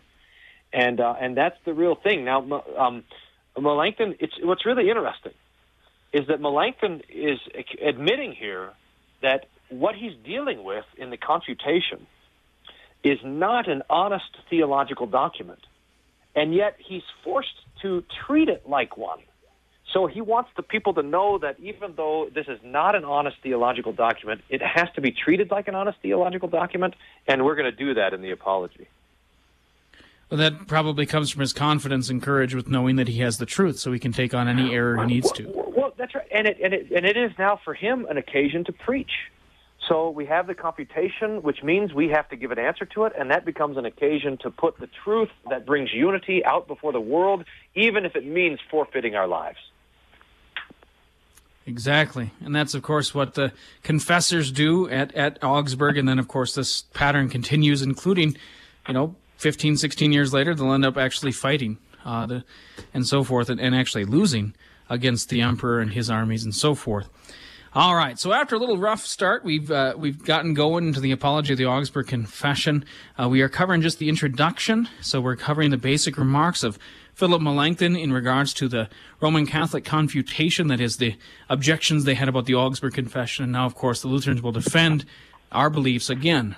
And 0.71 0.99
uh, 0.99 1.15
and 1.19 1.35
that's 1.35 1.57
the 1.65 1.73
real 1.73 1.95
thing. 1.95 2.25
Now, 2.25 2.63
um, 2.77 3.03
Melanchthon, 3.57 4.15
it's 4.19 4.33
what's 4.41 4.65
really 4.65 4.89
interesting 4.89 5.33
is 6.11 6.27
that 6.27 6.41
Melanchthon 6.41 7.01
is 7.09 7.39
admitting 7.85 8.33
here 8.33 8.71
that 9.21 9.45
what 9.69 9.95
he's 9.95 10.13
dealing 10.25 10.63
with 10.63 10.85
in 10.97 11.09
the 11.11 11.17
confutation 11.17 12.07
is 13.03 13.19
not 13.23 13.69
an 13.69 13.83
honest 13.89 14.37
theological 14.49 15.05
document, 15.05 15.59
and 16.35 16.53
yet 16.53 16.75
he's 16.79 17.03
forced 17.23 17.61
to 17.81 18.03
treat 18.25 18.49
it 18.49 18.67
like 18.67 18.97
one. 18.97 19.19
So 19.93 20.05
he 20.05 20.21
wants 20.21 20.51
the 20.55 20.61
people 20.61 20.93
to 20.93 21.01
know 21.01 21.39
that 21.39 21.59
even 21.59 21.95
though 21.95 22.29
this 22.33 22.47
is 22.47 22.59
not 22.63 22.95
an 22.95 23.03
honest 23.03 23.37
theological 23.41 23.91
document, 23.91 24.41
it 24.49 24.61
has 24.61 24.87
to 24.95 25.01
be 25.01 25.11
treated 25.11 25.49
like 25.49 25.67
an 25.67 25.75
honest 25.75 25.97
theological 26.01 26.47
document, 26.47 26.93
and 27.27 27.43
we're 27.43 27.55
going 27.55 27.71
to 27.71 27.75
do 27.75 27.95
that 27.95 28.13
in 28.13 28.21
the 28.21 28.31
apology. 28.31 28.87
Well, 30.29 30.37
that 30.37 30.67
probably 30.67 31.07
comes 31.07 31.31
from 31.31 31.41
his 31.41 31.53
confidence 31.53 32.07
and 32.09 32.21
courage 32.21 32.53
with 32.53 32.67
knowing 32.67 32.97
that 32.97 33.07
he 33.07 33.19
has 33.21 33.39
the 33.39 33.47
truth, 33.47 33.79
so 33.79 33.91
he 33.91 33.97
can 33.97 34.11
take 34.11 34.33
on 34.33 34.47
any 34.47 34.71
error 34.73 34.95
he 34.97 35.15
needs 35.15 35.31
to. 35.31 35.47
Well, 35.47 35.73
well 35.75 35.93
that's 35.97 36.13
right, 36.13 36.27
and 36.31 36.45
it, 36.47 36.57
and 36.63 36.71
it 36.71 36.91
and 36.91 37.03
it 37.03 37.17
is 37.17 37.31
now 37.39 37.59
for 37.65 37.73
him 37.73 38.05
an 38.07 38.17
occasion 38.17 38.63
to 38.65 38.71
preach. 38.71 39.11
So 39.89 40.11
we 40.11 40.27
have 40.27 40.45
the 40.45 40.53
confutation, 40.53 41.41
which 41.41 41.63
means 41.63 41.95
we 41.95 42.09
have 42.09 42.29
to 42.29 42.35
give 42.35 42.51
an 42.51 42.59
answer 42.59 42.85
to 42.85 43.05
it, 43.05 43.13
and 43.17 43.31
that 43.31 43.43
becomes 43.43 43.75
an 43.75 43.85
occasion 43.85 44.37
to 44.43 44.51
put 44.51 44.77
the 44.79 44.87
truth 45.03 45.29
that 45.49 45.65
brings 45.65 45.91
unity 45.91 46.45
out 46.45 46.67
before 46.67 46.93
the 46.93 47.01
world, 47.01 47.43
even 47.73 48.05
if 48.05 48.15
it 48.15 48.23
means 48.23 48.59
forfeiting 48.69 49.15
our 49.15 49.27
lives. 49.27 49.57
Exactly. 51.65 52.31
And 52.39 52.55
that's, 52.55 52.75
of 52.75 52.83
course, 52.83 53.15
what 53.15 53.33
the 53.33 53.51
confessors 53.81 54.51
do 54.51 54.87
at, 54.89 55.13
at 55.15 55.43
Augsburg. 55.43 55.97
And 55.97 56.07
then, 56.07 56.19
of 56.19 56.27
course, 56.27 56.53
this 56.53 56.83
pattern 56.93 57.27
continues, 57.27 57.81
including, 57.81 58.37
you 58.87 58.93
know, 58.93 59.15
15, 59.37 59.77
16 59.77 60.11
years 60.11 60.33
later, 60.33 60.53
they'll 60.53 60.73
end 60.73 60.85
up 60.85 60.97
actually 60.97 61.31
fighting 61.31 61.79
uh, 62.05 62.27
the, 62.27 62.43
and 62.93 63.07
so 63.07 63.23
forth, 63.23 63.49
and, 63.49 63.59
and 63.59 63.75
actually 63.75 64.05
losing 64.05 64.53
against 64.87 65.29
the 65.29 65.41
emperor 65.41 65.79
and 65.79 65.93
his 65.93 66.11
armies 66.11 66.43
and 66.43 66.53
so 66.53 66.75
forth. 66.75 67.09
All 67.73 67.95
right. 67.95 68.17
So 68.17 68.33
after 68.33 68.55
a 68.55 68.59
little 68.59 68.79
rough 68.79 69.05
start, 69.05 69.43
we've 69.45 69.69
uh, 69.69 69.93
we've 69.95 70.25
gotten 70.25 70.55
going 70.55 70.87
into 70.87 70.99
the 70.99 71.11
apology 71.11 71.53
of 71.53 71.59
the 71.59 71.67
Augsburg 71.67 72.07
Confession. 72.07 72.83
Uh, 73.15 73.29
we 73.29 73.41
are 73.41 73.49
covering 73.49 73.81
just 73.81 73.99
the 73.99 74.09
introduction, 74.09 74.89
so 75.01 75.21
we're 75.21 75.35
covering 75.35 75.69
the 75.69 75.77
basic 75.77 76.17
remarks 76.17 76.63
of 76.63 76.79
Philip 77.13 77.43
Melanchthon 77.43 77.95
in 77.95 78.11
regards 78.11 78.55
to 78.55 78.67
the 78.67 78.89
Roman 79.21 79.45
Catholic 79.45 79.85
confutation, 79.85 80.67
that 80.69 80.81
is 80.81 80.97
the 80.97 81.15
objections 81.47 82.05
they 82.05 82.15
had 82.15 82.27
about 82.27 82.45
the 82.45 82.55
Augsburg 82.55 82.95
Confession. 82.95 83.43
And 83.43 83.53
now, 83.53 83.67
of 83.67 83.75
course, 83.75 84.01
the 84.01 84.07
Lutherans 84.07 84.41
will 84.41 84.51
defend 84.51 85.05
our 85.51 85.69
beliefs 85.69 86.09
again, 86.09 86.55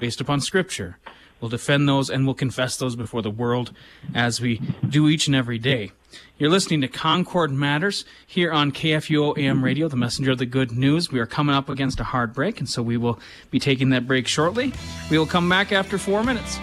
based 0.00 0.20
upon 0.20 0.40
Scripture. 0.40 0.98
We'll 1.40 1.48
defend 1.48 1.88
those 1.88 2.10
and 2.10 2.26
we'll 2.26 2.34
confess 2.34 2.76
those 2.76 2.96
before 2.96 3.22
the 3.22 3.30
world 3.30 3.72
as 4.14 4.40
we 4.40 4.60
do 4.88 5.08
each 5.08 5.26
and 5.26 5.36
every 5.36 5.58
day. 5.58 5.92
You're 6.38 6.50
listening 6.50 6.80
to 6.80 6.88
Concord 6.88 7.52
Matters 7.52 8.04
here 8.26 8.50
on 8.50 8.72
KFUO 8.72 9.38
AM 9.38 9.62
Radio, 9.62 9.88
the 9.88 9.96
messenger 9.96 10.32
of 10.32 10.38
the 10.38 10.46
good 10.46 10.72
news. 10.72 11.12
We 11.12 11.20
are 11.20 11.26
coming 11.26 11.54
up 11.54 11.68
against 11.68 12.00
a 12.00 12.04
hard 12.04 12.32
break, 12.32 12.58
and 12.58 12.68
so 12.68 12.82
we 12.82 12.96
will 12.96 13.20
be 13.50 13.60
taking 13.60 13.90
that 13.90 14.06
break 14.06 14.26
shortly. 14.26 14.72
We 15.10 15.18
will 15.18 15.26
come 15.26 15.48
back 15.48 15.70
after 15.70 15.98
four 15.98 16.24
minutes. 16.24 16.58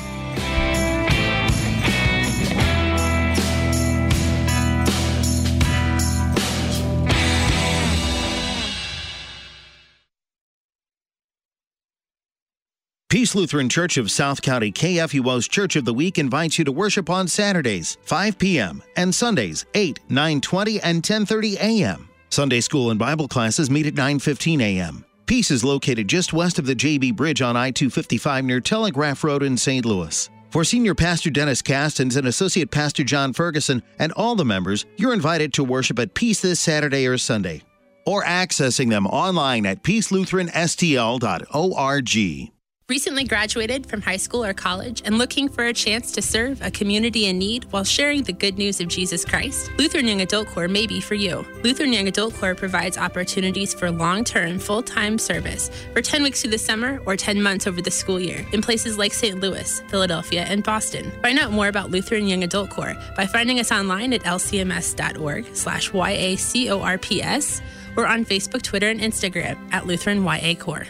Peace 13.10 13.36
Lutheran 13.36 13.70
Church 13.70 13.96
of 13.96 14.12
South 14.12 14.42
County 14.42 14.70
KFUO's 14.70 15.48
Church 15.48 15.78
of 15.78 15.86
the 15.86 15.94
Week 15.94 16.18
invites 16.18 16.60
you 16.60 16.66
to 16.66 16.74
worship 16.74 17.10
on 17.10 17.26
Saturdays, 17.26 17.98
5 18.02 18.38
p.m., 18.38 18.84
and 18.98 19.16
Sundays, 19.16 19.66
8, 19.76 20.02
9:20, 20.10 20.82
and 20.84 21.02
10:30 21.02 21.56
a.m. 21.56 22.10
Sunday 22.30 22.60
school 22.60 22.90
and 22.90 23.00
Bible 23.00 23.30
classes 23.30 23.70
meet 23.70 23.86
at 23.86 23.94
9:15 23.94 24.62
a.m. 24.62 25.06
Peace 25.26 25.52
is 25.52 25.64
located 25.64 26.10
just 26.10 26.34
west 26.34 26.60
of 26.60 26.66
the 26.66 26.76
JB 26.76 27.16
Bridge 27.16 27.42
on 27.42 27.56
I-255 27.56 28.44
near 28.44 28.60
Telegraph 28.60 29.24
Road 29.24 29.42
in 29.42 29.56
St. 29.56 29.86
Louis. 29.86 30.30
For 30.50 30.66
Senior 30.66 30.94
Pastor 30.94 31.30
Dennis 31.30 31.62
Castens 31.62 32.18
and 32.18 32.28
Associate 32.28 32.70
Pastor 32.70 33.06
John 33.06 33.32
Ferguson 33.32 33.84
and 34.00 34.12
all 34.14 34.36
the 34.36 34.44
members, 34.44 34.86
you're 34.98 35.14
invited 35.14 35.54
to 35.54 35.64
worship 35.64 35.98
at 36.00 36.14
Peace 36.14 36.42
this 36.42 36.60
Saturday 36.60 37.08
or 37.08 37.18
Sunday, 37.18 37.62
or 38.06 38.26
accessing 38.26 38.90
them 38.90 39.08
online 39.08 39.66
at 39.66 39.82
peacelutheranstl.org. 39.82 42.52
Recently 42.90 43.26
graduated 43.26 43.86
from 43.86 44.02
high 44.02 44.16
school 44.16 44.46
or 44.46 44.54
college 44.54 45.02
and 45.04 45.18
looking 45.18 45.50
for 45.50 45.66
a 45.66 45.74
chance 45.74 46.14
to 46.14 46.22
serve 46.22 46.62
a 46.62 46.72
community 46.72 47.26
in 47.26 47.38
need 47.38 47.66
while 47.74 47.84
sharing 47.84 48.24
the 48.24 48.32
good 48.32 48.58
news 48.58 48.80
of 48.80 48.88
Jesus 48.88 49.26
Christ? 49.26 49.70
Lutheran 49.78 50.08
Young 50.08 50.22
Adult 50.22 50.48
Corps 50.48 50.70
may 50.70 50.88
be 50.88 51.02
for 51.02 51.16
you. 51.16 51.46
Lutheran 51.64 51.92
Young 51.92 52.08
Adult 52.08 52.34
Corps 52.36 52.56
provides 52.56 52.98
opportunities 52.98 53.74
for 53.74 53.92
long 53.92 54.24
term, 54.24 54.58
full 54.58 54.82
time 54.82 55.18
service 55.18 55.70
for 55.92 56.02
10 56.02 56.24
weeks 56.24 56.42
through 56.42 56.52
the 56.52 56.58
summer 56.58 57.02
or 57.06 57.18
10 57.18 57.42
months 57.44 57.68
over 57.68 57.82
the 57.82 57.92
school 57.92 58.22
year 58.22 58.46
in 58.54 58.62
places 58.62 58.98
like 58.98 59.14
St. 59.14 59.38
Louis, 59.38 59.82
Philadelphia, 59.90 60.44
and 60.44 60.64
Boston. 60.64 61.12
Find 61.22 61.38
out 61.40 61.52
more 61.52 61.68
about 61.68 61.92
Lutheran 61.92 62.26
Young 62.26 62.46
Adult 62.46 62.70
Corps 62.70 62.96
by 63.18 63.26
finding 63.26 63.60
us 63.60 63.70
online 63.70 64.14
at 64.14 64.24
lcms.org 64.24 65.54
slash 65.54 65.92
YACORPS 65.92 67.62
or 67.98 68.08
on 68.08 68.24
Facebook, 68.24 68.62
Twitter, 68.62 68.88
and 68.88 69.02
Instagram 69.02 69.58
at 69.74 69.86
Lutheran 69.86 70.24
YA 70.24 70.54
Corps. 70.54 70.88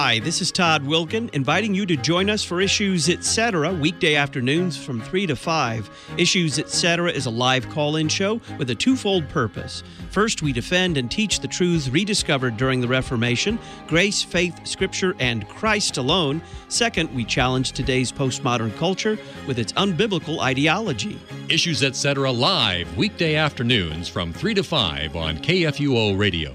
Hi, 0.00 0.20
this 0.20 0.40
is 0.40 0.52
Todd 0.52 0.84
Wilken, 0.84 1.28
inviting 1.34 1.74
you 1.74 1.84
to 1.84 1.96
join 1.96 2.30
us 2.30 2.44
for 2.44 2.60
Issues 2.60 3.08
Etc. 3.08 3.72
weekday 3.72 4.14
afternoons 4.14 4.76
from 4.76 5.00
3 5.00 5.26
to 5.26 5.34
5. 5.34 6.14
Issues 6.16 6.60
Etc. 6.60 7.10
is 7.10 7.26
a 7.26 7.30
live 7.30 7.68
call 7.70 7.96
in 7.96 8.06
show 8.08 8.40
with 8.58 8.70
a 8.70 8.76
twofold 8.76 9.28
purpose. 9.28 9.82
First, 10.10 10.40
we 10.40 10.52
defend 10.52 10.98
and 10.98 11.10
teach 11.10 11.40
the 11.40 11.48
truths 11.48 11.88
rediscovered 11.88 12.56
during 12.56 12.80
the 12.80 12.86
Reformation 12.86 13.58
grace, 13.88 14.22
faith, 14.22 14.64
scripture, 14.64 15.16
and 15.18 15.48
Christ 15.48 15.96
alone. 15.96 16.42
Second, 16.68 17.12
we 17.12 17.24
challenge 17.24 17.72
today's 17.72 18.12
postmodern 18.12 18.76
culture 18.76 19.18
with 19.48 19.58
its 19.58 19.72
unbiblical 19.72 20.38
ideology. 20.38 21.18
Issues 21.48 21.82
Etc. 21.82 22.30
live 22.30 22.96
weekday 22.96 23.34
afternoons 23.34 24.08
from 24.08 24.32
3 24.32 24.54
to 24.54 24.62
5 24.62 25.16
on 25.16 25.38
KFUO 25.38 26.16
Radio. 26.16 26.54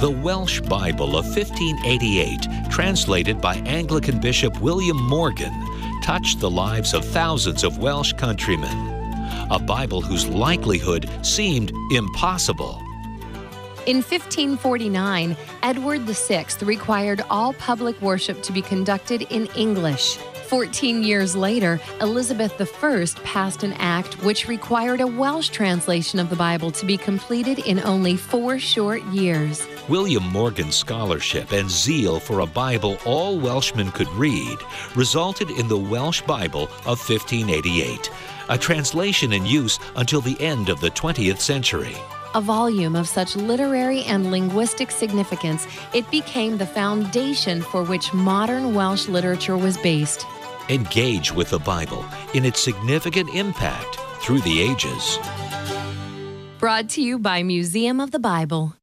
The 0.00 0.10
Welsh 0.10 0.62
Bible 0.62 1.14
of 1.14 1.26
1588, 1.26 2.70
translated 2.70 3.38
by 3.38 3.56
Anglican 3.66 4.18
Bishop 4.18 4.58
William 4.62 4.96
Morgan, 4.96 5.52
touched 6.02 6.40
the 6.40 6.50
lives 6.50 6.94
of 6.94 7.04
thousands 7.04 7.64
of 7.64 7.76
Welsh 7.76 8.14
countrymen. 8.14 8.74
A 9.50 9.58
Bible 9.58 10.00
whose 10.00 10.26
likelihood 10.26 11.06
seemed 11.20 11.70
impossible. 11.90 12.80
In 13.84 13.96
1549, 13.98 15.36
Edward 15.62 16.00
VI 16.00 16.46
required 16.62 17.22
all 17.28 17.52
public 17.52 18.00
worship 18.00 18.42
to 18.44 18.52
be 18.52 18.62
conducted 18.62 19.26
in 19.28 19.48
English. 19.48 20.16
14 20.50 21.04
years 21.04 21.36
later, 21.36 21.78
Elizabeth 22.00 22.60
I 22.60 23.06
passed 23.22 23.62
an 23.62 23.72
act 23.74 24.14
which 24.24 24.48
required 24.48 25.00
a 25.00 25.06
Welsh 25.06 25.48
translation 25.48 26.18
of 26.18 26.28
the 26.28 26.34
Bible 26.34 26.72
to 26.72 26.84
be 26.84 26.96
completed 26.96 27.60
in 27.60 27.78
only 27.84 28.16
four 28.16 28.58
short 28.58 29.00
years. 29.12 29.64
William 29.88 30.24
Morgan's 30.24 30.74
scholarship 30.74 31.52
and 31.52 31.70
zeal 31.70 32.18
for 32.18 32.40
a 32.40 32.46
Bible 32.46 32.98
all 33.06 33.38
Welshmen 33.38 33.92
could 33.92 34.08
read 34.08 34.58
resulted 34.96 35.50
in 35.50 35.68
the 35.68 35.78
Welsh 35.78 36.22
Bible 36.22 36.64
of 36.84 36.98
1588, 36.98 38.10
a 38.48 38.58
translation 38.58 39.32
in 39.32 39.46
use 39.46 39.78
until 39.94 40.20
the 40.20 40.38
end 40.40 40.68
of 40.68 40.80
the 40.80 40.90
20th 40.90 41.38
century. 41.38 41.94
A 42.34 42.40
volume 42.40 42.96
of 42.96 43.06
such 43.06 43.36
literary 43.36 44.02
and 44.02 44.32
linguistic 44.32 44.90
significance, 44.90 45.68
it 45.94 46.10
became 46.10 46.58
the 46.58 46.66
foundation 46.66 47.62
for 47.62 47.84
which 47.84 48.12
modern 48.12 48.74
Welsh 48.74 49.06
literature 49.08 49.56
was 49.56 49.76
based. 49.78 50.26
Engage 50.70 51.34
with 51.34 51.50
the 51.50 51.58
Bible 51.58 52.04
in 52.32 52.44
its 52.44 52.60
significant 52.60 53.28
impact 53.34 53.96
through 54.20 54.38
the 54.42 54.60
ages. 54.60 55.18
Brought 56.60 56.88
to 56.90 57.02
you 57.02 57.18
by 57.18 57.42
Museum 57.42 57.98
of 57.98 58.12
the 58.12 58.20
Bible. 58.20 58.76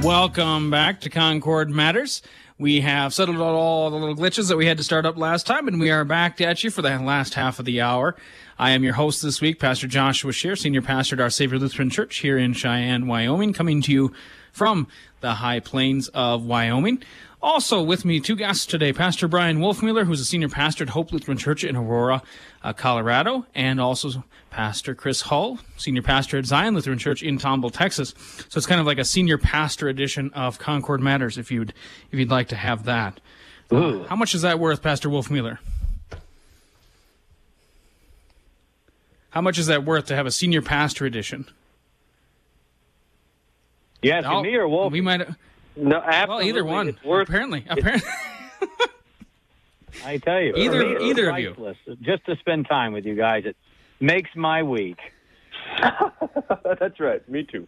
Welcome 0.00 0.70
back 0.70 1.00
to 1.00 1.10
Concord 1.10 1.70
Matters. 1.70 2.22
We 2.60 2.82
have 2.82 3.14
settled 3.14 3.38
out 3.38 3.54
all 3.54 3.88
the 3.88 3.96
little 3.96 4.14
glitches 4.14 4.50
that 4.50 4.58
we 4.58 4.66
had 4.66 4.76
to 4.76 4.84
start 4.84 5.06
up 5.06 5.16
last 5.16 5.46
time, 5.46 5.66
and 5.66 5.80
we 5.80 5.90
are 5.90 6.04
back 6.04 6.42
at 6.42 6.62
you 6.62 6.70
for 6.70 6.82
the 6.82 6.90
last 6.98 7.32
half 7.32 7.58
of 7.58 7.64
the 7.64 7.80
hour. 7.80 8.14
I 8.58 8.72
am 8.72 8.84
your 8.84 8.92
host 8.92 9.22
this 9.22 9.40
week, 9.40 9.58
Pastor 9.58 9.86
Joshua 9.86 10.30
Scheer, 10.30 10.56
Senior 10.56 10.82
Pastor 10.82 11.16
at 11.16 11.22
Our 11.22 11.30
Savior 11.30 11.58
Lutheran 11.58 11.88
Church 11.88 12.18
here 12.18 12.36
in 12.36 12.52
Cheyenne, 12.52 13.06
Wyoming, 13.06 13.54
coming 13.54 13.80
to 13.80 13.90
you 13.90 14.12
from 14.52 14.88
the 15.22 15.36
high 15.36 15.60
plains 15.60 16.08
of 16.08 16.44
Wyoming. 16.44 17.02
Also 17.42 17.82
with 17.82 18.04
me, 18.04 18.20
two 18.20 18.36
guests 18.36 18.66
today, 18.66 18.92
Pastor 18.92 19.26
Brian 19.26 19.60
Wolfmueller, 19.60 20.04
who's 20.04 20.20
a 20.20 20.26
senior 20.26 20.50
pastor 20.50 20.84
at 20.84 20.90
Hope 20.90 21.10
Lutheran 21.10 21.38
Church 21.38 21.64
in 21.64 21.74
Aurora, 21.74 22.22
uh, 22.62 22.74
Colorado, 22.74 23.46
and 23.54 23.80
also 23.80 24.24
Pastor 24.50 24.94
Chris 24.94 25.22
Hull, 25.22 25.58
senior 25.78 26.02
pastor 26.02 26.36
at 26.36 26.44
Zion 26.44 26.74
Lutheran 26.74 26.98
Church 26.98 27.22
in 27.22 27.38
Tomball, 27.38 27.72
Texas. 27.72 28.14
So 28.50 28.58
it's 28.58 28.66
kind 28.66 28.78
of 28.80 28.86
like 28.86 28.98
a 28.98 29.04
senior 29.06 29.38
pastor 29.38 29.88
edition 29.88 30.30
of 30.34 30.58
Concord 30.58 31.00
Matters, 31.00 31.38
if 31.38 31.50
you'd 31.50 31.72
if 32.12 32.18
you'd 32.18 32.30
like 32.30 32.48
to 32.48 32.56
have 32.56 32.84
that. 32.84 33.20
Uh, 33.70 34.02
how 34.04 34.16
much 34.16 34.34
is 34.34 34.42
that 34.42 34.58
worth, 34.58 34.82
Pastor 34.82 35.08
Wolfmueller? 35.08 35.58
How 39.30 39.40
much 39.40 39.58
is 39.58 39.68
that 39.68 39.84
worth 39.84 40.06
to 40.06 40.16
have 40.16 40.26
a 40.26 40.30
senior 40.30 40.60
pastor 40.60 41.06
edition? 41.06 41.46
You 44.02 44.10
asking 44.12 44.30
Oh, 44.32 44.42
me 44.42 44.54
or 44.56 44.68
Wolf? 44.68 44.92
We 44.92 45.00
might. 45.00 45.26
No, 45.76 46.02
Well, 46.28 46.42
either 46.42 46.64
one. 46.64 46.96
Worth, 47.04 47.28
apparently, 47.28 47.64
apparently. 47.68 48.08
I 50.04 50.18
tell 50.18 50.40
you, 50.40 50.54
Either- 50.56 50.82
for 50.94 51.00
me, 51.00 51.10
either 51.10 51.30
of 51.30 51.38
you. 51.38 51.74
Just 52.00 52.24
to 52.26 52.36
spend 52.36 52.66
time 52.68 52.92
with 52.92 53.04
you 53.04 53.14
guys, 53.16 53.44
it 53.44 53.56
makes 54.00 54.30
my 54.36 54.62
week. 54.62 54.98
That's 56.78 57.00
right. 57.00 57.26
Me 57.28 57.44
too. 57.44 57.66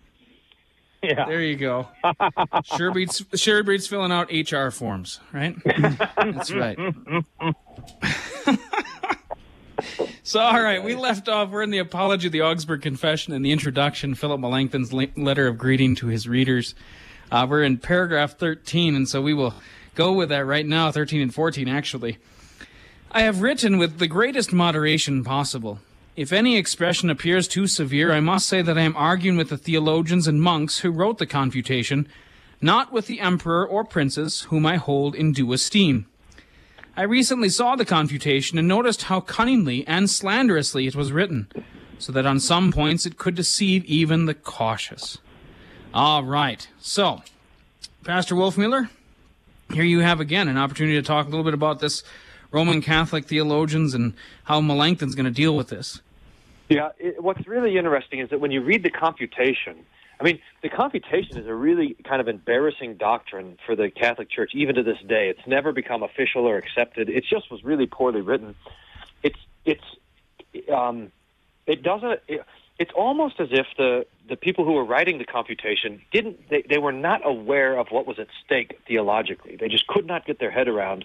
Yeah. 1.02 1.24
There 1.26 1.40
you 1.40 1.56
go. 1.56 1.88
Sure 2.76 2.92
beats 2.92 3.22
sure 3.34 3.62
beats 3.64 3.86
filling 3.88 4.12
out 4.12 4.30
HR 4.30 4.70
forms, 4.70 5.18
right? 5.32 5.56
That's 6.16 6.52
right. 6.52 6.78
so, 10.22 10.38
all 10.40 10.62
right, 10.62 10.82
we 10.82 10.94
left 10.94 11.28
off. 11.28 11.50
We're 11.50 11.62
in 11.62 11.70
the 11.70 11.78
apology 11.78 12.28
the 12.28 12.42
Augsburg 12.42 12.82
Confession 12.82 13.32
and 13.34 13.44
the 13.44 13.50
introduction, 13.50 14.14
Philip 14.14 14.40
Melanchthon's 14.40 14.92
le- 14.92 15.08
letter 15.16 15.48
of 15.48 15.58
greeting 15.58 15.94
to 15.96 16.06
his 16.06 16.28
readers. 16.28 16.74
Uh, 17.32 17.46
we're 17.48 17.62
in 17.62 17.78
paragraph 17.78 18.36
13, 18.36 18.94
and 18.94 19.08
so 19.08 19.22
we 19.22 19.32
will 19.32 19.54
go 19.94 20.12
with 20.12 20.28
that 20.28 20.44
right 20.44 20.66
now, 20.66 20.92
13 20.92 21.22
and 21.22 21.34
14, 21.34 21.66
actually. 21.66 22.18
I 23.10 23.22
have 23.22 23.40
written 23.40 23.78
with 23.78 23.98
the 23.98 24.06
greatest 24.06 24.52
moderation 24.52 25.24
possible. 25.24 25.80
If 26.14 26.30
any 26.30 26.58
expression 26.58 27.08
appears 27.08 27.48
too 27.48 27.66
severe, 27.66 28.12
I 28.12 28.20
must 28.20 28.46
say 28.46 28.60
that 28.60 28.76
I 28.76 28.82
am 28.82 28.94
arguing 28.98 29.38
with 29.38 29.48
the 29.48 29.56
theologians 29.56 30.28
and 30.28 30.42
monks 30.42 30.80
who 30.80 30.90
wrote 30.90 31.16
the 31.16 31.24
Confutation, 31.24 32.06
not 32.60 32.92
with 32.92 33.06
the 33.06 33.20
emperor 33.20 33.66
or 33.66 33.82
princes 33.82 34.42
whom 34.50 34.66
I 34.66 34.76
hold 34.76 35.14
in 35.14 35.32
due 35.32 35.54
esteem. 35.54 36.04
I 36.98 37.02
recently 37.04 37.48
saw 37.48 37.76
the 37.76 37.86
Confutation 37.86 38.58
and 38.58 38.68
noticed 38.68 39.04
how 39.04 39.20
cunningly 39.20 39.86
and 39.86 40.10
slanderously 40.10 40.86
it 40.86 40.94
was 40.94 41.12
written, 41.12 41.50
so 41.98 42.12
that 42.12 42.26
on 42.26 42.40
some 42.40 42.72
points 42.72 43.06
it 43.06 43.16
could 43.16 43.34
deceive 43.34 43.86
even 43.86 44.26
the 44.26 44.34
cautious. 44.34 45.16
All 45.94 46.24
right, 46.24 46.66
so, 46.80 47.22
Pastor 48.02 48.34
Wolfmueller, 48.34 48.88
here 49.74 49.84
you 49.84 50.00
have 50.00 50.20
again 50.20 50.48
an 50.48 50.56
opportunity 50.56 50.96
to 50.96 51.02
talk 51.02 51.26
a 51.26 51.28
little 51.28 51.44
bit 51.44 51.52
about 51.52 51.80
this 51.80 52.02
Roman 52.50 52.80
Catholic 52.80 53.26
theologians 53.26 53.92
and 53.92 54.14
how 54.44 54.62
Melanchthon's 54.62 55.14
going 55.14 55.26
to 55.26 55.30
deal 55.30 55.54
with 55.54 55.68
this. 55.68 56.00
Yeah, 56.70 56.90
it, 56.98 57.22
what's 57.22 57.46
really 57.46 57.76
interesting 57.76 58.20
is 58.20 58.30
that 58.30 58.40
when 58.40 58.50
you 58.50 58.62
read 58.62 58.82
the 58.82 58.90
confutation, 58.90 59.84
I 60.18 60.24
mean, 60.24 60.40
the 60.62 60.70
confutation 60.70 61.36
is 61.36 61.46
a 61.46 61.54
really 61.54 61.94
kind 62.04 62.22
of 62.22 62.28
embarrassing 62.28 62.94
doctrine 62.94 63.58
for 63.66 63.76
the 63.76 63.90
Catholic 63.90 64.30
Church, 64.30 64.52
even 64.54 64.76
to 64.76 64.82
this 64.82 64.98
day. 65.06 65.28
It's 65.28 65.46
never 65.46 65.72
become 65.72 66.02
official 66.02 66.46
or 66.46 66.56
accepted. 66.56 67.10
It 67.10 67.24
just 67.28 67.50
was 67.50 67.62
really 67.64 67.86
poorly 67.86 68.22
written. 68.22 68.54
It's 69.22 69.38
it's 69.66 69.84
um, 70.72 71.12
it 71.66 71.82
doesn't. 71.82 72.20
It's 72.82 72.90
almost 72.96 73.38
as 73.38 73.46
if 73.52 73.66
the 73.78 74.06
the 74.28 74.34
people 74.34 74.64
who 74.64 74.72
were 74.72 74.84
writing 74.84 75.18
the 75.18 75.24
confutation 75.24 76.02
didn't 76.12 76.48
they, 76.50 76.62
they 76.68 76.78
were 76.78 76.90
not 76.90 77.20
aware 77.24 77.78
of 77.78 77.86
what 77.92 78.08
was 78.08 78.18
at 78.18 78.26
stake 78.44 78.80
theologically. 78.88 79.54
They 79.54 79.68
just 79.68 79.86
could 79.86 80.04
not 80.04 80.26
get 80.26 80.40
their 80.40 80.50
head 80.50 80.66
around 80.66 81.04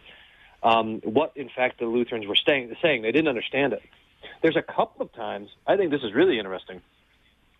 um, 0.63 1.02
what, 1.04 1.34
in 1.36 1.50
fact, 1.56 1.80
the 1.80 1.86
Lutherans 1.86 2.26
were 2.26 2.36
saying. 2.48 2.76
Saying 2.82 3.04
they 3.04 3.12
didn't 3.12 3.28
understand 3.28 3.74
it. 3.74 3.84
There's 4.42 4.56
a 4.56 4.63
couple 4.63 5.04
of 5.06 5.13
times 5.13 5.50
I 5.68 5.78
think 5.78 5.92
this 5.92 6.02
is 6.02 6.16
really 6.16 6.40
interesting 6.40 6.82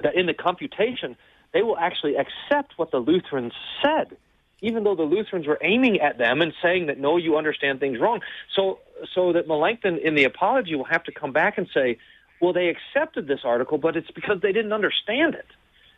that 0.01 0.15
in 0.15 0.25
the 0.25 0.34
confutation 0.34 1.15
they 1.53 1.62
will 1.62 1.77
actually 1.77 2.15
accept 2.15 2.73
what 2.77 2.89
the 2.89 2.97
Lutherans 2.97 3.53
said, 3.84 4.17
even 4.62 4.84
though 4.84 4.95
the 4.95 5.03
Lutherans 5.03 5.45
were 5.45 5.60
aiming 5.62 6.01
at 6.01 6.17
them 6.17 6.41
and 6.41 6.53
saying 6.63 6.88
that 6.88 6.97
no, 6.97 7.17
you 7.17 7.38
understand 7.38 7.80
things 7.80 7.99
wrong. 7.99 8.21
So 8.56 8.80
so 9.13 9.34
that 9.34 9.47
Melanchthon 9.47 9.99
in 9.99 10.15
the 10.15 10.23
apology 10.23 10.73
will 10.73 10.91
have 10.95 11.03
to 11.03 11.12
come 11.12 11.34
back 11.34 11.60
and 11.60 11.67
say, 11.71 11.99
well, 12.39 12.54
they 12.54 12.69
accepted 12.69 13.28
this 13.28 13.41
article, 13.43 13.78
but 13.78 13.95
it's 13.97 14.12
because 14.12 14.41
they 14.41 14.52
didn't 14.52 14.73
understand 14.73 15.36
it. 15.36 15.47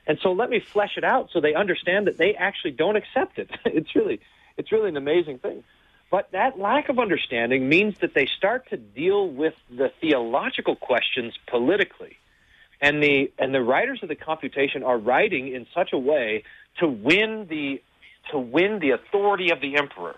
And 0.07 0.17
so 0.21 0.31
let 0.31 0.49
me 0.49 0.59
flesh 0.59 0.97
it 0.97 1.03
out 1.03 1.29
so 1.31 1.41
they 1.41 1.53
understand 1.53 2.07
that 2.07 2.17
they 2.17 2.33
actually 2.33 2.71
don't 2.71 2.95
accept 2.95 3.37
it. 3.37 3.49
it's 3.65 3.95
really 3.95 4.19
it's 4.57 4.71
really 4.71 4.89
an 4.89 4.97
amazing 4.97 5.39
thing. 5.39 5.63
But 6.11 6.31
that 6.31 6.57
lack 6.57 6.89
of 6.89 6.97
understanding 6.97 7.69
means 7.69 7.99
that 7.99 8.13
they 8.13 8.25
start 8.25 8.69
to 8.71 8.77
deal 8.77 9.27
with 9.27 9.53
the 9.69 9.91
theological 10.01 10.75
questions 10.75 11.35
politically. 11.47 12.17
And 12.81 13.03
the 13.03 13.31
and 13.37 13.53
the 13.53 13.61
writers 13.61 13.99
of 14.01 14.09
the 14.09 14.15
confutation 14.15 14.83
are 14.83 14.97
writing 14.97 15.53
in 15.53 15.67
such 15.75 15.93
a 15.93 15.97
way 15.97 16.43
to 16.79 16.87
win 16.87 17.45
the 17.49 17.81
to 18.31 18.39
win 18.39 18.79
the 18.79 18.91
authority 18.91 19.51
of 19.51 19.61
the 19.61 19.75
emperor. 19.77 20.15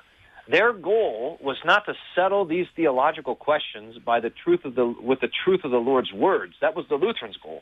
Their 0.51 0.73
goal 0.73 1.37
was 1.41 1.55
not 1.63 1.85
to 1.85 1.93
settle 2.13 2.43
these 2.43 2.67
theological 2.75 3.35
questions 3.35 3.97
by 3.99 4.19
the 4.19 4.29
truth 4.29 4.65
of 4.65 4.75
the 4.75 4.85
with 4.85 5.21
the 5.21 5.29
truth 5.45 5.61
of 5.63 5.71
the 5.71 5.77
Lord's 5.77 6.11
words. 6.11 6.55
That 6.59 6.75
was 6.75 6.85
the 6.89 6.95
Lutherans' 6.95 7.37
goal. 7.37 7.61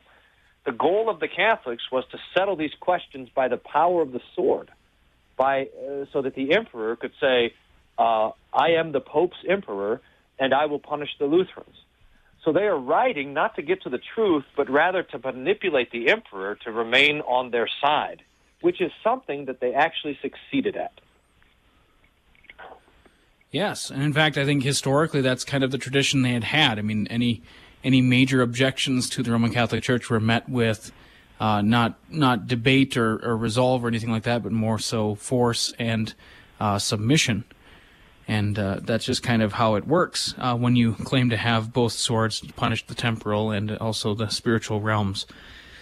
The 0.66 0.72
goal 0.72 1.08
of 1.08 1.20
the 1.20 1.28
Catholics 1.28 1.84
was 1.92 2.04
to 2.12 2.18
settle 2.36 2.56
these 2.56 2.74
questions 2.80 3.30
by 3.36 3.48
the 3.48 3.58
power 3.58 4.02
of 4.02 4.12
the 4.12 4.22
sword, 4.36 4.72
by 5.38 5.68
uh, 5.68 6.06
so 6.12 6.24
that 6.24 6.34
the 6.34 6.54
emperor 6.54 6.96
could 6.96 7.12
say, 7.22 7.54
uh, 8.00 8.32
"I 8.52 8.70
am 8.80 8.92
the 8.92 9.02
Pope's 9.02 9.38
emperor, 9.48 10.02
and 10.40 10.52
I 10.52 10.66
will 10.66 10.80
punish 10.80 11.12
the 11.20 11.28
Lutherans." 11.28 11.78
So 12.44 12.52
they 12.54 12.66
are 12.74 12.80
writing 12.80 13.34
not 13.34 13.56
to 13.58 13.62
get 13.62 13.84
to 13.84 13.90
the 13.90 14.02
truth, 14.16 14.46
but 14.58 14.68
rather 14.68 15.04
to 15.04 15.20
manipulate 15.20 15.92
the 15.92 16.10
emperor 16.10 16.56
to 16.64 16.72
remain 16.72 17.22
on 17.22 17.52
their 17.52 17.70
side, 17.84 18.24
which 18.62 18.82
is 18.82 18.92
something 19.04 19.46
that 19.46 19.60
they 19.60 19.76
actually 19.76 20.18
succeeded 20.24 20.76
at. 20.76 20.94
Yes, 23.52 23.90
and 23.90 24.04
in 24.04 24.14
fact, 24.14 24.38
I 24.38 24.46
think 24.46 24.64
historically 24.64 25.22
that's 25.22 25.44
kind 25.44 25.64
of 25.64 25.72
the 25.72 25.78
tradition 25.78 26.22
they 26.22 26.34
had 26.34 26.44
had. 26.44 26.78
I 26.78 26.84
mean, 26.84 27.08
any 27.08 27.42
any 27.84 28.02
major 28.02 28.42
objections 28.42 29.10
to 29.12 29.24
the 29.24 29.32
Roman 29.32 29.52
Catholic 29.52 29.84
Church 29.84 30.10
were 30.10 30.20
met 30.20 30.48
with 30.50 30.92
uh, 31.40 31.62
not 31.62 31.98
not 32.10 32.48
debate 32.48 32.98
or, 32.98 33.18
or, 33.26 33.38
resolve 33.38 33.84
or 33.84 33.88
anything 33.88 34.12
like 34.12 34.24
that, 34.24 34.44
but 34.44 34.52
more 34.52 34.78
so 34.78 35.16
force 35.16 35.74
and 35.80 36.14
uh, 36.60 36.78
submission. 36.78 37.46
And 38.28 38.60
uh, 38.60 38.82
that's 38.82 39.06
just 39.06 39.24
kind 39.24 39.42
of 39.42 39.54
how 39.54 39.76
it 39.76 39.88
works 39.88 40.36
uh, 40.38 40.56
when 40.56 40.76
you 40.76 40.94
claim 40.94 41.32
to 41.32 41.38
have 41.38 41.74
both 41.74 41.94
swords 41.94 42.42
to 42.42 42.54
punish 42.54 42.86
the 42.86 42.94
temporal 42.94 43.50
and 43.50 43.76
also 43.78 44.14
the 44.14 44.30
spiritual 44.30 44.82
realms. 44.82 45.26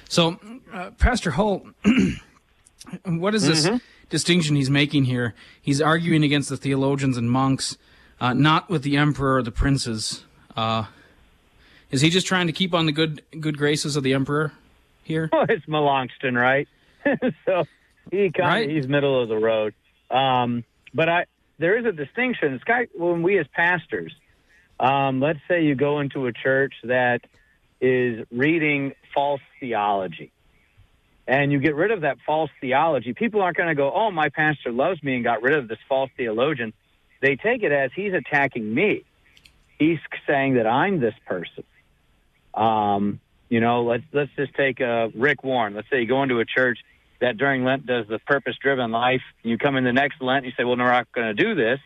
So, 0.08 0.40
uh, 0.72 0.92
Pastor 0.92 1.32
Hull, 1.32 1.68
what 3.04 3.36
is 3.36 3.46
this? 3.46 3.82
Distinction 4.10 4.56
he's 4.56 4.70
making 4.70 5.06
here. 5.06 5.34
He's 5.62 5.82
arguing 5.82 6.24
against 6.24 6.50
the 6.50 6.58
theologians 6.58 7.18
and 7.18 7.30
monks, 7.30 7.78
uh, 8.22 8.34
not 8.34 8.70
with 8.70 8.84
the 8.84 8.96
emperor 8.96 9.36
or 9.36 9.44
the 9.44 9.52
princes. 9.52 10.24
Uh, 10.56 10.86
is 11.92 12.02
he 12.02 12.10
just 12.10 12.26
trying 12.26 12.48
to 12.48 12.54
keep 12.54 12.74
on 12.74 12.86
the 12.86 12.92
good 12.92 13.22
good 13.40 13.58
graces 13.58 13.96
of 13.96 14.04
the 14.04 14.14
emperor 14.14 14.54
here? 15.04 15.30
Well, 15.32 15.46
it's 15.50 15.68
Melanchthon, 15.68 16.36
right? 16.36 16.68
so 17.46 17.66
he 18.12 18.32
kind 18.32 18.48
right? 18.48 18.70
he's 18.70 18.88
middle 18.88 19.22
of 19.22 19.30
the 19.30 19.38
road. 19.38 19.74
Um, 20.10 20.64
but 20.94 21.10
I 21.10 21.26
there 21.60 21.78
is 21.78 21.86
a 21.86 21.92
distinction. 21.92 22.54
It's 22.54 22.64
got, 22.64 22.86
when 22.96 23.24
we 23.24 23.40
as 23.40 23.48
pastors, 23.48 24.14
um, 24.80 25.20
let's 25.20 25.40
say 25.48 25.64
you 25.64 25.76
go 25.76 26.00
into 26.00 26.28
a 26.28 26.34
church 26.34 26.74
that 26.84 27.22
is 27.82 28.26
reading 28.32 28.94
false 29.14 29.42
theology 29.60 30.32
and 31.28 31.52
you 31.52 31.60
get 31.60 31.76
rid 31.76 31.92
of 31.92 32.02
that 32.02 32.18
false 32.26 32.50
theology, 32.62 33.14
people 33.14 33.42
aren't 33.42 33.58
going 33.58 33.70
to 33.70 33.76
go, 33.76 33.92
oh, 33.94 34.12
my 34.12 34.30
pastor 34.30 34.72
loves 34.72 35.04
me 35.04 35.16
and 35.16 35.24
got 35.24 35.42
rid 35.42 35.58
of 35.58 35.68
this 35.68 35.80
false 35.90 36.10
theologian. 36.16 36.74
They 37.22 37.36
take 37.36 37.64
it 37.64 37.72
as 37.72 37.92
he's 37.94 38.14
attacking 38.14 38.74
me. 38.74 39.04
He's 39.78 40.00
saying 40.26 40.56
that 40.56 40.66
I'm 40.66 41.00
this 41.00 41.14
person. 41.26 41.64
Um, 42.54 43.20
you 43.50 43.60
know, 43.60 43.84
let's 43.84 44.04
let's 44.12 44.32
just 44.36 44.54
take 44.56 44.82
uh, 44.82 45.10
Rick 45.14 45.44
Warren. 45.44 45.74
Let's 45.76 45.90
say 45.90 46.02
you 46.02 46.08
go 46.08 46.24
into 46.24 46.40
a 46.40 46.46
church 46.46 46.80
that 47.22 47.38
during 47.38 47.64
Lent 47.64 47.86
does 47.86 48.08
the 48.08 48.20
purpose-driven 48.20 48.92
life. 48.92 49.22
You 49.44 49.58
come 49.58 49.76
in 49.76 49.84
the 49.84 49.94
next 49.94 50.22
Lent, 50.22 50.46
and 50.46 50.46
you 50.48 50.52
say, 50.58 50.64
"Well, 50.64 50.78
we're 50.78 50.92
not 50.92 51.12
going 51.12 51.36
to 51.36 51.44
do 51.44 51.56
this." 51.56 51.80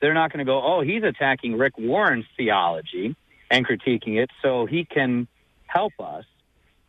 They're 0.00 0.14
not 0.14 0.32
going 0.32 0.44
to 0.44 0.50
go, 0.50 0.62
"Oh, 0.62 0.80
he's 0.82 1.02
attacking 1.02 1.58
Rick 1.58 1.78
Warren's 1.78 2.26
theology 2.36 3.16
and 3.50 3.66
critiquing 3.66 4.22
it, 4.22 4.30
so 4.42 4.66
he 4.66 4.84
can 4.84 5.26
help 5.66 5.92
us." 5.98 6.24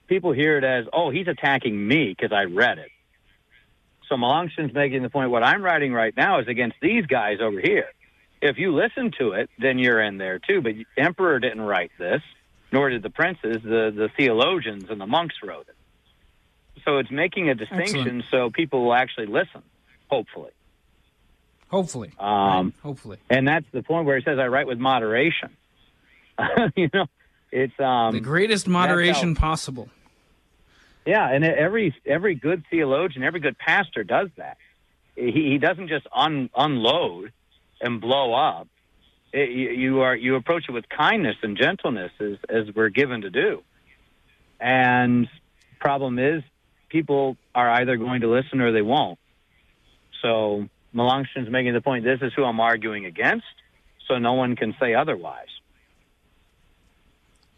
People 0.08 0.32
hear 0.32 0.58
it 0.58 0.64
as, 0.64 0.86
oh, 0.92 1.10
he's 1.10 1.28
attacking 1.28 1.88
me 1.88 2.10
because 2.10 2.32
I 2.32 2.44
read 2.44 2.78
it. 2.80 2.90
So 4.10 4.18
Melanchthon's 4.18 4.74
making 4.74 5.04
the 5.04 5.10
point 5.10 5.32
what 5.32 5.44
I'm 5.44 5.62
writing 5.62 5.92
right 5.94 6.16
now 6.16 6.40
is 6.40 6.48
against 6.48 6.78
these 6.82 7.06
guys 7.06 7.38
over 7.42 7.60
here. 7.60 7.88
If 8.42 8.58
you 8.58 8.74
listen 8.74 9.12
to 9.20 9.34
it, 9.34 9.50
then 9.60 9.80
you're 9.80 10.02
in 10.02 10.18
there 10.18 10.40
too. 10.40 10.62
But 10.62 10.74
Emperor 10.96 11.40
didn't 11.40 11.62
write 11.62 11.92
this, 11.98 12.22
nor 12.72 12.90
did 12.90 13.04
the 13.04 13.10
princes. 13.10 13.58
The, 13.64 13.92
the 13.94 14.10
theologians 14.16 14.86
and 14.90 15.02
the 15.02 15.08
monks 15.08 15.36
wrote 15.44 15.68
it. 15.68 15.76
So 16.86 17.00
it's 17.00 17.12
making 17.12 17.50
a 17.50 17.56
distinction 17.56 18.00
Excellent. 18.00 18.26
so 18.32 18.50
people 18.50 18.86
will 18.86 18.94
actually 18.94 19.26
listen, 19.26 19.64
hopefully. 20.10 20.52
Hopefully. 21.70 22.12
Um, 22.18 22.28
right. 22.28 22.74
Hopefully. 22.84 23.18
And 23.30 23.48
that's 23.48 23.66
the 23.74 23.84
point 23.84 24.06
where 24.06 24.18
he 24.18 24.24
says, 24.24 24.40
I 24.40 24.48
write 24.48 24.68
with 24.68 24.78
moderation. 24.78 25.50
you 26.76 26.90
know, 26.94 27.08
it's 27.52 27.78
um, 27.80 28.14
the 28.14 28.22
greatest 28.22 28.68
moderation 28.68 29.36
possible. 29.36 29.90
Yeah, 31.08 31.26
and 31.32 31.46
every 31.46 31.96
every 32.06 32.36
good 32.36 32.66
theologian, 32.70 33.24
every 33.24 33.40
good 33.40 33.58
pastor 33.58 34.04
does 34.04 34.28
that. 34.36 34.58
He, 35.16 35.32
he 35.32 35.58
doesn't 35.58 35.88
just 35.88 36.06
un, 36.14 36.50
unload 36.54 37.32
and 37.80 38.02
blow 38.02 38.34
up. 38.34 38.68
It, 39.32 39.50
you, 39.50 39.70
you 39.70 40.02
are 40.02 40.14
you 40.14 40.36
approach 40.36 40.66
it 40.68 40.74
with 40.74 40.84
kindness 40.90 41.38
and 41.44 41.58
gentleness, 41.58 42.12
as 42.20 42.34
as 42.50 42.76
we're 42.76 42.90
given 42.90 43.22
to 43.22 43.30
do. 43.30 43.64
And 44.60 45.30
problem 45.80 46.20
is, 46.20 46.44
people 46.90 47.38
are 47.56 47.70
either 47.70 47.96
going 47.96 48.20
to 48.22 48.30
listen 48.30 48.60
or 48.60 48.74
they 48.74 48.82
won't. 48.82 49.18
So 50.22 50.68
Melanchthon's 50.92 51.50
making 51.50 51.74
the 51.74 51.80
point: 51.80 52.04
this 52.04 52.20
is 52.22 52.34
who 52.36 52.44
I'm 52.44 52.60
arguing 52.60 53.06
against, 53.06 53.46
so 54.10 54.18
no 54.18 54.34
one 54.34 54.58
can 54.58 54.76
say 54.78 54.94
otherwise. 54.94 55.48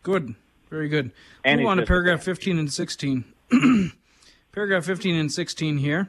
Good, 0.04 0.36
very 0.70 0.88
good. 0.88 1.12
And 1.44 1.62
Move 1.62 1.70
on 1.72 1.78
to 1.78 1.86
paragraph 1.88 2.22
15 2.22 2.60
and 2.60 2.72
16. 2.72 3.26
Paragraph 4.52 4.86
15 4.86 5.16
and 5.16 5.32
16 5.32 5.78
here. 5.80 6.08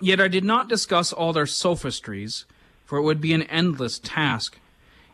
Yet 0.00 0.20
I 0.20 0.28
did 0.28 0.44
not 0.44 0.68
discuss 0.68 1.12
all 1.12 1.32
their 1.32 1.46
sophistries, 1.46 2.44
for 2.84 2.98
it 2.98 3.02
would 3.02 3.20
be 3.20 3.32
an 3.32 3.42
endless 3.44 3.98
task. 3.98 4.58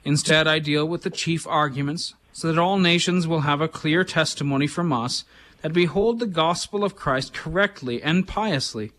Instead, 0.05 0.49
I 0.49 0.59
deal 0.59 0.87
with 0.87 1.03
the 1.03 1.11
chief 1.11 1.46
arguments, 1.46 2.14
so 2.33 2.49
that 2.49 2.59
all 2.59 2.79
nations 2.79 3.27
will 3.27 3.40
have 3.40 3.61
a 3.61 3.68
clear 3.68 4.05
testimony 4.05 4.66
from 4.66 4.92
us 4.92 5.25
that 5.61 5.75
we 5.75 5.85
hold 5.85 6.18
the 6.18 6.27
gospel 6.27 6.83
of 6.83 6.96
Christ 6.96 7.35
correctly 7.35 8.03
and 8.03 8.27
piously. 8.27 8.92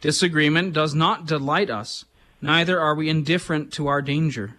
Disagreement 0.00 0.72
does 0.72 0.94
not 0.94 1.26
delight 1.26 1.70
us, 1.70 2.04
neither 2.42 2.80
are 2.80 2.96
we 2.96 3.08
indifferent 3.08 3.72
to 3.74 3.86
our 3.86 4.02
danger. 4.02 4.54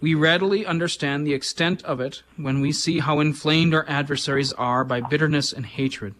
We 0.00 0.14
readily 0.14 0.66
understand 0.66 1.26
the 1.26 1.34
extent 1.34 1.82
of 1.84 1.98
it 2.00 2.22
when 2.36 2.60
we 2.60 2.72
see 2.72 2.98
how 2.98 3.20
inflamed 3.20 3.72
our 3.72 3.86
adversaries 3.88 4.52
are 4.52 4.84
by 4.84 5.00
bitterness 5.00 5.52
and 5.52 5.64
hatred. 5.64 6.14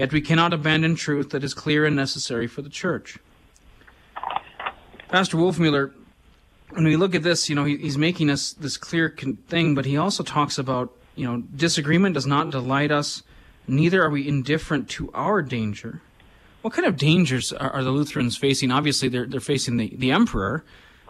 Yet 0.00 0.14
we 0.14 0.22
cannot 0.22 0.54
abandon 0.54 0.94
truth 0.94 1.28
that 1.28 1.44
is 1.44 1.52
clear 1.52 1.84
and 1.84 1.94
necessary 1.94 2.46
for 2.46 2.62
the 2.62 2.70
church. 2.70 3.18
Pastor 5.10 5.36
Wolfmueller, 5.36 5.92
when 6.70 6.84
we 6.84 6.96
look 6.96 7.14
at 7.14 7.22
this, 7.22 7.50
you 7.50 7.54
know, 7.54 7.64
he, 7.64 7.76
he's 7.76 7.98
making 7.98 8.30
us 8.30 8.54
this 8.54 8.78
clear 8.78 9.10
con- 9.10 9.36
thing, 9.48 9.74
but 9.74 9.84
he 9.84 9.98
also 9.98 10.22
talks 10.22 10.56
about, 10.56 10.90
you 11.16 11.26
know, 11.26 11.42
disagreement 11.54 12.14
does 12.14 12.26
not 12.26 12.50
delight 12.50 12.90
us, 12.90 13.22
neither 13.68 14.02
are 14.02 14.08
we 14.08 14.26
indifferent 14.26 14.88
to 14.88 15.10
our 15.12 15.42
danger. 15.42 16.00
what 16.62 16.72
kind 16.72 16.86
of 16.86 16.96
dangers 16.96 17.52
are, 17.52 17.70
are 17.70 17.84
the 17.84 17.90
Lutherans 17.90 18.38
facing? 18.38 18.70
Obviously, 18.70 19.08
they're 19.10 19.26
they're 19.26 19.38
facing 19.40 19.76
the 19.76 19.94
the 19.96 20.12
emperor, 20.12 20.64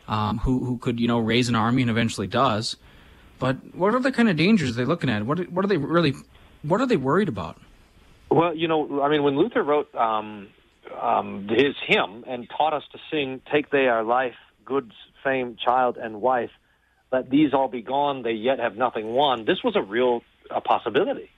um, 0.09 0.39
who 0.39 0.65
who 0.65 0.79
could 0.79 0.99
you 0.99 1.07
know 1.07 1.21
raise 1.21 1.49
an 1.49 1.55
army 1.55 1.83
and 1.83 1.91
eventually 1.91 2.27
does. 2.27 2.77
But 3.39 3.57
what 3.73 3.95
are 3.95 4.01
the 4.01 4.11
kind 4.13 4.29
of 4.29 4.37
dangers 4.37 4.75
they're 4.75 4.85
looking 4.85 5.11
at? 5.11 5.25
What 5.27 5.49
what 5.51 5.65
are 5.65 5.69
they 5.69 5.77
really? 5.77 6.15
What 6.63 6.81
are 6.81 6.87
they 6.87 6.97
worried 6.97 7.29
about? 7.29 7.57
Well, 8.31 8.55
you 8.55 8.69
know, 8.69 9.03
I 9.03 9.09
mean, 9.09 9.23
when 9.23 9.37
Luther 9.37 9.63
wrote 9.63 9.93
um, 9.95 10.49
um, 11.01 11.49
his 11.49 11.75
hymn 11.87 12.25
and 12.27 12.49
taught 12.57 12.73
us 12.73 12.85
to 12.93 12.99
sing, 13.11 13.41
"Take 13.53 13.71
they 13.71 13.89
our 13.89 14.05
life, 14.05 14.37
goods, 14.65 14.93
fame, 15.25 15.57
child, 15.63 15.97
and 15.97 16.21
wife," 16.21 16.51
let 17.11 17.29
these 17.29 17.53
all 17.53 17.69
be 17.69 17.83
gone, 17.83 18.23
they 18.23 18.33
yet 18.33 18.59
have 18.61 18.77
nothing 18.77 19.13
won. 19.13 19.45
This 19.45 19.59
was 19.65 19.75
a 19.77 19.83
real 19.83 20.23
a 20.51 20.61
possibility 20.61 21.31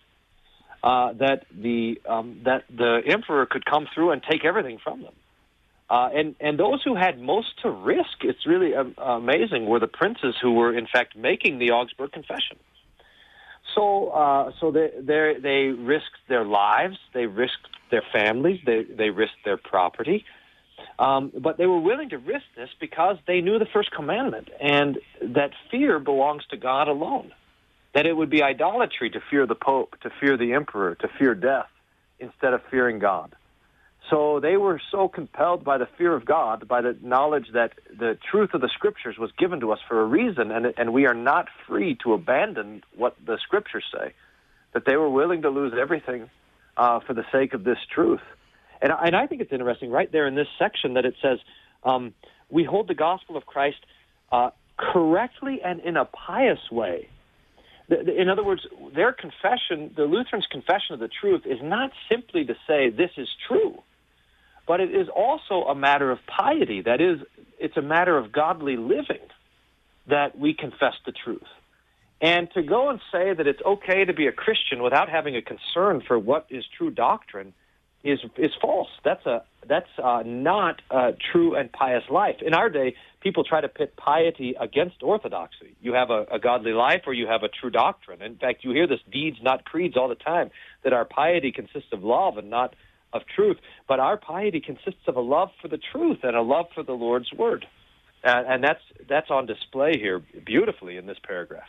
uh, 0.83 1.13
that 1.15 1.47
the 1.51 2.01
um, 2.09 2.41
that 2.45 2.65
the 2.69 3.01
emperor 3.07 3.47
could 3.47 3.65
come 3.65 3.87
through 3.95 4.11
and 4.11 4.23
take 4.23 4.45
everything 4.45 4.79
from 4.83 5.03
them. 5.03 5.15
Uh, 5.89 6.09
and 6.15 6.35
and 6.41 6.59
those 6.59 6.83
who 6.83 6.95
had 6.95 7.21
most 7.21 7.49
to 7.63 7.71
risk, 7.71 8.23
it's 8.23 8.47
really 8.47 8.75
um, 8.75 8.95
amazing, 8.99 9.67
were 9.67 9.81
the 9.81 9.87
princes 9.87 10.35
who 10.43 10.53
were 10.53 10.77
in 10.77 10.87
fact 10.87 11.17
making 11.17 11.59
the 11.59 11.71
Augsburg 11.71 12.13
Confession. 12.13 12.59
So 13.75 14.09
uh, 14.09 14.53
so 14.61 14.71
they 14.71 14.91
they 15.41 15.69
risked 15.69 16.29
their 16.29 16.45
lives, 16.45 16.99
they 17.15 17.27
risked 17.27 17.69
their 17.91 18.03
families, 18.13 18.61
they 18.67 18.85
they 18.85 19.11
risked 19.11 19.45
their 19.45 19.57
property. 19.57 20.25
Um, 20.99 21.33
but 21.39 21.59
they 21.59 21.67
were 21.67 21.81
willing 21.81 22.11
to 22.11 22.19
risk 22.19 22.45
this 22.57 22.69
because 22.81 23.17
they 23.27 23.41
knew 23.41 23.59
the 23.59 23.67
first 23.73 23.91
commandment 23.93 24.49
and 24.61 24.99
that 25.23 25.51
fear 25.71 25.99
belongs 25.99 26.45
to 26.51 26.57
God 26.57 26.89
alone 26.89 27.33
that 27.95 28.07
it 28.07 28.17
would 28.17 28.31
be 28.31 28.43
idolatry 28.43 29.11
to 29.11 29.21
fear 29.31 29.47
the 29.47 29.55
Pope, 29.55 29.97
to 30.03 30.11
fear 30.21 30.37
the 30.37 30.53
Emperor, 30.53 30.95
to 30.97 31.09
fear 31.19 31.35
death, 31.35 31.69
instead 32.19 32.55
of 32.55 32.63
fearing 32.71 32.99
God. 32.99 33.35
So 34.11 34.41
they 34.41 34.57
were 34.57 34.81
so 34.91 35.09
compelled 35.09 35.65
by 35.65 35.79
the 35.79 35.89
fear 35.97 36.15
of 36.15 36.25
God, 36.25 36.67
by 36.69 36.83
the 36.83 36.97
knowledge 37.03 37.47
that 37.55 37.73
the 37.89 38.19
truth 38.31 38.51
of 38.53 38.61
the 38.61 38.69
Scriptures 38.69 39.17
was 39.19 39.31
given 39.39 39.61
to 39.61 39.73
us 39.73 39.79
for 39.89 40.01
a 40.01 40.05
reason, 40.05 40.51
and, 40.51 40.75
and 40.77 40.93
we 40.93 41.07
are 41.07 41.15
not 41.15 41.49
free 41.67 41.97
to 42.03 42.13
abandon 42.13 42.83
what 42.97 43.17
the 43.25 43.39
Scriptures 43.43 43.85
say, 43.95 44.13
that 44.75 44.85
they 44.85 44.97
were 44.97 45.09
willing 45.09 45.43
to 45.43 45.51
lose 45.51 45.73
everything 45.81 46.29
uh, 46.77 47.01
for 47.01 47.15
the 47.15 47.25
sake 47.33 47.55
of 47.55 47.65
this 47.65 47.79
truth. 47.95 48.21
And, 48.81 48.93
and 48.93 49.15
I 49.15 49.27
think 49.27 49.41
it's 49.41 49.53
interesting 49.53 49.91
right 49.91 50.11
there 50.11 50.27
in 50.27 50.35
this 50.35 50.49
section 50.59 50.95
that 50.95 51.05
it 51.05 51.15
says, 51.23 51.39
um, 51.85 52.13
we 52.51 52.65
hold 52.65 52.89
the 52.89 52.95
gospel 52.95 53.37
of 53.37 53.47
Christ 53.47 53.79
uh, 54.31 54.51
correctly 54.77 55.61
and 55.65 55.81
in 55.81 55.97
a 55.97 56.05
pious 56.05 56.71
way 56.71 57.09
in 57.91 58.29
other 58.29 58.45
words, 58.45 58.63
their 58.95 59.13
confession, 59.13 59.93
the 59.97 60.05
Lutherans' 60.05 60.47
confession 60.51 60.95
of 60.95 61.01
the 61.01 61.09
truth, 61.09 61.43
is 61.45 61.59
not 61.63 61.91
simply 62.11 62.45
to 62.45 62.55
say 62.67 62.91
this 62.91 63.11
is 63.17 63.29
true, 63.49 63.83
but 64.67 64.81
it 64.81 64.95
is 64.95 65.09
also 65.09 65.67
a 65.69 65.75
matter 65.75 66.11
of 66.11 66.19
piety. 66.27 66.83
That 66.83 67.01
is, 67.01 67.21
it's 67.59 67.77
a 67.77 67.83
matter 67.83 68.17
of 68.17 68.33
godly 68.33 68.77
living 68.77 69.27
that 70.07 70.39
we 70.39 70.55
confess 70.55 70.95
the 71.07 71.13
truth. 71.13 71.43
And 72.21 72.49
to 72.53 72.63
go 72.63 72.89
and 72.89 73.01
say 73.11 73.35
that 73.35 73.47
it's 73.47 73.63
okay 73.65 74.05
to 74.05 74.13
be 74.13 74.29
a 74.29 74.33
Christian 74.33 74.83
without 74.83 75.09
having 75.09 75.35
a 75.37 75.43
concern 75.43 76.03
for 76.07 76.19
what 76.19 76.47
is 76.51 76.65
true 76.77 76.91
doctrine 76.91 77.53
is 78.05 78.21
is 78.37 78.51
false. 78.61 78.89
That's 79.05 79.25
a 79.27 79.43
that's 79.69 79.89
uh, 80.03 80.23
not 80.25 80.83
a 80.91 81.13
true 81.33 81.55
and 81.55 81.71
pious 81.71 82.05
life. 82.11 82.37
In 82.45 82.53
our 82.55 82.69
day, 82.69 82.95
people 83.21 83.45
try 83.45 83.61
to 83.61 83.69
pit 83.69 83.95
piety 83.97 84.55
against 84.59 85.03
orthodoxy. 85.03 85.77
You 85.81 85.95
have 85.95 86.11
a, 86.11 86.27
a 86.33 86.39
godly 86.39 86.73
life, 86.73 87.03
or 87.07 87.15
you 87.15 87.27
have 87.29 87.43
a 87.45 87.49
true 87.49 87.71
doctrine. 87.71 88.23
In 88.23 88.37
fact, 88.37 88.65
you 88.65 88.73
hear 88.73 88.87
this 88.87 89.01
deeds, 89.11 89.39
not 89.43 89.65
creeds, 89.65 89.97
all 89.97 90.09
the 90.09 90.17
time. 90.17 90.51
That 90.83 90.93
our 90.93 91.05
piety 91.05 91.53
consists 91.53 91.93
of 91.93 92.03
love 92.03 92.39
and 92.39 92.51
not 92.51 92.75
of 93.13 93.23
truth. 93.35 93.59
But 93.89 94.01
our 94.01 94.17
piety 94.17 94.61
consists 94.61 95.07
of 95.07 95.17
a 95.17 95.21
love 95.21 95.51
for 95.61 95.69
the 95.69 95.79
truth 95.79 96.19
and 96.23 96.37
a 96.37 96.43
love 96.43 96.67
for 96.75 96.83
the 96.83 96.93
Lord's 96.93 97.33
word, 97.33 97.67
uh, 98.25 98.43
and 98.47 98.63
that's 98.63 98.83
that's 99.09 99.31
on 99.31 99.47
display 99.47 99.99
here 99.99 100.21
beautifully 100.45 100.97
in 100.97 101.07
this 101.07 101.19
paragraph. 101.27 101.69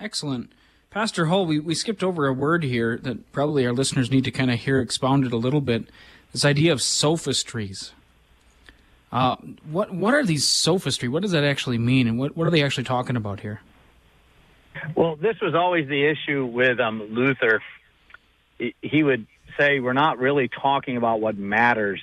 Excellent. 0.00 0.52
Pastor 0.90 1.26
Hull, 1.26 1.44
we, 1.44 1.58
we 1.58 1.74
skipped 1.74 2.02
over 2.02 2.26
a 2.26 2.32
word 2.32 2.64
here 2.64 2.98
that 3.02 3.30
probably 3.32 3.66
our 3.66 3.72
listeners 3.72 4.10
need 4.10 4.24
to 4.24 4.30
kind 4.30 4.50
of 4.50 4.60
hear 4.60 4.80
expounded 4.80 5.32
a 5.32 5.36
little 5.36 5.60
bit. 5.60 5.84
This 6.32 6.44
idea 6.44 6.72
of 6.72 6.80
sophistries. 6.80 7.92
Uh, 9.10 9.36
what 9.70 9.92
what 9.94 10.14
are 10.14 10.24
these 10.24 10.46
sophistry? 10.46 11.08
What 11.08 11.22
does 11.22 11.32
that 11.32 11.44
actually 11.44 11.78
mean, 11.78 12.06
and 12.06 12.18
what, 12.18 12.36
what 12.36 12.46
are 12.46 12.50
they 12.50 12.62
actually 12.62 12.84
talking 12.84 13.16
about 13.16 13.40
here? 13.40 13.60
Well, 14.94 15.16
this 15.16 15.36
was 15.40 15.54
always 15.54 15.88
the 15.88 16.04
issue 16.06 16.44
with 16.44 16.78
um, 16.78 17.02
Luther. 17.10 17.62
He 18.82 19.02
would 19.02 19.26
say, 19.58 19.80
"We're 19.80 19.92
not 19.92 20.18
really 20.18 20.48
talking 20.48 20.96
about 20.96 21.20
what 21.20 21.36
matters. 21.36 22.00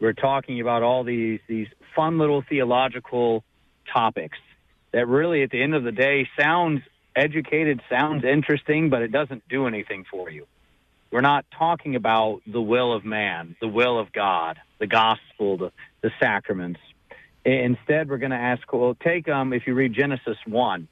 We're 0.00 0.12
talking 0.12 0.60
about 0.60 0.82
all 0.82 1.04
these 1.04 1.40
these 1.46 1.68
fun 1.94 2.18
little 2.18 2.42
theological 2.42 3.44
topics 3.92 4.38
that 4.92 5.08
really, 5.08 5.42
at 5.42 5.50
the 5.50 5.62
end 5.62 5.74
of 5.74 5.84
the 5.84 5.92
day, 5.92 6.28
sounds 6.38 6.82
educated, 7.14 7.80
sounds 7.88 8.24
interesting, 8.24 8.90
but 8.90 9.02
it 9.02 9.10
doesn't 9.10 9.48
do 9.48 9.66
anything 9.66 10.04
for 10.10 10.30
you. 10.30 10.46
We're 11.10 11.22
not 11.22 11.46
talking 11.56 11.96
about 11.96 12.42
the 12.46 12.60
will 12.60 12.92
of 12.92 13.04
man, 13.04 13.56
the 13.60 13.68
will 13.68 13.98
of 13.98 14.12
God, 14.12 14.58
the 14.78 14.86
gospel, 14.86 15.56
the, 15.56 15.72
the 16.02 16.10
sacraments. 16.20 16.80
Instead, 17.44 18.08
we're 18.08 18.18
going 18.18 18.32
to 18.32 18.36
ask, 18.36 18.70
well, 18.72 18.94
take, 18.94 19.28
um, 19.28 19.52
if 19.52 19.66
you 19.66 19.74
read 19.74 19.94
Genesis 19.94 20.36
1, 20.46 20.88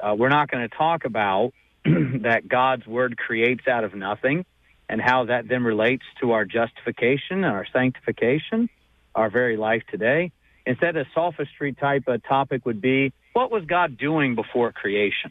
uh, 0.00 0.14
we're 0.18 0.30
not 0.30 0.50
going 0.50 0.68
to 0.68 0.74
talk 0.74 1.04
about 1.04 1.52
that 1.84 2.48
God's 2.48 2.86
word 2.86 3.16
creates 3.18 3.68
out 3.68 3.84
of 3.84 3.94
nothing 3.94 4.44
and 4.88 5.00
how 5.00 5.24
that 5.24 5.48
then 5.48 5.64
relates 5.64 6.04
to 6.20 6.32
our 6.32 6.44
justification 6.44 7.44
and 7.44 7.46
our 7.46 7.66
sanctification, 7.72 8.68
our 9.14 9.30
very 9.30 9.56
life 9.56 9.82
today. 9.90 10.32
Instead, 10.64 10.96
a 10.96 11.04
sophistry 11.14 11.72
type 11.72 12.08
of 12.08 12.22
topic 12.24 12.64
would 12.66 12.80
be 12.80 13.12
what 13.32 13.50
was 13.50 13.64
God 13.64 13.98
doing 13.98 14.34
before 14.34 14.72
creation? 14.72 15.30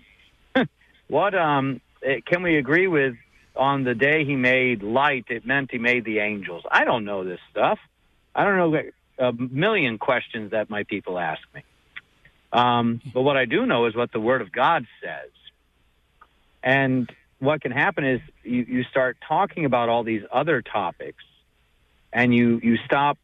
what 1.07 1.33
um, 1.33 1.81
eh, 2.03 2.19
can 2.25 2.43
we 2.43 2.57
agree 2.57 2.87
with 2.87 3.15
on 3.55 3.83
the 3.83 3.95
day 3.95 4.25
he 4.25 4.35
made 4.35 4.83
light? 4.83 5.25
It 5.29 5.45
meant 5.45 5.71
he 5.71 5.79
made 5.79 6.05
the 6.05 6.19
angels. 6.19 6.63
I 6.69 6.85
don't 6.85 7.05
know 7.05 7.23
this 7.23 7.39
stuff. 7.51 7.79
I 8.33 8.43
don't 8.43 8.57
know 8.57 8.81
a 9.17 9.31
million 9.31 9.97
questions 9.97 10.51
that 10.51 10.69
my 10.69 10.83
people 10.83 11.17
ask 11.17 11.41
me. 11.53 11.63
Um, 12.51 13.01
but 13.13 13.21
what 13.21 13.37
I 13.37 13.45
do 13.45 13.65
know 13.65 13.85
is 13.85 13.95
what 13.95 14.11
the 14.11 14.19
Word 14.19 14.41
of 14.41 14.51
God 14.51 14.85
says. 15.01 15.31
And 16.63 17.09
what 17.39 17.61
can 17.61 17.71
happen 17.71 18.05
is 18.05 18.21
you, 18.43 18.65
you 18.67 18.83
start 18.83 19.17
talking 19.27 19.65
about 19.65 19.89
all 19.89 20.03
these 20.03 20.23
other 20.31 20.61
topics 20.61 21.23
and 22.13 22.33
you, 22.33 22.59
you 22.63 22.77
stop 22.85 23.17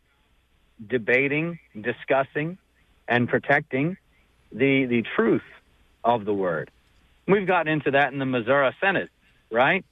debating, 0.85 1.59
discussing, 1.79 2.57
and 3.07 3.27
protecting 3.27 3.97
the 4.51 4.85
the 4.85 5.03
truth 5.15 5.43
of 6.03 6.25
the 6.25 6.33
word. 6.33 6.71
We've 7.27 7.47
gotten 7.47 7.71
into 7.71 7.91
that 7.91 8.11
in 8.11 8.19
the 8.19 8.25
Missouri 8.25 8.75
Synod, 8.81 9.09
right? 9.51 9.85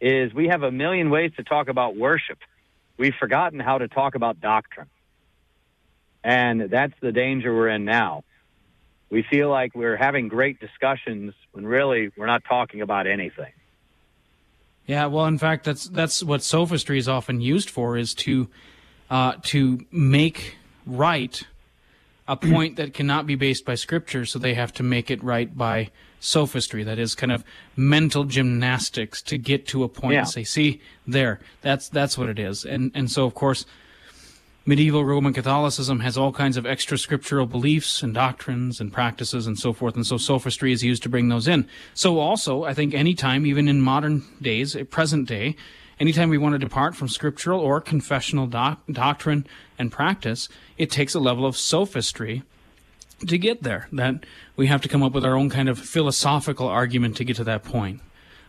Is 0.00 0.32
we 0.34 0.48
have 0.48 0.62
a 0.62 0.72
million 0.72 1.10
ways 1.10 1.32
to 1.36 1.44
talk 1.44 1.68
about 1.68 1.96
worship. 1.96 2.38
We've 2.96 3.14
forgotten 3.18 3.60
how 3.60 3.78
to 3.78 3.88
talk 3.88 4.14
about 4.14 4.40
doctrine. 4.40 4.88
And 6.24 6.62
that's 6.70 6.94
the 7.00 7.12
danger 7.12 7.54
we're 7.54 7.68
in 7.68 7.84
now. 7.84 8.24
We 9.12 9.22
feel 9.22 9.50
like 9.50 9.74
we're 9.74 9.98
having 9.98 10.28
great 10.28 10.58
discussions 10.58 11.34
when 11.52 11.66
really 11.66 12.10
we're 12.16 12.24
not 12.24 12.44
talking 12.48 12.80
about 12.80 13.06
anything. 13.06 13.52
Yeah, 14.86 15.04
well, 15.04 15.26
in 15.26 15.36
fact, 15.36 15.64
that's 15.64 15.84
that's 15.84 16.22
what 16.22 16.42
sophistry 16.42 16.96
is 16.96 17.08
often 17.08 17.42
used 17.42 17.68
for 17.68 17.98
is 17.98 18.14
to 18.14 18.48
uh, 19.10 19.34
to 19.42 19.84
make 19.92 20.56
right 20.86 21.42
a 22.26 22.36
point 22.52 22.76
that 22.76 22.94
cannot 22.94 23.26
be 23.26 23.34
based 23.34 23.66
by 23.66 23.74
scripture, 23.74 24.24
so 24.24 24.38
they 24.38 24.54
have 24.54 24.72
to 24.72 24.82
make 24.82 25.10
it 25.10 25.22
right 25.22 25.54
by 25.54 25.90
sophistry. 26.18 26.82
That 26.82 26.98
is 26.98 27.14
kind 27.14 27.32
of 27.32 27.44
mental 27.76 28.24
gymnastics 28.24 29.20
to 29.24 29.36
get 29.36 29.66
to 29.68 29.84
a 29.84 29.90
point 29.90 30.14
yeah. 30.14 30.20
and 30.20 30.28
say, 30.28 30.42
"See, 30.42 30.80
there, 31.06 31.38
that's 31.60 31.90
that's 31.90 32.16
what 32.16 32.30
it 32.30 32.38
is." 32.38 32.64
And 32.64 32.90
and 32.94 33.10
so, 33.10 33.26
of 33.26 33.34
course, 33.34 33.66
medieval 34.64 35.04
Roman 35.04 35.32
Catholicism 35.32 36.00
has 36.00 36.16
all 36.16 36.32
kinds 36.32 36.56
of 36.56 36.66
extra 36.66 36.96
scriptural 36.96 37.46
beliefs 37.46 38.02
and 38.02 38.14
doctrines 38.14 38.80
and 38.80 38.92
practices 38.92 39.46
and 39.46 39.58
so 39.58 39.72
forth, 39.72 39.96
and 39.96 40.06
so 40.06 40.16
sophistry 40.16 40.72
is 40.72 40.84
used 40.84 41.02
to 41.02 41.08
bring 41.08 41.28
those 41.28 41.48
in. 41.48 41.66
So, 41.94 42.18
also, 42.18 42.64
I 42.64 42.74
think 42.74 42.94
anytime, 42.94 43.46
even 43.46 43.68
in 43.68 43.80
modern 43.80 44.24
days, 44.40 44.76
eh, 44.76 44.84
present 44.84 45.28
day, 45.28 45.56
anytime 45.98 46.30
we 46.30 46.38
want 46.38 46.54
to 46.54 46.58
depart 46.58 46.94
from 46.94 47.08
scriptural 47.08 47.60
or 47.60 47.80
confessional 47.80 48.46
doc- 48.46 48.80
doctrine 48.90 49.46
and 49.78 49.90
practice, 49.90 50.48
it 50.78 50.90
takes 50.90 51.14
a 51.14 51.20
level 51.20 51.46
of 51.46 51.56
sophistry 51.56 52.42
to 53.26 53.38
get 53.38 53.62
there. 53.62 53.88
That 53.92 54.24
we 54.56 54.66
have 54.66 54.82
to 54.82 54.88
come 54.88 55.02
up 55.02 55.12
with 55.12 55.24
our 55.24 55.36
own 55.36 55.50
kind 55.50 55.68
of 55.68 55.78
philosophical 55.78 56.68
argument 56.68 57.16
to 57.16 57.24
get 57.24 57.36
to 57.36 57.44
that 57.44 57.64
point. 57.64 58.00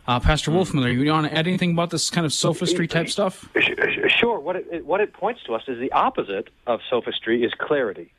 Uh, 0.06 0.20
Pastor. 0.20 0.50
Wolfmueller, 0.50 0.92
you 0.92 1.10
want 1.10 1.26
to 1.26 1.36
add 1.36 1.46
anything 1.46 1.72
about 1.72 1.90
this 1.90 2.10
kind 2.10 2.26
of 2.26 2.32
sophistry 2.32 2.86
type 2.86 3.08
stuff? 3.08 3.48
Sure. 4.08 4.38
What 4.38 4.56
it, 4.56 4.84
what 4.84 5.00
it 5.00 5.12
points 5.14 5.42
to 5.46 5.54
us 5.54 5.62
is 5.66 5.78
the 5.80 5.92
opposite 5.92 6.48
of 6.66 6.80
sophistry 6.90 7.42
is 7.42 7.52
clarity, 7.58 8.12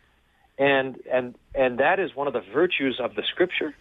and 0.57 0.97
and 1.11 1.35
and 1.53 1.77
that 1.77 1.99
is 1.99 2.15
one 2.15 2.27
of 2.27 2.33
the 2.33 2.43
virtues 2.53 2.99
of 2.99 3.15
the 3.15 3.23
Scripture, 3.23 3.75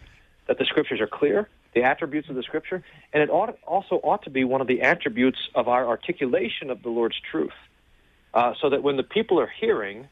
that 0.47 0.59
the 0.59 0.65
Scriptures 0.65 1.01
are 1.01 1.07
clear 1.07 1.49
the 1.75 1.83
attributes 1.83 2.29
of 2.29 2.35
the 2.35 2.43
Scripture, 2.43 2.83
and 3.13 3.21
it 3.21 3.29
ought, 3.29 3.57
also 3.67 3.95
ought 3.95 4.23
to 4.23 4.29
be 4.29 4.43
one 4.45 4.61
of 4.61 4.67
the 4.67 4.81
attributes 4.81 5.49
of 5.55 5.67
our 5.67 5.85
articulation 5.85 6.69
of 6.69 6.81
the 6.81 6.89
Lord's 6.89 7.17
truth, 7.29 7.51
uh, 8.33 8.53
so 8.61 8.69
that 8.69 8.81
when 8.81 8.95
the 8.95 9.03
people 9.03 9.39
are 9.39 9.51
hearing 9.59 10.07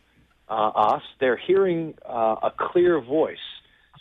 uh, 0.49 0.53
us, 0.75 1.01
they're 1.19 1.37
hearing 1.37 1.95
uh, 2.05 2.35
a 2.43 2.51
clear 2.55 2.99
voice. 2.99 3.37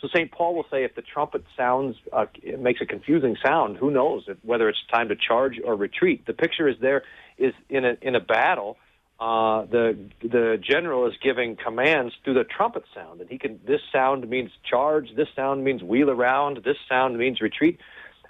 So 0.03 0.09
St. 0.13 0.29
Paul 0.33 0.53
will 0.53 0.65
say 0.69 0.83
if 0.83 0.95
the 0.95 1.01
trumpet 1.01 1.45
sounds, 1.55 1.95
uh, 2.11 2.25
it 2.41 2.59
makes 2.59 2.81
a 2.81 2.85
confusing 2.85 3.37
sound, 3.41 3.77
who 3.77 3.89
knows 3.89 4.25
if, 4.27 4.35
whether 4.43 4.67
it's 4.67 4.83
time 4.91 5.07
to 5.07 5.15
charge 5.15 5.61
or 5.63 5.77
retreat. 5.77 6.25
The 6.25 6.33
picture 6.33 6.67
is 6.67 6.75
there 6.81 7.03
is 7.37 7.53
in 7.69 7.85
a, 7.85 7.95
in 8.01 8.13
a 8.13 8.19
battle, 8.19 8.75
uh, 9.17 9.63
the 9.63 9.97
the 10.21 10.61
general 10.61 11.07
is 11.07 11.13
giving 11.23 11.55
commands 11.55 12.13
through 12.21 12.33
the 12.33 12.43
trumpet 12.43 12.83
sound, 12.93 13.21
and 13.21 13.29
he 13.29 13.37
can. 13.37 13.61
This 13.65 13.79
sound 13.93 14.29
means 14.29 14.51
charge. 14.69 15.07
This 15.15 15.29
sound 15.37 15.63
means 15.63 15.81
wheel 15.81 16.09
around. 16.09 16.59
This 16.65 16.75
sound 16.89 17.17
means 17.17 17.39
retreat. 17.39 17.79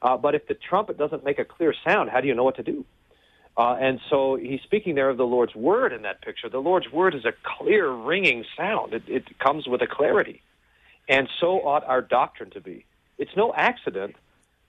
Uh, 0.04 0.16
but 0.16 0.36
if 0.36 0.48
the 0.48 0.54
trumpet 0.54 1.00
doesn't 1.00 1.24
make 1.24 1.40
a 1.40 1.46
clear 1.46 1.74
sound, 1.88 2.12
how 2.12 2.22
do 2.22 2.28
you 2.28 2.36
know 2.36 2.44
what 2.44 2.58
to 2.58 2.64
do? 2.64 2.86
Uh, 3.58 3.78
and 3.80 4.00
so 4.12 4.36
he's 4.36 4.62
speaking 4.62 4.94
there 4.94 5.10
of 5.10 5.18
the 5.18 5.26
Lord's 5.26 5.56
word 5.56 5.92
in 5.92 6.04
that 6.04 6.22
picture. 6.22 6.50
The 6.50 6.60
Lord's 6.60 6.92
word 6.92 7.16
is 7.16 7.26
a 7.26 7.34
clear, 7.58 7.90
ringing 7.90 8.46
sound. 8.56 8.94
It, 8.94 9.04
it 9.08 9.40
comes 9.40 9.68
with 9.68 9.82
a 9.82 9.88
clarity, 9.88 10.44
and 11.08 11.28
so 11.39 11.60
ought 11.66 11.84
our 11.86 12.01
doctrine 12.01 12.51
to 12.51 12.62
be. 12.62 12.86
It's 13.18 13.36
no 13.36 13.54
accident 13.56 14.16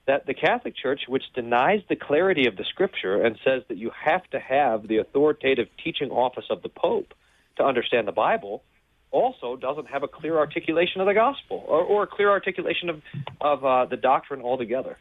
that 0.07 0.25
the 0.27 0.33
Catholic 0.33 0.75
Church, 0.75 1.01
which 1.07 1.23
denies 1.33 1.81
the 1.89 1.95
clarity 1.95 2.47
of 2.47 2.57
the 2.57 2.63
Scripture 2.63 3.21
and 3.23 3.37
says 3.43 3.63
that 3.69 3.77
you 3.77 3.91
have 4.03 4.23
to 4.29 4.39
have 4.39 4.87
the 4.87 4.97
authoritative 4.97 5.67
teaching 5.83 6.11
office 6.11 6.45
of 6.49 6.61
the 6.61 6.69
Pope 6.69 7.13
to 7.57 7.63
understand 7.63 8.07
the 8.07 8.11
Bible, 8.11 8.63
also 9.11 9.55
doesn't 9.55 9.87
have 9.87 10.03
a 10.03 10.07
clear 10.07 10.37
articulation 10.37 11.01
of 11.01 11.07
the 11.07 11.13
gospel 11.13 11.63
or, 11.67 11.81
or 11.81 12.03
a 12.03 12.07
clear 12.07 12.29
articulation 12.29 12.89
of, 12.89 13.01
of 13.41 13.65
uh, 13.65 13.85
the 13.85 13.97
doctrine 13.97 14.41
altogether. 14.41 14.97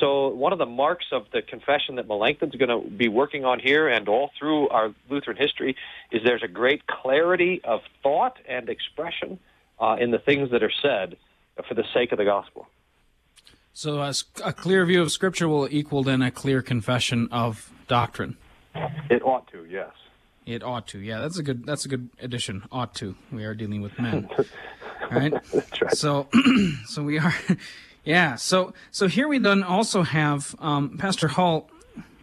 So, 0.00 0.28
one 0.28 0.52
of 0.52 0.58
the 0.58 0.66
marks 0.66 1.06
of 1.12 1.26
the 1.32 1.40
confession 1.40 1.94
that 1.96 2.08
Melanchthon's 2.08 2.56
going 2.56 2.68
to 2.68 2.90
be 2.90 3.06
working 3.06 3.44
on 3.44 3.60
here 3.60 3.86
and 3.86 4.08
all 4.08 4.30
through 4.36 4.68
our 4.70 4.92
Lutheran 5.08 5.36
history 5.36 5.76
is 6.10 6.22
there's 6.24 6.42
a 6.42 6.48
great 6.48 6.84
clarity 6.88 7.60
of 7.62 7.80
thought 8.02 8.36
and 8.48 8.68
expression 8.68 9.38
uh, 9.84 9.96
in 9.96 10.10
the 10.10 10.18
things 10.18 10.50
that 10.50 10.62
are 10.62 10.72
said 10.82 11.16
for 11.68 11.74
the 11.74 11.84
sake 11.92 12.12
of 12.12 12.18
the 12.18 12.24
gospel. 12.24 12.66
So 13.74 14.00
a, 14.00 14.14
a 14.42 14.52
clear 14.52 14.86
view 14.86 15.02
of 15.02 15.12
Scripture 15.12 15.48
will 15.48 15.68
equal 15.70 16.02
then 16.02 16.22
a 16.22 16.30
clear 16.30 16.62
confession 16.62 17.28
of 17.30 17.70
doctrine. 17.88 18.36
It 19.10 19.22
ought 19.22 19.46
to, 19.48 19.66
yes. 19.68 19.90
It 20.46 20.62
ought 20.62 20.86
to, 20.88 21.00
yeah. 21.00 21.20
That's 21.20 21.38
a 21.38 21.42
good. 21.42 21.64
That's 21.64 21.84
a 21.84 21.88
good 21.88 22.10
addition. 22.20 22.64
Ought 22.70 22.94
to. 22.96 23.14
We 23.32 23.44
are 23.44 23.54
dealing 23.54 23.80
with 23.80 23.98
men, 23.98 24.28
right? 25.10 25.32
right? 25.32 25.94
So, 25.94 26.28
so 26.86 27.02
we 27.02 27.18
are, 27.18 27.34
yeah. 28.04 28.34
So, 28.34 28.74
so 28.90 29.08
here 29.08 29.26
we 29.26 29.38
then 29.38 29.62
also 29.62 30.02
have 30.02 30.54
um, 30.58 30.98
Pastor 30.98 31.28
Hull. 31.28 31.70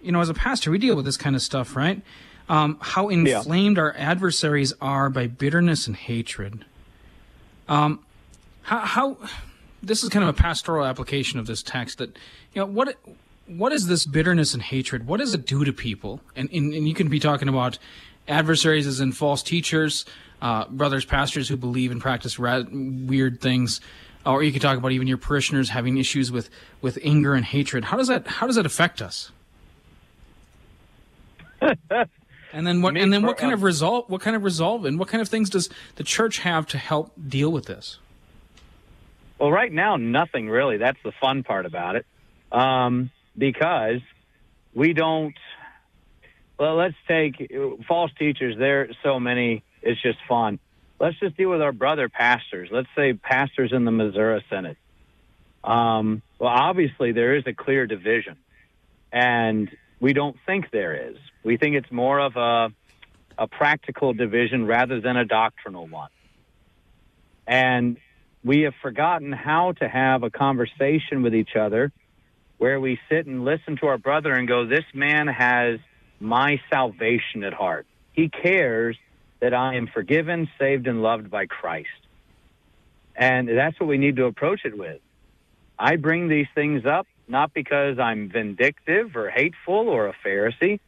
You 0.03 0.12
know, 0.12 0.22
as 0.22 0.30
a 0.30 0.36
pastor, 0.36 0.72
we 0.72 0.78
deal 0.78 0.95
with 0.95 1.05
this 1.05 1.18
kind 1.18 1.36
of 1.36 1.41
stuff, 1.41 1.76
right? 1.76 2.01
Um, 2.47 2.78
how 2.82 3.09
inflamed 3.09 3.78
yeah. 3.78 3.84
our 3.84 3.95
adversaries 3.97 4.74
are 4.82 5.09
by 5.09 5.28
bitterness 5.28 5.88
and 5.88 5.95
hatred. 5.95 6.66
Um, 7.72 8.04
how, 8.64 8.80
how 8.80 9.18
this 9.82 10.04
is 10.04 10.10
kind 10.10 10.24
of 10.24 10.30
a 10.30 10.34
pastoral 10.34 10.86
application 10.86 11.40
of 11.40 11.48
this 11.48 11.64
text 11.64 12.00
that 12.00 12.10
you 12.54 12.62
know 12.62 12.66
what 12.66 12.98
what 13.48 13.72
is 13.72 13.88
this 13.88 14.06
bitterness 14.06 14.54
and 14.54 14.62
hatred? 14.62 15.08
What 15.08 15.22
does 15.22 15.34
it 15.34 15.46
do 15.46 15.64
to 15.64 15.72
people? 15.72 16.20
And 16.36 16.50
and, 16.52 16.74
and 16.74 16.88
you 16.88 16.94
can 16.94 17.08
be 17.08 17.18
talking 17.18 17.48
about 17.48 17.80
adversaries 18.28 18.88
as 18.88 19.00
in 19.00 19.14
false 19.14 19.42
teachers 19.42 20.06
uh, 20.42 20.66
brothers 20.66 21.06
pastors 21.06 21.48
who 21.48 21.56
believe 21.56 21.92
and 21.92 22.02
practice 22.02 22.38
ra- 22.38 22.64
weird 22.70 23.40
things 23.40 23.80
or 24.26 24.44
you 24.44 24.52
could 24.52 24.62
talk 24.62 24.78
about 24.78 24.92
even 24.92 25.08
your 25.08 25.18
parishioners 25.18 25.70
having 25.70 25.98
issues 25.98 26.30
with 26.30 26.50
with 26.82 27.00
anger 27.04 27.36
and 27.36 27.46
hatred. 27.46 27.86
How 27.86 27.96
does 27.96 28.10
that 28.10 28.28
how 28.28 28.48
does 28.48 28.58
that 28.58 28.66
affect 28.66 29.02
us 29.02 29.32
and 32.54 32.66
then 32.66 32.82
what 32.82 32.97
and 32.97 33.12
then 33.12 33.24
what 33.24 33.38
kind 33.38 33.54
of 33.54 33.64
resolve 33.64 34.06
what 34.10 34.22
kind 34.22 34.36
of 34.36 34.43
resolve 34.43 34.86
and 34.86 34.99
what 34.99 35.08
kind 35.08 35.22
of 35.22 35.28
things 35.30 35.49
does 35.49 35.70
the 35.95 36.04
church 36.04 36.39
have 36.39 36.66
to 36.68 36.78
help 36.78 37.12
deal 37.28 37.52
with 37.52 37.66
this 37.66 37.99
well, 39.41 39.52
right 39.52 39.74
now, 39.74 39.95
nothing 39.95 40.49
really. 40.49 40.78
That's 40.78 40.99
the 41.04 41.12
fun 41.20 41.41
part 41.41 41.66
about 41.66 41.95
it. 41.95 42.06
Um, 42.52 43.10
because 43.36 44.02
we 44.76 44.93
don't. 44.93 45.34
Well, 46.60 46.76
let's 46.76 46.95
take 47.08 47.52
false 47.88 48.12
teachers. 48.20 48.56
There 48.60 48.82
are 48.82 48.88
so 49.02 49.20
many. 49.20 49.64
It's 49.82 49.99
just 49.99 50.20
fun. 50.30 50.60
Let's 50.99 51.20
just 51.20 51.38
deal 51.38 51.49
with 51.49 51.60
our 51.60 51.72
brother 51.72 52.08
pastors. 52.08 52.70
Let's 52.72 52.88
say 52.95 53.14
pastors 53.14 53.72
in 53.74 53.84
the 53.84 53.89
Missouri 53.89 54.45
Synod. 54.47 54.78
Um, 55.64 56.22
well, 56.38 56.54
obviously, 56.54 57.12
there 57.12 57.36
is 57.36 57.47
a 57.47 57.54
clear 57.54 57.88
division. 57.88 58.38
And 59.12 59.76
we 60.02 60.14
don't 60.14 60.36
think 60.45 60.72
there 60.72 61.10
is. 61.10 61.16
We 61.43 61.56
think 61.56 61.76
it's 61.76 61.91
more 61.91 62.20
of 62.20 62.36
a, 62.36 62.74
a 63.38 63.47
practical 63.47 64.14
division 64.14 64.66
rather 64.66 64.99
than 64.99 65.16
a 65.16 65.24
doctrinal 65.24 65.88
one. 65.88 66.10
And 67.47 67.97
we 68.43 68.62
have 68.62 68.74
forgotten 68.82 69.32
how 69.32 69.74
to 69.74 69.88
have 69.88 70.24
a 70.24 70.32
conversation 70.32 71.22
with 71.22 71.36
each 71.36 71.56
other 71.56 71.91
where 72.58 72.80
we 72.80 72.99
sit 73.10 73.28
and 73.28 73.45
listen 73.45 73.78
to 73.78 73.88
our 73.88 73.99
brother 73.99 74.34
and 74.34 74.47
go, 74.47 74.66
This 74.66 74.86
man 74.93 75.28
has 75.28 75.80
my 76.20 76.60
salvation 76.70 77.43
at 77.43 77.54
heart. 77.54 77.86
He 78.14 78.30
cares 78.30 78.97
that 79.39 79.54
I 79.54 79.76
am 79.76 79.88
forgiven, 79.88 80.49
saved, 80.60 80.88
and 80.88 81.02
loved 81.02 81.30
by 81.30 81.45
Christ. 81.45 81.89
And 83.16 83.47
that's 83.47 83.80
what 83.80 83.88
we 83.88 83.97
need 83.97 84.16
to 84.16 84.26
approach 84.26 84.62
it 84.66 84.78
with. 84.78 84.99
I 85.78 85.95
bring 85.95 86.28
these 86.28 86.47
things 86.54 86.86
up 86.86 87.08
not 87.32 87.54
because 87.54 87.98
I'm 87.98 88.30
vindictive 88.30 89.16
or 89.16 89.30
hateful 89.30 89.90
or 89.90 90.08
a 90.08 90.14
Pharisee, 90.26 90.80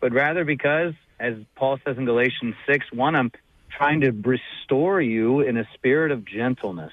but 0.00 0.12
rather 0.12 0.44
because, 0.44 0.94
as 1.20 1.34
Paul 1.54 1.78
says 1.84 1.96
in 1.98 2.04
Galatians 2.04 2.54
6 2.66 2.86
1, 2.92 3.14
I'm 3.14 3.30
trying 3.76 4.00
to 4.00 4.10
restore 4.10 5.00
you 5.00 5.40
in 5.40 5.56
a 5.56 5.68
spirit 5.74 6.10
of 6.10 6.24
gentleness. 6.24 6.92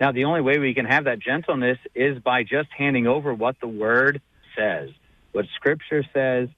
Now, 0.00 0.12
the 0.12 0.24
only 0.24 0.40
way 0.40 0.58
we 0.58 0.72
can 0.72 0.86
have 0.86 1.04
that 1.04 1.18
gentleness 1.18 1.78
is 1.94 2.18
by 2.20 2.42
just 2.42 2.70
handing 2.76 3.06
over 3.06 3.34
what 3.34 3.56
the 3.60 3.68
Word 3.68 4.22
says, 4.56 4.90
what 5.32 5.44
Scripture 5.56 6.04
says, 6.14 6.48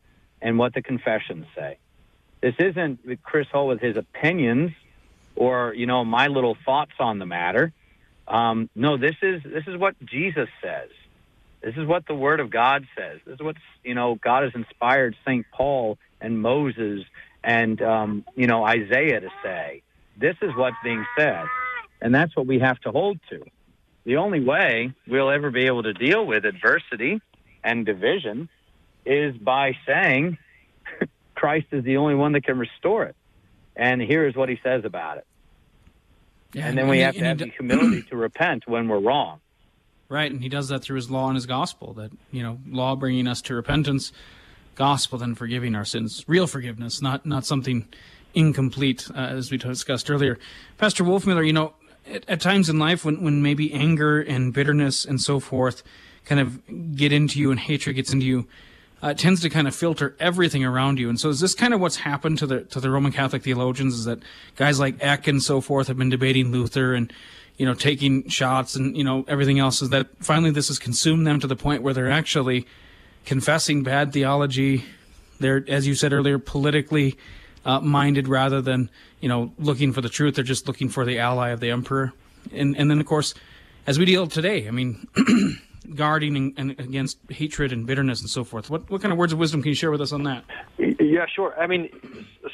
and 0.40 0.58
what 0.58 0.74
the 0.74 0.82
confessions 0.82 1.46
say. 1.56 1.78
This 2.40 2.54
isn't 2.58 3.22
Chris 3.22 3.46
Hull 3.50 3.68
with 3.68 3.80
his 3.80 3.96
opinions 3.96 4.72
or 5.36 5.72
you 5.74 5.86
know 5.86 6.04
my 6.04 6.26
little 6.26 6.56
thoughts 6.64 6.92
on 6.98 7.18
the 7.18 7.26
matter. 7.26 7.72
Um, 8.28 8.70
no, 8.74 8.96
this 8.96 9.16
is 9.22 9.42
this 9.42 9.64
is 9.66 9.76
what 9.78 9.94
Jesus 10.04 10.48
says. 10.62 10.88
This 11.62 11.74
is 11.76 11.86
what 11.86 12.06
the 12.06 12.14
Word 12.14 12.40
of 12.40 12.50
God 12.50 12.86
says. 12.96 13.20
This 13.24 13.34
is 13.34 13.40
what 13.40 13.56
you 13.84 13.94
know 13.94 14.16
God 14.16 14.44
has 14.44 14.52
inspired 14.54 15.16
Saint 15.26 15.46
Paul 15.52 15.98
and 16.20 16.40
Moses 16.40 17.04
and 17.42 17.80
um, 17.82 18.24
you 18.34 18.46
know 18.46 18.64
Isaiah 18.64 19.20
to 19.20 19.28
say. 19.42 19.82
This 20.18 20.36
is 20.42 20.50
what's 20.56 20.76
being 20.84 21.04
said, 21.18 21.44
and 22.00 22.14
that's 22.14 22.36
what 22.36 22.46
we 22.46 22.58
have 22.60 22.78
to 22.80 22.90
hold 22.90 23.18
to. 23.30 23.42
The 24.04 24.16
only 24.16 24.40
way 24.40 24.92
we'll 25.06 25.30
ever 25.30 25.50
be 25.50 25.66
able 25.66 25.84
to 25.84 25.92
deal 25.92 26.26
with 26.26 26.44
adversity 26.44 27.20
and 27.62 27.86
division 27.86 28.48
is 29.06 29.36
by 29.36 29.76
saying 29.86 30.38
Christ 31.34 31.66
is 31.72 31.84
the 31.84 31.96
only 31.96 32.14
one 32.14 32.32
that 32.32 32.44
can 32.44 32.58
restore 32.58 33.04
it. 33.04 33.16
And 33.76 34.02
here 34.02 34.26
is 34.26 34.34
what 34.34 34.48
he 34.48 34.58
says 34.62 34.84
about 34.84 35.18
it. 35.18 35.26
Yeah, 36.52 36.66
and 36.66 36.76
then 36.76 36.88
we 36.88 37.00
have 37.00 37.14
to 37.14 37.24
have 37.24 37.38
the 37.38 37.46
humility 37.58 38.02
to 38.02 38.16
repent 38.16 38.66
when 38.66 38.88
we're 38.88 39.00
wrong. 39.00 39.40
Right, 40.08 40.30
and 40.30 40.42
he 40.42 40.48
does 40.48 40.68
that 40.68 40.82
through 40.82 40.96
his 40.96 41.10
law 41.10 41.28
and 41.28 41.36
his 41.36 41.46
gospel. 41.46 41.94
That 41.94 42.12
you 42.30 42.42
know, 42.42 42.58
law 42.68 42.94
bringing 42.94 43.26
us 43.26 43.40
to 43.42 43.54
repentance, 43.54 44.12
gospel 44.74 45.18
then 45.18 45.34
forgiving 45.34 45.74
our 45.74 45.84
sins, 45.84 46.24
real 46.26 46.46
forgiveness, 46.46 47.00
not 47.00 47.24
not 47.24 47.46
something 47.46 47.88
incomplete, 48.34 49.08
uh, 49.14 49.18
as 49.18 49.50
we 49.50 49.56
discussed 49.56 50.10
earlier. 50.10 50.38
Pastor 50.78 51.04
Wolfmueller, 51.04 51.46
you 51.46 51.52
know, 51.52 51.74
at, 52.06 52.28
at, 52.28 52.40
times 52.40 52.68
in 52.68 52.78
life 52.78 53.04
when, 53.04 53.22
when 53.22 53.42
maybe 53.42 53.72
anger 53.72 54.20
and 54.20 54.52
bitterness 54.52 55.04
and 55.04 55.20
so 55.20 55.38
forth 55.40 55.82
kind 56.24 56.40
of 56.40 56.96
get 56.96 57.12
into 57.12 57.38
you 57.38 57.50
and 57.50 57.60
hatred 57.60 57.96
gets 57.96 58.12
into 58.12 58.26
you, 58.26 58.46
uh, 59.02 59.12
tends 59.14 59.40
to 59.40 59.50
kind 59.50 59.66
of 59.66 59.74
filter 59.74 60.14
everything 60.20 60.64
around 60.64 60.98
you. 60.98 61.08
And 61.08 61.18
so 61.18 61.28
is 61.28 61.40
this 61.40 61.54
kind 61.54 61.74
of 61.74 61.80
what's 61.80 61.96
happened 61.96 62.38
to 62.38 62.46
the 62.46 62.60
to 62.62 62.80
the 62.80 62.90
Roman 62.90 63.12
Catholic 63.12 63.42
theologians? 63.42 63.94
Is 63.94 64.04
that 64.04 64.20
guys 64.56 64.78
like 64.78 64.96
Eck 65.00 65.26
and 65.26 65.42
so 65.42 65.60
forth 65.60 65.88
have 65.88 65.98
been 65.98 66.08
debating 66.08 66.52
Luther 66.52 66.94
and 66.94 67.12
you 67.56 67.66
know 67.66 67.74
taking 67.74 68.28
shots 68.28 68.76
and 68.76 68.96
you 68.96 69.02
know 69.02 69.24
everything 69.26 69.58
else? 69.58 69.82
Is 69.82 69.90
that 69.90 70.08
finally 70.20 70.50
this 70.50 70.68
has 70.68 70.78
consumed 70.78 71.26
them 71.26 71.40
to 71.40 71.46
the 71.46 71.56
point 71.56 71.82
where 71.82 71.92
they're 71.92 72.10
actually 72.10 72.66
confessing 73.26 73.82
bad 73.82 74.12
theology. 74.12 74.84
They're, 75.40 75.64
as 75.66 75.86
you 75.86 75.94
said 75.96 76.12
earlier, 76.12 76.38
politically 76.38 77.18
uh, 77.64 77.80
minded 77.80 78.28
rather 78.28 78.62
than 78.62 78.88
you 79.20 79.28
know 79.28 79.52
looking 79.58 79.92
for 79.92 80.00
the 80.00 80.08
truth. 80.08 80.36
They're 80.36 80.44
just 80.44 80.68
looking 80.68 80.88
for 80.88 81.04
the 81.04 81.18
ally 81.18 81.48
of 81.48 81.58
the 81.58 81.70
emperor. 81.70 82.12
And 82.52 82.76
and 82.76 82.88
then 82.88 83.00
of 83.00 83.06
course, 83.06 83.34
as 83.84 83.98
we 83.98 84.04
deal 84.04 84.28
today, 84.28 84.68
I 84.68 84.70
mean, 84.70 85.08
guarding 85.82 86.54
and, 86.56 86.70
against 86.72 87.18
hatred 87.30 87.72
and 87.72 87.86
bitterness 87.86 88.20
and 88.20 88.30
so 88.30 88.44
forth. 88.44 88.70
What 88.70 88.90
what 88.90 89.00
kind 89.00 89.12
of 89.12 89.18
words 89.18 89.32
of 89.32 89.38
wisdom 89.38 89.62
can 89.62 89.70
you 89.70 89.74
share 89.74 89.90
with 89.90 90.00
us 90.00 90.12
on 90.12 90.24
that? 90.24 90.44
Yeah, 90.78 91.26
sure. 91.34 91.54
I 91.58 91.66
mean, 91.66 91.88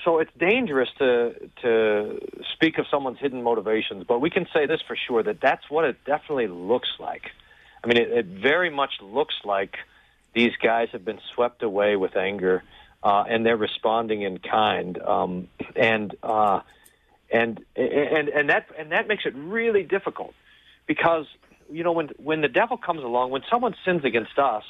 so 0.04 0.18
it's 0.18 0.32
dangerous 0.38 0.88
to 0.98 1.34
to 1.62 2.20
speak 2.54 2.78
of 2.78 2.86
someone's 2.90 3.18
hidden 3.18 3.42
motivations, 3.42 4.04
but 4.06 4.20
we 4.20 4.30
can 4.30 4.46
say 4.52 4.66
this 4.66 4.80
for 4.86 4.96
sure 4.96 5.22
that 5.22 5.40
that's 5.40 5.68
what 5.70 5.84
it 5.84 6.04
definitely 6.04 6.48
looks 6.48 6.88
like 6.98 7.30
I 7.82 7.86
mean, 7.86 7.96
it, 7.96 8.10
it 8.10 8.26
very 8.26 8.70
much 8.70 8.94
looks 9.00 9.34
like 9.44 9.76
these 10.34 10.52
guys 10.62 10.88
have 10.92 11.04
been 11.04 11.20
swept 11.34 11.62
away 11.62 11.96
with 11.96 12.16
anger, 12.16 12.62
uh, 13.02 13.24
and 13.28 13.44
they're 13.44 13.56
responding 13.56 14.22
in 14.22 14.38
kind. 14.38 15.00
Um, 15.00 15.48
and 15.76 16.14
uh, 16.22 16.60
and 17.32 17.64
and 17.76 18.28
and 18.28 18.50
that 18.50 18.66
and 18.78 18.92
that 18.92 19.08
makes 19.08 19.24
it 19.26 19.34
really 19.34 19.82
difficult 19.82 20.34
because 20.86 21.26
you 21.70 21.84
know 21.84 21.92
when 21.92 22.08
when 22.18 22.40
the 22.40 22.48
devil 22.48 22.76
comes 22.76 23.02
along, 23.02 23.30
when 23.30 23.42
someone 23.50 23.74
sins 23.84 24.04
against 24.04 24.38
us, 24.38 24.64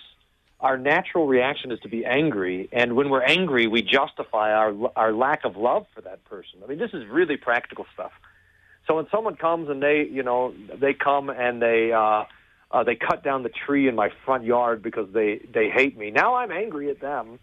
our 0.61 0.76
natural 0.76 1.26
reaction 1.26 1.70
is 1.70 1.80
to 1.80 1.88
be 1.88 2.05
angry, 2.05 2.68
and 2.72 2.96
when 2.96 3.11
we're 3.11 3.22
angry, 3.22 3.66
we 3.66 3.82
justify 3.82 4.53
our 4.53 4.74
our 4.96 5.12
lack 5.12 5.44
of 5.44 5.57
love 5.57 5.86
for 5.94 6.01
that 6.03 6.24
person. 6.24 6.61
I 6.64 6.66
mean, 6.66 6.78
this 6.78 6.92
is 6.92 7.07
really 7.07 7.36
practical 7.36 7.86
stuff. 7.94 8.12
So 8.86 8.96
when 8.96 9.07
someone 9.11 9.36
comes 9.36 9.68
and 9.68 9.82
they, 9.82 10.09
you 10.11 10.22
know, 10.22 10.55
they 10.80 10.94
come 10.94 11.28
and 11.28 11.61
they 11.61 11.92
uh, 11.92 12.24
uh, 12.70 12.84
they 12.84 12.96
cut 12.96 13.22
down 13.22 13.42
the 13.42 13.51
tree 13.51 13.86
in 13.86 13.94
my 13.94 14.11
front 14.24 14.44
yard 14.44 14.82
because 14.82 15.12
they 15.12 15.40
they 15.53 15.68
hate 15.68 15.96
me. 15.96 16.11
Now 16.11 16.36
I'm 16.36 16.51
angry 16.51 16.90
at 16.90 17.01
them. 17.01 17.38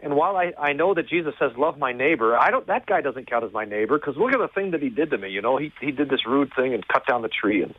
And 0.00 0.16
while 0.16 0.36
I, 0.36 0.52
I 0.58 0.72
know 0.74 0.92
that 0.94 1.08
Jesus 1.08 1.34
says 1.38 1.52
love 1.56 1.78
my 1.78 1.92
neighbor, 1.92 2.36
I 2.36 2.50
don't. 2.50 2.66
That 2.66 2.86
guy 2.86 3.00
doesn't 3.00 3.28
count 3.28 3.44
as 3.44 3.52
my 3.52 3.64
neighbor 3.64 3.98
because 3.98 4.16
look 4.16 4.32
at 4.32 4.38
the 4.38 4.48
thing 4.48 4.72
that 4.72 4.82
he 4.82 4.90
did 4.90 5.10
to 5.10 5.18
me. 5.18 5.30
You 5.30 5.40
know, 5.40 5.56
he 5.56 5.72
he 5.80 5.92
did 5.92 6.10
this 6.10 6.26
rude 6.26 6.52
thing 6.54 6.74
and 6.74 6.86
cut 6.86 7.06
down 7.06 7.22
the 7.22 7.28
tree, 7.28 7.62
and 7.62 7.74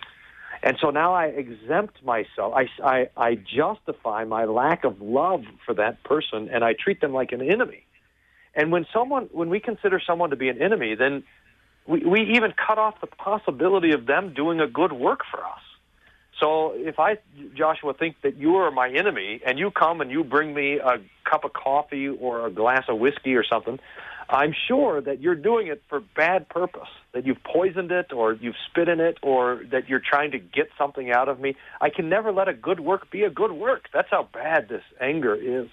and 0.65 0.77
so 0.81 0.89
now 0.89 1.13
I 1.13 1.27
exempt 1.27 2.03
myself. 2.03 2.53
I 2.55 2.65
I, 2.83 3.09
I 3.15 3.35
justify 3.35 4.25
my 4.25 4.45
lack 4.45 4.83
of 4.83 4.99
love 4.99 5.43
for 5.65 5.75
that 5.75 6.03
person, 6.03 6.49
and 6.51 6.63
I 6.63 6.73
treat 6.73 6.99
them 6.99 7.13
like 7.13 7.31
an 7.31 7.41
enemy. 7.41 7.85
And 8.55 8.71
when 8.71 8.87
someone, 8.91 9.29
when 9.31 9.49
we 9.49 9.59
consider 9.59 10.01
someone 10.05 10.31
to 10.31 10.35
be 10.35 10.49
an 10.49 10.59
enemy, 10.61 10.95
then 10.95 11.23
we, 11.87 11.99
we 11.99 12.21
even 12.35 12.51
cut 12.53 12.79
off 12.79 12.99
the 12.99 13.07
possibility 13.07 13.91
of 13.91 14.07
them 14.07 14.33
doing 14.33 14.59
a 14.59 14.67
good 14.67 14.91
work 14.91 15.19
for 15.29 15.39
us. 15.39 15.61
So 16.39 16.73
if 16.75 16.99
I, 16.99 17.19
Joshua, 17.55 17.93
think 17.93 18.17
that 18.23 18.37
you 18.37 18.55
are 18.55 18.71
my 18.71 18.89
enemy 18.89 19.41
and 19.45 19.59
you 19.59 19.71
come 19.71 20.01
and 20.01 20.09
you 20.09 20.23
bring 20.23 20.53
me 20.53 20.79
a 20.79 20.97
cup 21.29 21.43
of 21.43 21.53
coffee 21.53 22.07
or 22.09 22.47
a 22.47 22.51
glass 22.51 22.85
of 22.89 22.97
whiskey 22.97 23.35
or 23.35 23.43
something, 23.43 23.79
I'm 24.29 24.53
sure 24.67 25.01
that 25.01 25.21
you're 25.21 25.35
doing 25.35 25.67
it 25.67 25.83
for 25.87 25.99
bad 25.99 26.49
purpose, 26.49 26.89
that 27.13 27.25
you've 27.25 27.43
poisoned 27.43 27.91
it 27.91 28.11
or 28.11 28.33
you've 28.33 28.55
spit 28.69 28.89
in 28.89 28.99
it 28.99 29.17
or 29.21 29.61
that 29.71 29.87
you're 29.87 30.01
trying 30.01 30.31
to 30.31 30.39
get 30.39 30.69
something 30.77 31.11
out 31.11 31.29
of 31.29 31.39
me. 31.39 31.55
I 31.79 31.89
can 31.89 32.09
never 32.09 32.31
let 32.31 32.47
a 32.47 32.53
good 32.53 32.79
work 32.79 33.11
be 33.11 33.23
a 33.23 33.29
good 33.29 33.51
work. 33.51 33.87
That's 33.93 34.09
how 34.09 34.27
bad 34.33 34.67
this 34.69 34.83
anger 34.99 35.35
is. 35.35 35.69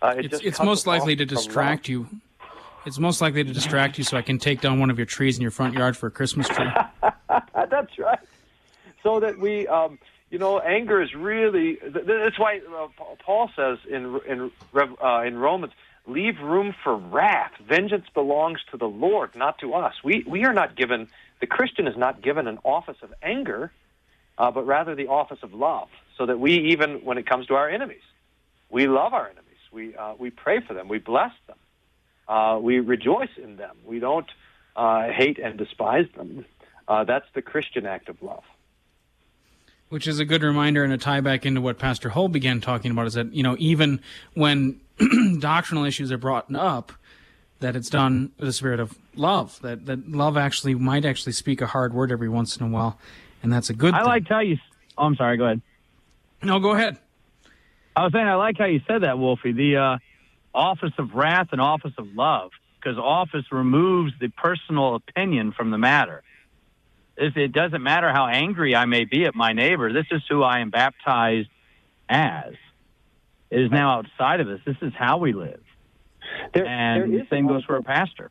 Uh, 0.00 0.14
it 0.16 0.32
it's, 0.32 0.40
it's 0.42 0.62
most 0.62 0.86
likely 0.86 1.14
to 1.16 1.24
distract 1.24 1.88
you 1.88 2.08
it's 2.84 2.98
most 2.98 3.20
likely 3.20 3.44
to 3.44 3.52
distract 3.52 3.98
you 3.98 4.04
so 4.04 4.16
I 4.16 4.22
can 4.22 4.38
take 4.38 4.60
down 4.60 4.80
one 4.80 4.90
of 4.90 4.98
your 4.98 5.06
trees 5.06 5.36
in 5.36 5.42
your 5.42 5.50
front 5.50 5.74
yard 5.74 5.96
for 5.96 6.08
a 6.08 6.10
Christmas 6.10 6.48
tree. 6.48 6.66
That's 7.54 7.98
right. 7.98 8.18
So 9.02 9.20
that 9.20 9.38
we, 9.38 9.66
um, 9.68 9.98
you 10.30 10.38
know, 10.38 10.58
anger 10.58 11.00
is 11.00 11.14
really. 11.14 11.78
That's 11.82 12.38
why 12.38 12.60
uh, 12.76 12.88
Paul 13.24 13.50
says 13.54 13.78
in 13.88 14.20
in 14.26 14.50
uh, 14.74 15.22
in 15.22 15.38
Romans, 15.38 15.72
leave 16.06 16.40
room 16.40 16.74
for 16.82 16.96
wrath. 16.96 17.52
Vengeance 17.66 18.06
belongs 18.12 18.60
to 18.70 18.76
the 18.76 18.88
Lord, 18.88 19.34
not 19.34 19.58
to 19.58 19.74
us. 19.74 19.94
We 20.02 20.24
we 20.26 20.44
are 20.44 20.52
not 20.52 20.76
given. 20.76 21.08
The 21.40 21.46
Christian 21.46 21.86
is 21.86 21.96
not 21.96 22.22
given 22.22 22.46
an 22.46 22.58
office 22.64 22.98
of 23.02 23.12
anger, 23.22 23.72
uh, 24.38 24.50
but 24.50 24.66
rather 24.66 24.94
the 24.94 25.08
office 25.08 25.38
of 25.42 25.54
love. 25.54 25.88
So 26.18 26.26
that 26.26 26.38
we, 26.38 26.70
even 26.72 27.04
when 27.04 27.18
it 27.18 27.26
comes 27.26 27.46
to 27.46 27.54
our 27.54 27.68
enemies, 27.68 28.02
we 28.70 28.86
love 28.86 29.14
our 29.14 29.26
enemies. 29.26 29.58
We 29.72 29.96
uh, 29.96 30.14
we 30.18 30.30
pray 30.30 30.60
for 30.60 30.74
them. 30.74 30.88
We 30.88 30.98
bless 30.98 31.32
them 31.46 31.56
uh, 32.28 32.58
we 32.60 32.80
rejoice 32.80 33.30
in 33.36 33.56
them. 33.56 33.76
We 33.84 33.98
don't 33.98 34.30
uh, 34.76 35.08
hate 35.08 35.38
and 35.38 35.58
despise 35.58 36.06
them. 36.16 36.44
Uh, 36.88 37.04
that's 37.04 37.26
the 37.34 37.42
Christian 37.42 37.86
act 37.86 38.08
of 38.08 38.22
love. 38.22 38.44
Which 39.88 40.08
is 40.08 40.18
a 40.18 40.24
good 40.24 40.42
reminder 40.42 40.82
and 40.84 40.92
a 40.92 40.98
tie 40.98 41.20
back 41.20 41.44
into 41.44 41.60
what 41.60 41.78
Pastor 41.78 42.08
Hull 42.08 42.28
began 42.28 42.62
talking 42.62 42.90
about 42.90 43.06
is 43.06 43.14
that, 43.14 43.34
you 43.34 43.42
know, 43.42 43.56
even 43.58 44.00
when 44.32 44.80
doctrinal 45.38 45.84
issues 45.84 46.12
are 46.12 46.18
brought 46.18 46.54
up, 46.54 46.92
that 47.60 47.76
it's 47.76 47.90
done 47.90 48.32
with 48.38 48.48
a 48.48 48.52
spirit 48.52 48.80
of 48.80 48.98
love, 49.14 49.60
that, 49.62 49.86
that 49.86 50.10
love 50.10 50.36
actually 50.36 50.74
might 50.74 51.04
actually 51.04 51.32
speak 51.32 51.60
a 51.60 51.66
hard 51.66 51.94
word 51.94 52.10
every 52.10 52.28
once 52.28 52.56
in 52.56 52.66
a 52.66 52.68
while. 52.68 52.98
And 53.42 53.52
that's 53.52 53.70
a 53.70 53.74
good 53.74 53.94
I 53.94 53.98
thing. 53.98 54.06
like 54.06 54.28
how 54.28 54.40
you. 54.40 54.58
Oh, 54.98 55.04
I'm 55.04 55.16
sorry. 55.16 55.36
Go 55.36 55.44
ahead. 55.44 55.62
No, 56.42 56.58
go 56.60 56.72
ahead. 56.72 56.98
I 57.94 58.04
was 58.04 58.12
saying 58.12 58.26
I 58.26 58.34
like 58.34 58.58
how 58.58 58.66
you 58.66 58.80
said 58.86 59.02
that, 59.02 59.18
Wolfie. 59.18 59.52
The 59.52 59.76
uh, 59.76 59.98
office 60.54 60.92
of 60.98 61.14
wrath 61.14 61.48
and 61.52 61.60
office 61.60 61.92
of 61.98 62.08
love 62.14 62.50
because 62.80 62.98
office 62.98 63.44
removes 63.50 64.12
the 64.20 64.28
personal 64.28 64.94
opinion 64.96 65.52
from 65.52 65.70
the 65.70 65.78
matter. 65.78 66.22
It 67.16 67.52
doesn't 67.52 67.82
matter 67.82 68.10
how 68.10 68.26
angry 68.26 68.74
I 68.74 68.86
may 68.86 69.04
be 69.04 69.26
at 69.26 69.34
my 69.34 69.52
neighbor. 69.52 69.92
This 69.92 70.06
is 70.10 70.22
who 70.28 70.42
I 70.42 70.60
am 70.60 70.70
baptized 70.70 71.48
as. 72.08 72.54
It 73.52 73.60
is 73.60 73.70
now 73.70 73.98
outside 73.98 74.40
of 74.40 74.48
us. 74.48 74.60
This 74.64 74.76
is 74.80 74.94
how 74.98 75.18
we 75.18 75.34
live. 75.34 75.60
There, 76.54 76.64
and 76.64 77.12
the 77.12 77.26
same 77.28 77.46
goes 77.46 77.62
for 77.64 77.76
a 77.76 77.82
pastor. 77.82 78.30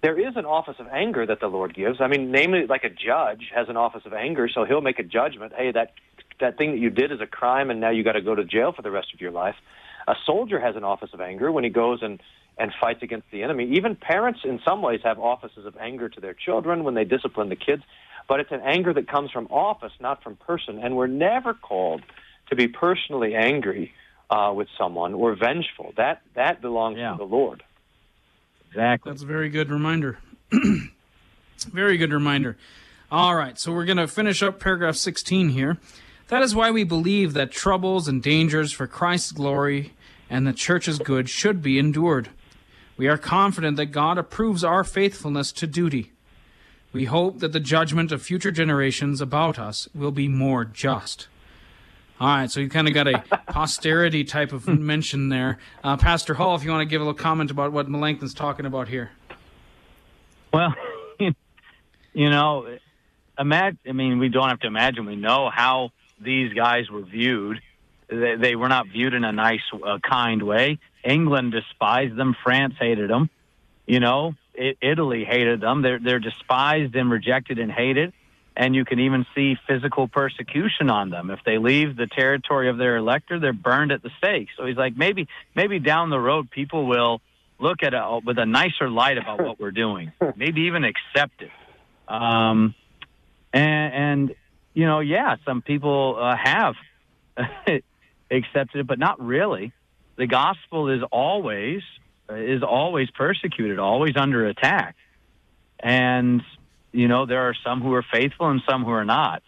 There 0.00 0.16
is 0.16 0.36
an 0.36 0.44
office 0.44 0.76
of 0.78 0.86
anger 0.86 1.26
that 1.26 1.40
the 1.40 1.48
Lord 1.48 1.74
gives. 1.74 2.00
I 2.00 2.06
mean, 2.06 2.30
namely, 2.30 2.66
like 2.68 2.84
a 2.84 2.88
judge 2.88 3.50
has 3.52 3.68
an 3.68 3.76
office 3.76 4.02
of 4.06 4.12
anger, 4.12 4.48
so 4.48 4.64
he'll 4.64 4.80
make 4.80 5.00
a 5.00 5.02
judgment. 5.02 5.54
Hey, 5.56 5.72
that 5.72 5.92
that 6.38 6.56
thing 6.56 6.70
that 6.70 6.78
you 6.78 6.88
did 6.88 7.10
is 7.10 7.20
a 7.20 7.26
crime, 7.26 7.68
and 7.68 7.80
now 7.80 7.90
you 7.90 8.04
got 8.04 8.12
to 8.12 8.20
go 8.20 8.36
to 8.36 8.44
jail 8.44 8.70
for 8.70 8.82
the 8.82 8.92
rest 8.92 9.12
of 9.12 9.20
your 9.20 9.32
life. 9.32 9.56
A 10.06 10.14
soldier 10.24 10.60
has 10.60 10.76
an 10.76 10.84
office 10.84 11.10
of 11.12 11.20
anger 11.20 11.50
when 11.50 11.64
he 11.64 11.70
goes 11.70 11.98
and, 12.00 12.22
and 12.56 12.72
fights 12.80 13.02
against 13.02 13.26
the 13.32 13.42
enemy. 13.42 13.72
Even 13.72 13.96
parents, 13.96 14.40
in 14.44 14.60
some 14.64 14.82
ways, 14.82 15.00
have 15.02 15.18
offices 15.18 15.66
of 15.66 15.76
anger 15.78 16.08
to 16.08 16.20
their 16.20 16.34
children 16.34 16.84
when 16.84 16.94
they 16.94 17.04
discipline 17.04 17.48
the 17.48 17.56
kids. 17.56 17.82
But 18.28 18.38
it's 18.38 18.52
an 18.52 18.60
anger 18.64 18.94
that 18.94 19.08
comes 19.08 19.32
from 19.32 19.46
office, 19.46 19.92
not 19.98 20.22
from 20.22 20.36
person. 20.36 20.78
And 20.78 20.96
we're 20.96 21.08
never 21.08 21.54
called 21.54 22.02
to 22.50 22.54
be 22.54 22.68
personally 22.68 23.34
angry 23.34 23.92
uh, 24.30 24.52
with 24.54 24.68
someone 24.76 25.14
or 25.14 25.34
vengeful. 25.34 25.92
That 25.96 26.22
that 26.34 26.60
belongs 26.60 26.98
yeah. 26.98 27.12
to 27.12 27.18
the 27.18 27.24
Lord. 27.24 27.62
Exactly. 28.68 29.10
That's 29.10 29.22
a 29.22 29.26
very 29.26 29.48
good 29.48 29.70
reminder. 29.70 30.18
very 31.72 31.96
good 31.96 32.12
reminder. 32.12 32.56
All 33.10 33.34
right, 33.34 33.58
so 33.58 33.72
we're 33.72 33.86
going 33.86 33.96
to 33.96 34.06
finish 34.06 34.42
up 34.42 34.60
paragraph 34.60 34.94
16 34.94 35.48
here. 35.48 35.78
That 36.28 36.42
is 36.42 36.54
why 36.54 36.70
we 36.70 36.84
believe 36.84 37.32
that 37.32 37.50
troubles 37.50 38.06
and 38.06 38.22
dangers 38.22 38.70
for 38.70 38.86
Christ's 38.86 39.32
glory 39.32 39.94
and 40.28 40.46
the 40.46 40.52
church's 40.52 40.98
good 40.98 41.30
should 41.30 41.62
be 41.62 41.78
endured. 41.78 42.28
We 42.98 43.08
are 43.08 43.16
confident 43.16 43.78
that 43.78 43.86
God 43.86 44.18
approves 44.18 44.62
our 44.62 44.84
faithfulness 44.84 45.52
to 45.52 45.66
duty. 45.66 46.12
We 46.92 47.06
hope 47.06 47.38
that 47.38 47.52
the 47.52 47.60
judgment 47.60 48.12
of 48.12 48.22
future 48.22 48.50
generations 48.50 49.20
about 49.20 49.58
us 49.58 49.88
will 49.94 50.10
be 50.10 50.28
more 50.28 50.64
just. 50.66 51.28
All 52.20 52.26
right, 52.26 52.50
so 52.50 52.58
you 52.58 52.68
kind 52.68 52.88
of 52.88 52.94
got 52.94 53.06
a 53.06 53.18
posterity 53.52 54.24
type 54.24 54.52
of 54.52 54.66
mention 54.66 55.28
there. 55.28 55.58
Uh, 55.84 55.96
Pastor 55.96 56.34
Hull, 56.34 56.56
if 56.56 56.64
you 56.64 56.70
want 56.70 56.80
to 56.80 56.90
give 56.90 57.00
a 57.00 57.04
little 57.04 57.18
comment 57.18 57.50
about 57.50 57.72
what 57.72 57.88
Melanchthon's 57.88 58.34
talking 58.34 58.66
about 58.66 58.88
here. 58.88 59.10
Well, 60.52 60.74
you 61.18 62.30
know, 62.30 62.76
imagine, 63.38 63.78
I 63.88 63.92
mean, 63.92 64.18
we 64.18 64.28
don't 64.30 64.48
have 64.48 64.60
to 64.60 64.66
imagine, 64.66 65.06
we 65.06 65.14
know 65.14 65.48
how 65.48 65.90
these 66.20 66.52
guys 66.54 66.90
were 66.90 67.02
viewed. 67.02 67.60
They, 68.08 68.34
they 68.36 68.56
were 68.56 68.68
not 68.68 68.88
viewed 68.88 69.14
in 69.14 69.22
a 69.22 69.32
nice, 69.32 69.60
uh, 69.72 69.98
kind 69.98 70.42
way. 70.42 70.78
England 71.04 71.52
despised 71.52 72.16
them. 72.16 72.34
France 72.42 72.74
hated 72.80 73.10
them. 73.10 73.30
You 73.86 74.00
know, 74.00 74.34
it, 74.54 74.76
Italy 74.82 75.24
hated 75.24 75.60
them. 75.60 75.82
They're 75.82 75.98
they're 75.98 76.18
despised 76.18 76.94
and 76.96 77.10
rejected 77.10 77.58
and 77.58 77.70
hated. 77.70 78.12
And 78.58 78.74
you 78.74 78.84
can 78.84 78.98
even 78.98 79.24
see 79.36 79.56
physical 79.68 80.08
persecution 80.08 80.90
on 80.90 81.10
them. 81.10 81.30
If 81.30 81.38
they 81.46 81.58
leave 81.58 81.96
the 81.96 82.08
territory 82.08 82.68
of 82.68 82.76
their 82.76 82.96
elector, 82.96 83.38
they're 83.38 83.52
burned 83.52 83.92
at 83.92 84.02
the 84.02 84.10
stake. 84.18 84.48
So 84.56 84.66
he's 84.66 84.76
like, 84.76 84.96
maybe 84.96 85.28
maybe 85.54 85.78
down 85.78 86.10
the 86.10 86.18
road, 86.18 86.50
people 86.50 86.84
will 86.84 87.20
look 87.60 87.84
at 87.84 87.94
it 87.94 88.24
with 88.24 88.36
a 88.36 88.46
nicer 88.46 88.90
light 88.90 89.16
about 89.16 89.40
what 89.40 89.60
we're 89.60 89.70
doing. 89.70 90.10
Maybe 90.36 90.62
even 90.62 90.84
accept 90.84 91.42
it. 91.42 91.50
Um, 92.06 92.74
and, 93.52 93.94
and 93.94 94.34
you 94.74 94.86
know, 94.86 95.00
yeah, 95.00 95.36
some 95.44 95.62
people 95.62 96.16
uh, 96.20 96.36
have 96.36 96.74
accepted 98.30 98.80
it, 98.80 98.86
but 98.86 98.98
not 98.98 99.20
really. 99.20 99.72
The 100.16 100.26
gospel 100.26 100.88
is 100.88 101.02
always 101.10 101.82
is 102.28 102.62
always 102.62 103.10
persecuted, 103.10 103.78
always 103.78 104.16
under 104.16 104.46
attack, 104.46 104.96
and 105.80 106.42
you 106.92 107.08
know 107.08 107.26
there 107.26 107.48
are 107.48 107.54
some 107.64 107.80
who 107.80 107.92
are 107.94 108.04
faithful 108.12 108.48
and 108.48 108.62
some 108.68 108.84
who 108.84 108.90
are 108.90 109.04
not. 109.04 109.42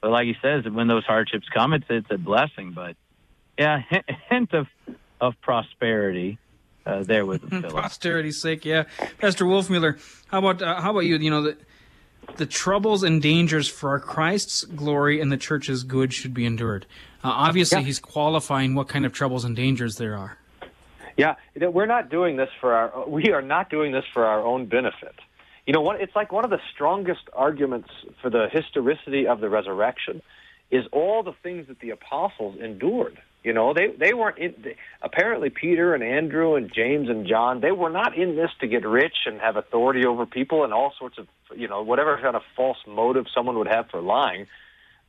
But 0.00 0.10
like 0.10 0.26
he 0.26 0.36
says, 0.42 0.64
when 0.70 0.86
those 0.86 1.04
hardships 1.04 1.48
come, 1.48 1.72
it's 1.72 1.86
it's 1.88 2.10
a 2.10 2.18
blessing. 2.18 2.72
But 2.72 2.96
yeah, 3.58 3.82
hint 4.28 4.52
of 4.52 4.66
of 5.20 5.40
prosperity 5.40 6.38
uh, 6.86 7.02
there 7.02 7.24
with 7.24 7.42
Philip. 7.48 7.72
Posterity's 7.72 8.40
sake, 8.40 8.64
yeah. 8.64 8.84
Pastor 9.18 9.44
Wolfmueller, 9.44 9.98
how 10.26 10.38
about 10.38 10.62
uh, 10.62 10.80
how 10.80 10.90
about 10.90 11.00
you? 11.00 11.16
You 11.16 11.30
know 11.30 11.42
the 11.42 11.56
the 12.36 12.46
troubles 12.46 13.02
and 13.02 13.20
dangers 13.20 13.68
for 13.68 13.90
our 13.90 14.00
Christ's 14.00 14.64
glory 14.64 15.20
and 15.20 15.30
the 15.30 15.36
church's 15.36 15.82
good 15.82 16.12
should 16.12 16.34
be 16.34 16.46
endured. 16.46 16.86
Uh, 17.22 17.28
obviously, 17.28 17.80
yeah. 17.80 17.86
he's 17.86 17.98
qualifying 17.98 18.74
what 18.74 18.88
kind 18.88 19.06
of 19.06 19.12
troubles 19.12 19.44
and 19.44 19.54
dangers 19.54 19.96
there 19.96 20.16
are. 20.16 20.38
Yeah, 21.16 21.36
we're 21.54 21.86
not 21.86 22.10
doing 22.10 22.36
this 22.36 22.50
for 22.60 22.74
our. 22.74 23.08
We 23.08 23.30
are 23.32 23.42
not 23.42 23.70
doing 23.70 23.92
this 23.92 24.04
for 24.12 24.26
our 24.26 24.42
own 24.42 24.66
benefit. 24.66 25.14
You 25.66 25.72
know, 25.72 25.80
what, 25.80 26.00
it's 26.00 26.14
like 26.14 26.30
one 26.30 26.44
of 26.44 26.50
the 26.50 26.60
strongest 26.74 27.22
arguments 27.32 27.88
for 28.20 28.30
the 28.30 28.48
historicity 28.52 29.26
of 29.26 29.40
the 29.40 29.48
resurrection 29.48 30.20
is 30.70 30.84
all 30.92 31.22
the 31.22 31.34
things 31.42 31.68
that 31.68 31.80
the 31.80 31.90
apostles 31.90 32.56
endured. 32.60 33.18
You 33.42 33.52
know, 33.52 33.74
they 33.74 33.88
they 33.88 34.14
weren't 34.14 34.38
in. 34.38 34.54
They, 34.62 34.76
apparently, 35.02 35.50
Peter 35.50 35.94
and 35.94 36.02
Andrew 36.02 36.54
and 36.54 36.72
James 36.74 37.10
and 37.10 37.26
John 37.26 37.60
they 37.60 37.72
were 37.72 37.90
not 37.90 38.16
in 38.16 38.36
this 38.36 38.50
to 38.60 38.66
get 38.66 38.86
rich 38.86 39.16
and 39.26 39.38
have 39.38 39.56
authority 39.56 40.06
over 40.06 40.24
people 40.24 40.64
and 40.64 40.72
all 40.72 40.94
sorts 40.98 41.18
of 41.18 41.26
you 41.54 41.68
know 41.68 41.82
whatever 41.82 42.18
kind 42.22 42.36
of 42.36 42.42
false 42.56 42.78
motive 42.86 43.26
someone 43.34 43.58
would 43.58 43.68
have 43.68 43.90
for 43.90 44.00
lying. 44.00 44.46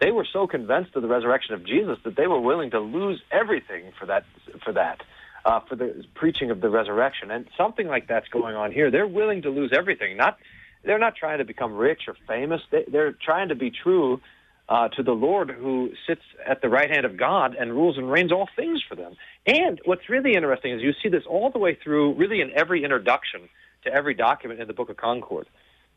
They 0.02 0.12
were 0.12 0.28
so 0.32 0.48
convinced 0.48 0.98
of 0.98 1.02
the 1.02 1.08
resurrection 1.08 1.54
of 1.54 1.66
Jesus 1.66 1.98
that 2.04 2.18
they 2.18 2.28
were 2.28 2.42
willing 2.42 2.72
to 2.72 2.80
lose 2.80 3.22
everything 3.32 3.94
for 3.98 4.06
that 4.08 4.26
for 4.66 4.74
that. 4.74 5.02
Uh, 5.46 5.60
for 5.70 5.76
the 5.76 6.04
preaching 6.16 6.50
of 6.50 6.60
the 6.60 6.70
resurrection, 6.70 7.30
and 7.30 7.46
something 7.56 7.88
like 7.88 8.08
that's 8.08 8.28
going 8.30 8.56
on 8.56 8.72
here. 8.72 8.90
They're 8.90 9.06
willing 9.06 9.44
to 9.44 9.52
lose 9.52 9.72
everything. 9.72 10.18
Not, 10.18 10.40
they're 10.84 10.98
not 10.98 11.16
trying 11.16 11.38
to 11.38 11.46
become 11.46 11.76
rich 11.76 12.08
or 12.08 12.16
famous. 12.28 12.62
They, 12.72 12.84
they're 12.88 13.12
trying 13.12 13.50
to 13.50 13.56
be 13.56 13.70
true 13.70 14.22
uh, 14.68 14.88
to 14.90 15.04
the 15.04 15.12
Lord 15.12 15.52
who 15.52 15.92
sits 16.08 16.24
at 16.44 16.62
the 16.62 16.70
right 16.70 16.90
hand 16.90 17.06
of 17.06 17.18
God 17.18 17.56
and 17.56 17.72
rules 17.72 17.98
and 18.00 18.10
reigns 18.10 18.32
all 18.32 18.50
things 18.56 18.82
for 18.82 18.96
them. 18.96 19.16
And 19.46 19.80
what's 19.86 20.10
really 20.10 20.34
interesting 20.34 20.74
is 20.74 20.82
you 20.82 20.94
see 21.04 21.10
this 21.10 21.26
all 21.28 21.52
the 21.52 21.60
way 21.60 21.76
through, 21.76 22.16
really 22.16 22.42
in 22.42 22.52
every 22.56 22.84
introduction 22.84 23.42
to 23.84 23.94
every 23.94 24.16
document 24.16 24.60
in 24.60 24.68
the 24.68 24.74
Book 24.74 24.90
of 24.90 24.98
Concord. 24.98 25.48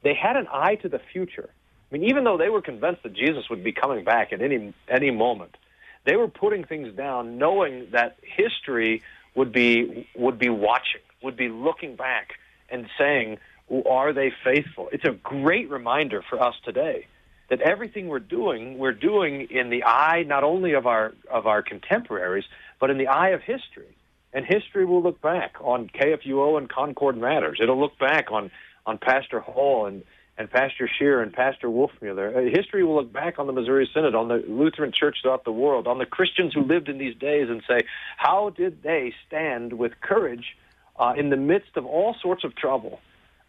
They 0.03 0.15
had 0.15 0.37
an 0.37 0.47
eye 0.53 0.75
to 0.83 0.91
the 0.91 1.01
future. 1.13 1.49
I 1.91 1.95
mean, 1.97 2.05
even 2.11 2.25
though 2.25 2.37
they 2.37 2.51
were 2.51 2.61
convinced 2.61 3.03
that 3.03 3.15
Jesus 3.15 3.49
would 3.49 3.65
be 3.65 3.73
coming 3.73 4.05
back 4.05 4.33
at 4.35 4.43
any 4.43 4.75
any 4.89 5.11
moment, 5.11 5.57
they 6.05 6.17
were 6.17 6.29
putting 6.29 6.65
things 6.65 6.95
down, 6.95 7.39
knowing 7.39 7.89
that 7.93 8.19
history 8.23 9.03
would 9.39 9.53
be 9.53 10.07
would 10.17 10.39
be 10.39 10.49
watching, 10.49 11.01
would 11.23 11.37
be 11.37 11.49
looking 11.49 11.95
back 11.97 12.35
and 12.69 12.87
saying, 12.99 13.39
"Are 13.87 14.13
they 14.13 14.31
faithful?" 14.45 14.89
It's 14.93 15.05
a 15.05 15.13
great 15.13 15.71
reminder 15.71 16.23
for 16.29 16.43
us 16.43 16.57
today 16.65 17.07
that 17.49 17.61
everything 17.63 18.09
we're 18.09 18.19
doing, 18.19 18.77
we're 18.79 18.93
doing 18.93 19.49
in 19.51 19.71
the 19.71 19.85
eye 19.85 20.25
not 20.27 20.43
only 20.45 20.73
of 20.73 20.87
our 20.87 21.15
of 21.31 21.47
our 21.47 21.63
contemporaries, 21.63 22.45
but 22.81 22.91
in 22.91 22.99
the 22.99 23.07
eye 23.07 23.31
of 23.31 23.41
history. 23.43 23.95
And 24.35 24.45
history 24.45 24.85
will 24.85 25.03
look 25.03 25.23
back 25.23 25.57
on 25.61 25.89
KFUO 25.89 26.59
and 26.59 26.69
Concord 26.69 27.17
Matters. 27.17 27.59
It'll 27.63 27.81
look 27.81 27.99
back 27.99 28.31
on 28.31 28.51
on 28.87 28.99
Pastor 28.99 29.41
Hull 29.41 29.87
and 29.87 30.03
and 30.39 30.51
Pastor 30.51 30.89
Scheer 30.99 31.21
and 31.21 31.33
Pastor 31.33 31.69
Wolfmueller. 31.69 32.35
Uh, 32.35 32.57
history 32.57 32.85
will 32.85 32.95
look 32.95 33.13
back 33.13 33.39
on 33.39 33.47
the 33.47 33.53
Missouri 33.53 33.91
Synod, 33.93 34.15
on 34.15 34.29
the 34.29 34.43
Lutheran 34.49 34.93
Church 34.93 35.19
throughout 35.21 35.45
the 35.45 35.53
world, 35.53 35.87
on 35.87 35.99
the 35.99 36.07
Christians 36.07 36.55
who 36.55 36.63
lived 36.63 36.89
in 36.89 36.97
these 36.97 37.17
days, 37.17 37.51
and 37.51 37.63
say, 37.69 37.81
how 38.17 38.51
did 38.51 38.83
they 38.83 39.13
stand 39.27 39.73
with 39.73 39.93
courage 40.01 40.57
uh, 40.99 41.13
in 41.17 41.29
the 41.29 41.37
midst 41.37 41.77
of 41.77 41.85
all 41.85 42.15
sorts 42.23 42.45
of 42.45 42.55
trouble? 42.55 43.01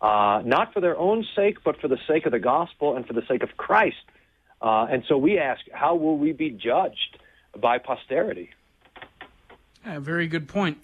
uh, 0.02 0.42
not 0.46 0.74
for 0.74 0.80
their 0.80 0.98
own 0.98 1.26
sake, 1.36 1.64
but 1.64 1.80
for 1.80 1.88
the 1.88 1.98
sake 2.08 2.26
of 2.26 2.32
the 2.32 2.40
gospel 2.40 2.96
and 2.96 3.06
for 3.06 3.14
the 3.14 3.24
sake 3.28 3.44
of 3.44 3.58
Christ. 3.58 3.98
Uh, 4.62 4.88
and 4.90 5.04
so 5.08 5.18
we 5.18 5.38
ask, 5.38 5.62
how 5.72 5.96
will 5.96 6.18
we 6.18 6.32
be 6.32 6.50
judged 6.50 7.20
by 7.60 7.78
posterity? 7.78 8.50
Yeah, 9.86 10.00
very 10.00 10.28
good 10.28 10.48
point. 10.48 10.78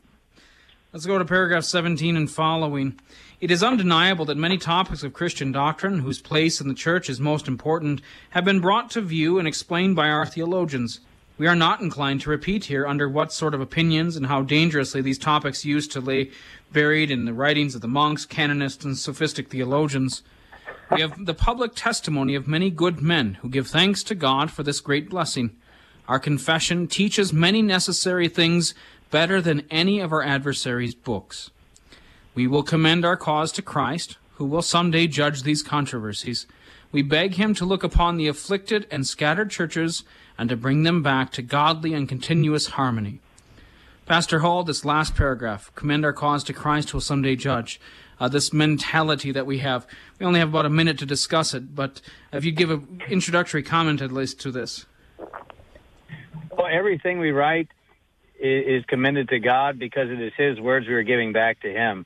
Let's 0.95 1.05
go 1.05 1.19
to 1.19 1.25
paragraph 1.25 1.65
17 1.65 2.15
and 2.15 2.31
following. 2.31 2.97
It 3.41 3.51
is 3.51 3.61
undeniable 3.61 4.23
that 4.23 4.37
many 4.37 4.57
topics 4.57 5.03
of 5.03 5.11
Christian 5.11 5.51
doctrine, 5.51 5.99
whose 5.99 6.21
place 6.21 6.61
in 6.61 6.69
the 6.69 6.73
church 6.73 7.09
is 7.09 7.19
most 7.19 7.49
important, 7.49 7.99
have 8.29 8.45
been 8.45 8.61
brought 8.61 8.91
to 8.91 9.01
view 9.01 9.37
and 9.37 9.45
explained 9.45 9.97
by 9.97 10.07
our 10.07 10.25
theologians. 10.25 11.01
We 11.37 11.47
are 11.47 11.55
not 11.55 11.81
inclined 11.81 12.21
to 12.21 12.29
repeat 12.29 12.63
here 12.63 12.87
under 12.87 13.09
what 13.09 13.33
sort 13.33 13.53
of 13.53 13.59
opinions 13.59 14.15
and 14.15 14.27
how 14.27 14.43
dangerously 14.43 15.01
these 15.01 15.19
topics 15.19 15.65
used 15.65 15.91
to 15.91 15.99
lay 15.99 16.31
buried 16.71 17.11
in 17.11 17.25
the 17.25 17.33
writings 17.33 17.75
of 17.75 17.81
the 17.81 17.89
monks, 17.89 18.25
canonists, 18.25 18.85
and 18.85 18.97
sophistic 18.97 19.49
theologians. 19.49 20.23
We 20.91 21.01
have 21.01 21.25
the 21.25 21.33
public 21.33 21.75
testimony 21.75 22.35
of 22.35 22.47
many 22.47 22.69
good 22.69 23.01
men 23.01 23.33
who 23.41 23.49
give 23.49 23.67
thanks 23.67 24.01
to 24.03 24.15
God 24.15 24.49
for 24.49 24.63
this 24.63 24.79
great 24.79 25.09
blessing. 25.09 25.57
Our 26.07 26.19
confession 26.19 26.87
teaches 26.87 27.33
many 27.33 27.61
necessary 27.63 28.27
things 28.27 28.75
better 29.11 29.41
than 29.41 29.65
any 29.69 29.99
of 29.99 30.11
our 30.11 30.23
adversaries' 30.23 30.95
books. 30.95 31.51
We 32.33 32.47
will 32.47 32.63
commend 32.63 33.05
our 33.05 33.17
cause 33.17 33.51
to 33.53 33.61
Christ, 33.61 34.17
who 34.35 34.45
will 34.45 34.61
some 34.61 34.91
day 34.91 35.07
judge 35.07 35.43
these 35.43 35.63
controversies. 35.63 36.45
We 36.91 37.01
beg 37.01 37.35
him 37.35 37.53
to 37.55 37.65
look 37.65 37.83
upon 37.83 38.17
the 38.17 38.27
afflicted 38.27 38.87
and 38.91 39.07
scattered 39.07 39.49
churches 39.49 40.03
and 40.37 40.49
to 40.49 40.57
bring 40.57 40.83
them 40.83 41.01
back 41.01 41.31
to 41.31 41.41
godly 41.41 41.93
and 41.93 42.07
continuous 42.07 42.67
harmony. 42.67 43.19
Pastor 44.05 44.39
Hull, 44.39 44.63
this 44.63 44.85
last 44.85 45.15
paragraph, 45.15 45.71
commend 45.75 46.05
our 46.05 46.13
cause 46.13 46.43
to 46.43 46.53
Christ 46.53 46.91
who 46.91 46.97
will 46.97 47.01
someday 47.01 47.35
judge. 47.35 47.79
Uh, 48.17 48.29
this 48.29 48.53
mentality 48.53 49.33
that 49.33 49.45
we 49.45 49.57
have. 49.57 49.85
We 50.19 50.25
only 50.25 50.39
have 50.39 50.47
about 50.47 50.65
a 50.65 50.69
minute 50.69 50.97
to 50.99 51.05
discuss 51.05 51.53
it, 51.53 51.75
but 51.75 51.99
if 52.31 52.45
you 52.45 52.53
give 52.53 52.69
an 52.69 53.01
introductory 53.09 53.61
comment 53.61 54.01
at 54.01 54.09
least 54.09 54.39
to 54.41 54.51
this. 54.51 54.85
Well, 56.57 56.67
everything 56.71 57.19
we 57.19 57.31
write 57.31 57.67
is, 58.39 58.85
commended 58.85 59.29
to 59.29 59.39
God 59.39 59.79
because 59.79 60.09
it 60.09 60.21
is 60.21 60.33
His 60.37 60.59
words 60.59 60.87
we 60.87 60.93
are 60.93 61.03
giving 61.03 61.33
back 61.33 61.61
to 61.61 61.71
Him. 61.71 62.05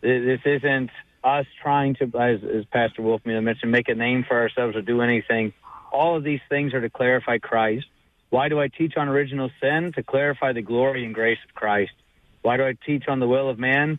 This 0.00 0.40
isn't 0.44 0.90
us 1.24 1.46
trying 1.60 1.96
to, 1.96 2.04
as, 2.18 2.40
as 2.44 2.64
Pastor 2.66 3.02
Wolf 3.02 3.22
mentioned, 3.26 3.72
make 3.72 3.88
a 3.88 3.94
name 3.94 4.24
for 4.26 4.38
ourselves 4.38 4.76
or 4.76 4.82
do 4.82 5.02
anything. 5.02 5.52
All 5.92 6.16
of 6.16 6.22
these 6.22 6.40
things 6.48 6.74
are 6.74 6.80
to 6.80 6.90
clarify 6.90 7.38
Christ. 7.38 7.86
Why 8.30 8.48
do 8.48 8.60
I 8.60 8.68
teach 8.68 8.96
on 8.96 9.08
original 9.08 9.50
sin? 9.60 9.92
To 9.96 10.02
clarify 10.02 10.52
the 10.52 10.62
glory 10.62 11.04
and 11.04 11.14
grace 11.14 11.38
of 11.48 11.54
Christ. 11.54 11.92
Why 12.42 12.56
do 12.56 12.64
I 12.64 12.74
teach 12.86 13.08
on 13.08 13.20
the 13.20 13.26
will 13.26 13.48
of 13.48 13.58
man? 13.58 13.98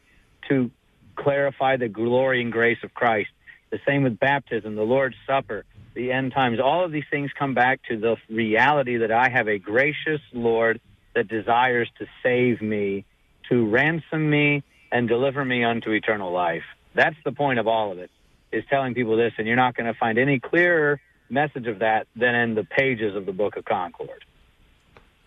To 0.49 0.71
clarify 1.15 1.77
the 1.77 1.89
glory 1.89 2.41
and 2.41 2.51
grace 2.51 2.77
of 2.83 2.93
Christ. 2.93 3.29
The 3.71 3.79
same 3.87 4.03
with 4.03 4.19
baptism, 4.19 4.75
the 4.75 4.83
Lord's 4.83 5.15
Supper, 5.27 5.65
the 5.93 6.11
end 6.11 6.31
times. 6.31 6.59
All 6.59 6.85
of 6.85 6.91
these 6.91 7.03
things 7.11 7.31
come 7.37 7.53
back 7.53 7.81
to 7.89 7.97
the 7.97 8.15
reality 8.29 8.97
that 8.97 9.11
I 9.11 9.29
have 9.29 9.47
a 9.47 9.59
gracious 9.59 10.21
Lord 10.31 10.79
that 11.15 11.27
desires 11.27 11.89
to 11.99 12.05
save 12.23 12.61
me, 12.61 13.05
to 13.49 13.67
ransom 13.67 14.29
me, 14.29 14.63
and 14.91 15.07
deliver 15.07 15.43
me 15.43 15.63
unto 15.63 15.91
eternal 15.91 16.31
life. 16.31 16.63
That's 16.95 17.15
the 17.23 17.31
point 17.31 17.59
of 17.59 17.67
all 17.67 17.91
of 17.91 17.99
it, 17.99 18.09
is 18.51 18.63
telling 18.69 18.93
people 18.93 19.15
this, 19.17 19.33
and 19.37 19.47
you're 19.47 19.55
not 19.55 19.75
going 19.75 19.91
to 19.91 19.97
find 19.97 20.17
any 20.17 20.39
clearer 20.39 20.99
message 21.29 21.67
of 21.67 21.79
that 21.79 22.07
than 22.15 22.35
in 22.35 22.55
the 22.55 22.63
pages 22.63 23.15
of 23.15 23.25
the 23.25 23.33
Book 23.33 23.55
of 23.55 23.65
Concord. 23.65 24.25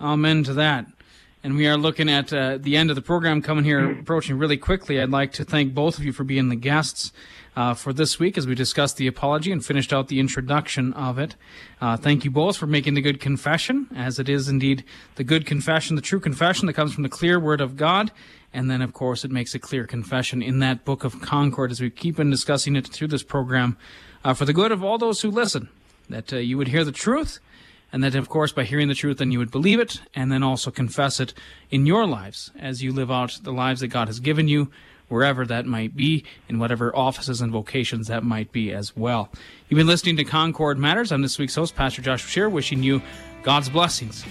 Amen 0.01 0.43
to 0.45 0.55
that. 0.55 0.87
And 1.45 1.57
we 1.57 1.67
are 1.67 1.77
looking 1.77 2.09
at 2.09 2.33
uh, 2.33 2.59
the 2.61 2.77
end 2.77 2.89
of 2.89 2.95
the 2.95 3.03
program 3.03 3.43
coming 3.43 3.65
here, 3.65 3.99
approaching 3.99 4.39
really 4.39 4.57
quickly. 4.57 5.01
I'd 5.01 5.11
like 5.11 5.33
to 5.33 5.45
thank 5.45 5.75
both 5.75 5.99
of 5.99 6.05
you 6.05 6.13
for 6.13 6.23
being 6.23 6.51
the 6.51 6.57
guests 6.57 7.13
uh, 7.57 7.75
for 7.75 7.93
this 7.93 8.21
week 8.21 8.39
as 8.39 8.47
we 8.47 8.55
discussed 8.55 8.97
the 8.97 9.09
apology 9.09 9.51
and 9.51 9.65
finished 9.65 9.93
out 9.93 10.07
the 10.07 10.21
introduction 10.21 10.93
of 10.93 11.19
it. 11.19 11.35
Uh, 11.81 11.97
thank 11.97 12.25
you 12.25 12.31
both 12.31 12.57
for 12.57 12.69
making 12.69 12.95
the 12.95 13.01
good 13.01 13.19
confession, 13.19 13.89
as 13.97 14.21
it 14.21 14.29
is 14.29 14.49
indeed 14.49 14.85
the 15.17 15.25
good 15.25 15.45
confession, 15.45 15.97
the 15.97 16.03
true 16.03 16.21
confession 16.21 16.67
that 16.67 16.75
comes 16.75 16.95
from 16.95 17.03
the 17.03 17.09
clear 17.09 17.41
word 17.41 17.61
of 17.61 17.77
God. 17.77 18.13
And 18.55 18.71
then, 18.71 18.81
of 18.81 18.93
course, 18.93 19.25
it 19.25 19.33
makes 19.33 19.53
a 19.53 19.59
clear 19.59 19.85
confession 19.85 20.43
in 20.43 20.61
that 20.61 20.85
book 20.85 21.03
of 21.03 21.21
Concord 21.21 21.73
as 21.73 21.81
we 21.81 21.91
keep 21.91 22.21
on 22.21 22.31
discussing 22.31 22.77
it 22.77 22.87
through 22.87 23.09
this 23.09 23.25
program 23.25 23.77
uh, 24.23 24.33
for 24.33 24.45
the 24.45 24.53
good 24.53 24.71
of 24.71 24.85
all 24.85 24.97
those 24.97 25.23
who 25.23 25.31
listen, 25.31 25.71
that 26.09 26.33
uh, 26.33 26.37
you 26.37 26.57
would 26.57 26.69
hear 26.69 26.85
the 26.85 26.93
truth 26.93 27.41
and 27.93 28.03
that, 28.03 28.15
of 28.15 28.29
course, 28.29 28.53
by 28.53 28.65
hearing 28.65 28.89
the 28.89 28.95
truth, 28.95 29.19
then 29.19 29.31
you 29.31 29.39
would 29.39 29.51
believe 29.51 29.79
it, 29.79 30.01
and 30.15 30.33
then 30.33 30.43
also 30.43 30.71
confess 30.71 31.21
it 31.21 31.35
in 31.71 31.87
your 31.87 32.07
lives 32.07 32.51
as 32.59 32.83
you 32.83 32.93
live 32.93 33.11
out 33.11 33.39
the 33.43 33.53
lives 33.53 33.81
that 33.81 33.89
God 33.89 34.09
has 34.09 34.19
given 34.19 34.49
you, 34.49 34.71
wherever 35.09 35.45
that 35.45 35.67
might 35.67 35.95
be, 35.95 36.25
in 36.49 36.59
whatever 36.59 36.95
offices 36.97 37.43
and 37.43 37.53
vocations 37.53 38.09
that 38.09 38.25
might 38.25 38.51
be 38.51 38.73
as 38.73 38.97
well. 38.97 39.31
You've 39.69 39.79
been 39.79 39.87
listening 39.87 40.17
to 40.17 40.25
Concord 40.25 40.79
Matters. 40.79 41.13
I'm 41.13 41.23
this 41.23 41.39
week's 41.39 41.55
host, 41.55 41.77
Pastor 41.77 42.01
Joshua 42.01 42.29
Scheer, 42.29 42.49
wishing 42.49 42.83
you 42.83 43.03
God's 43.43 43.69
blessings 43.69 44.25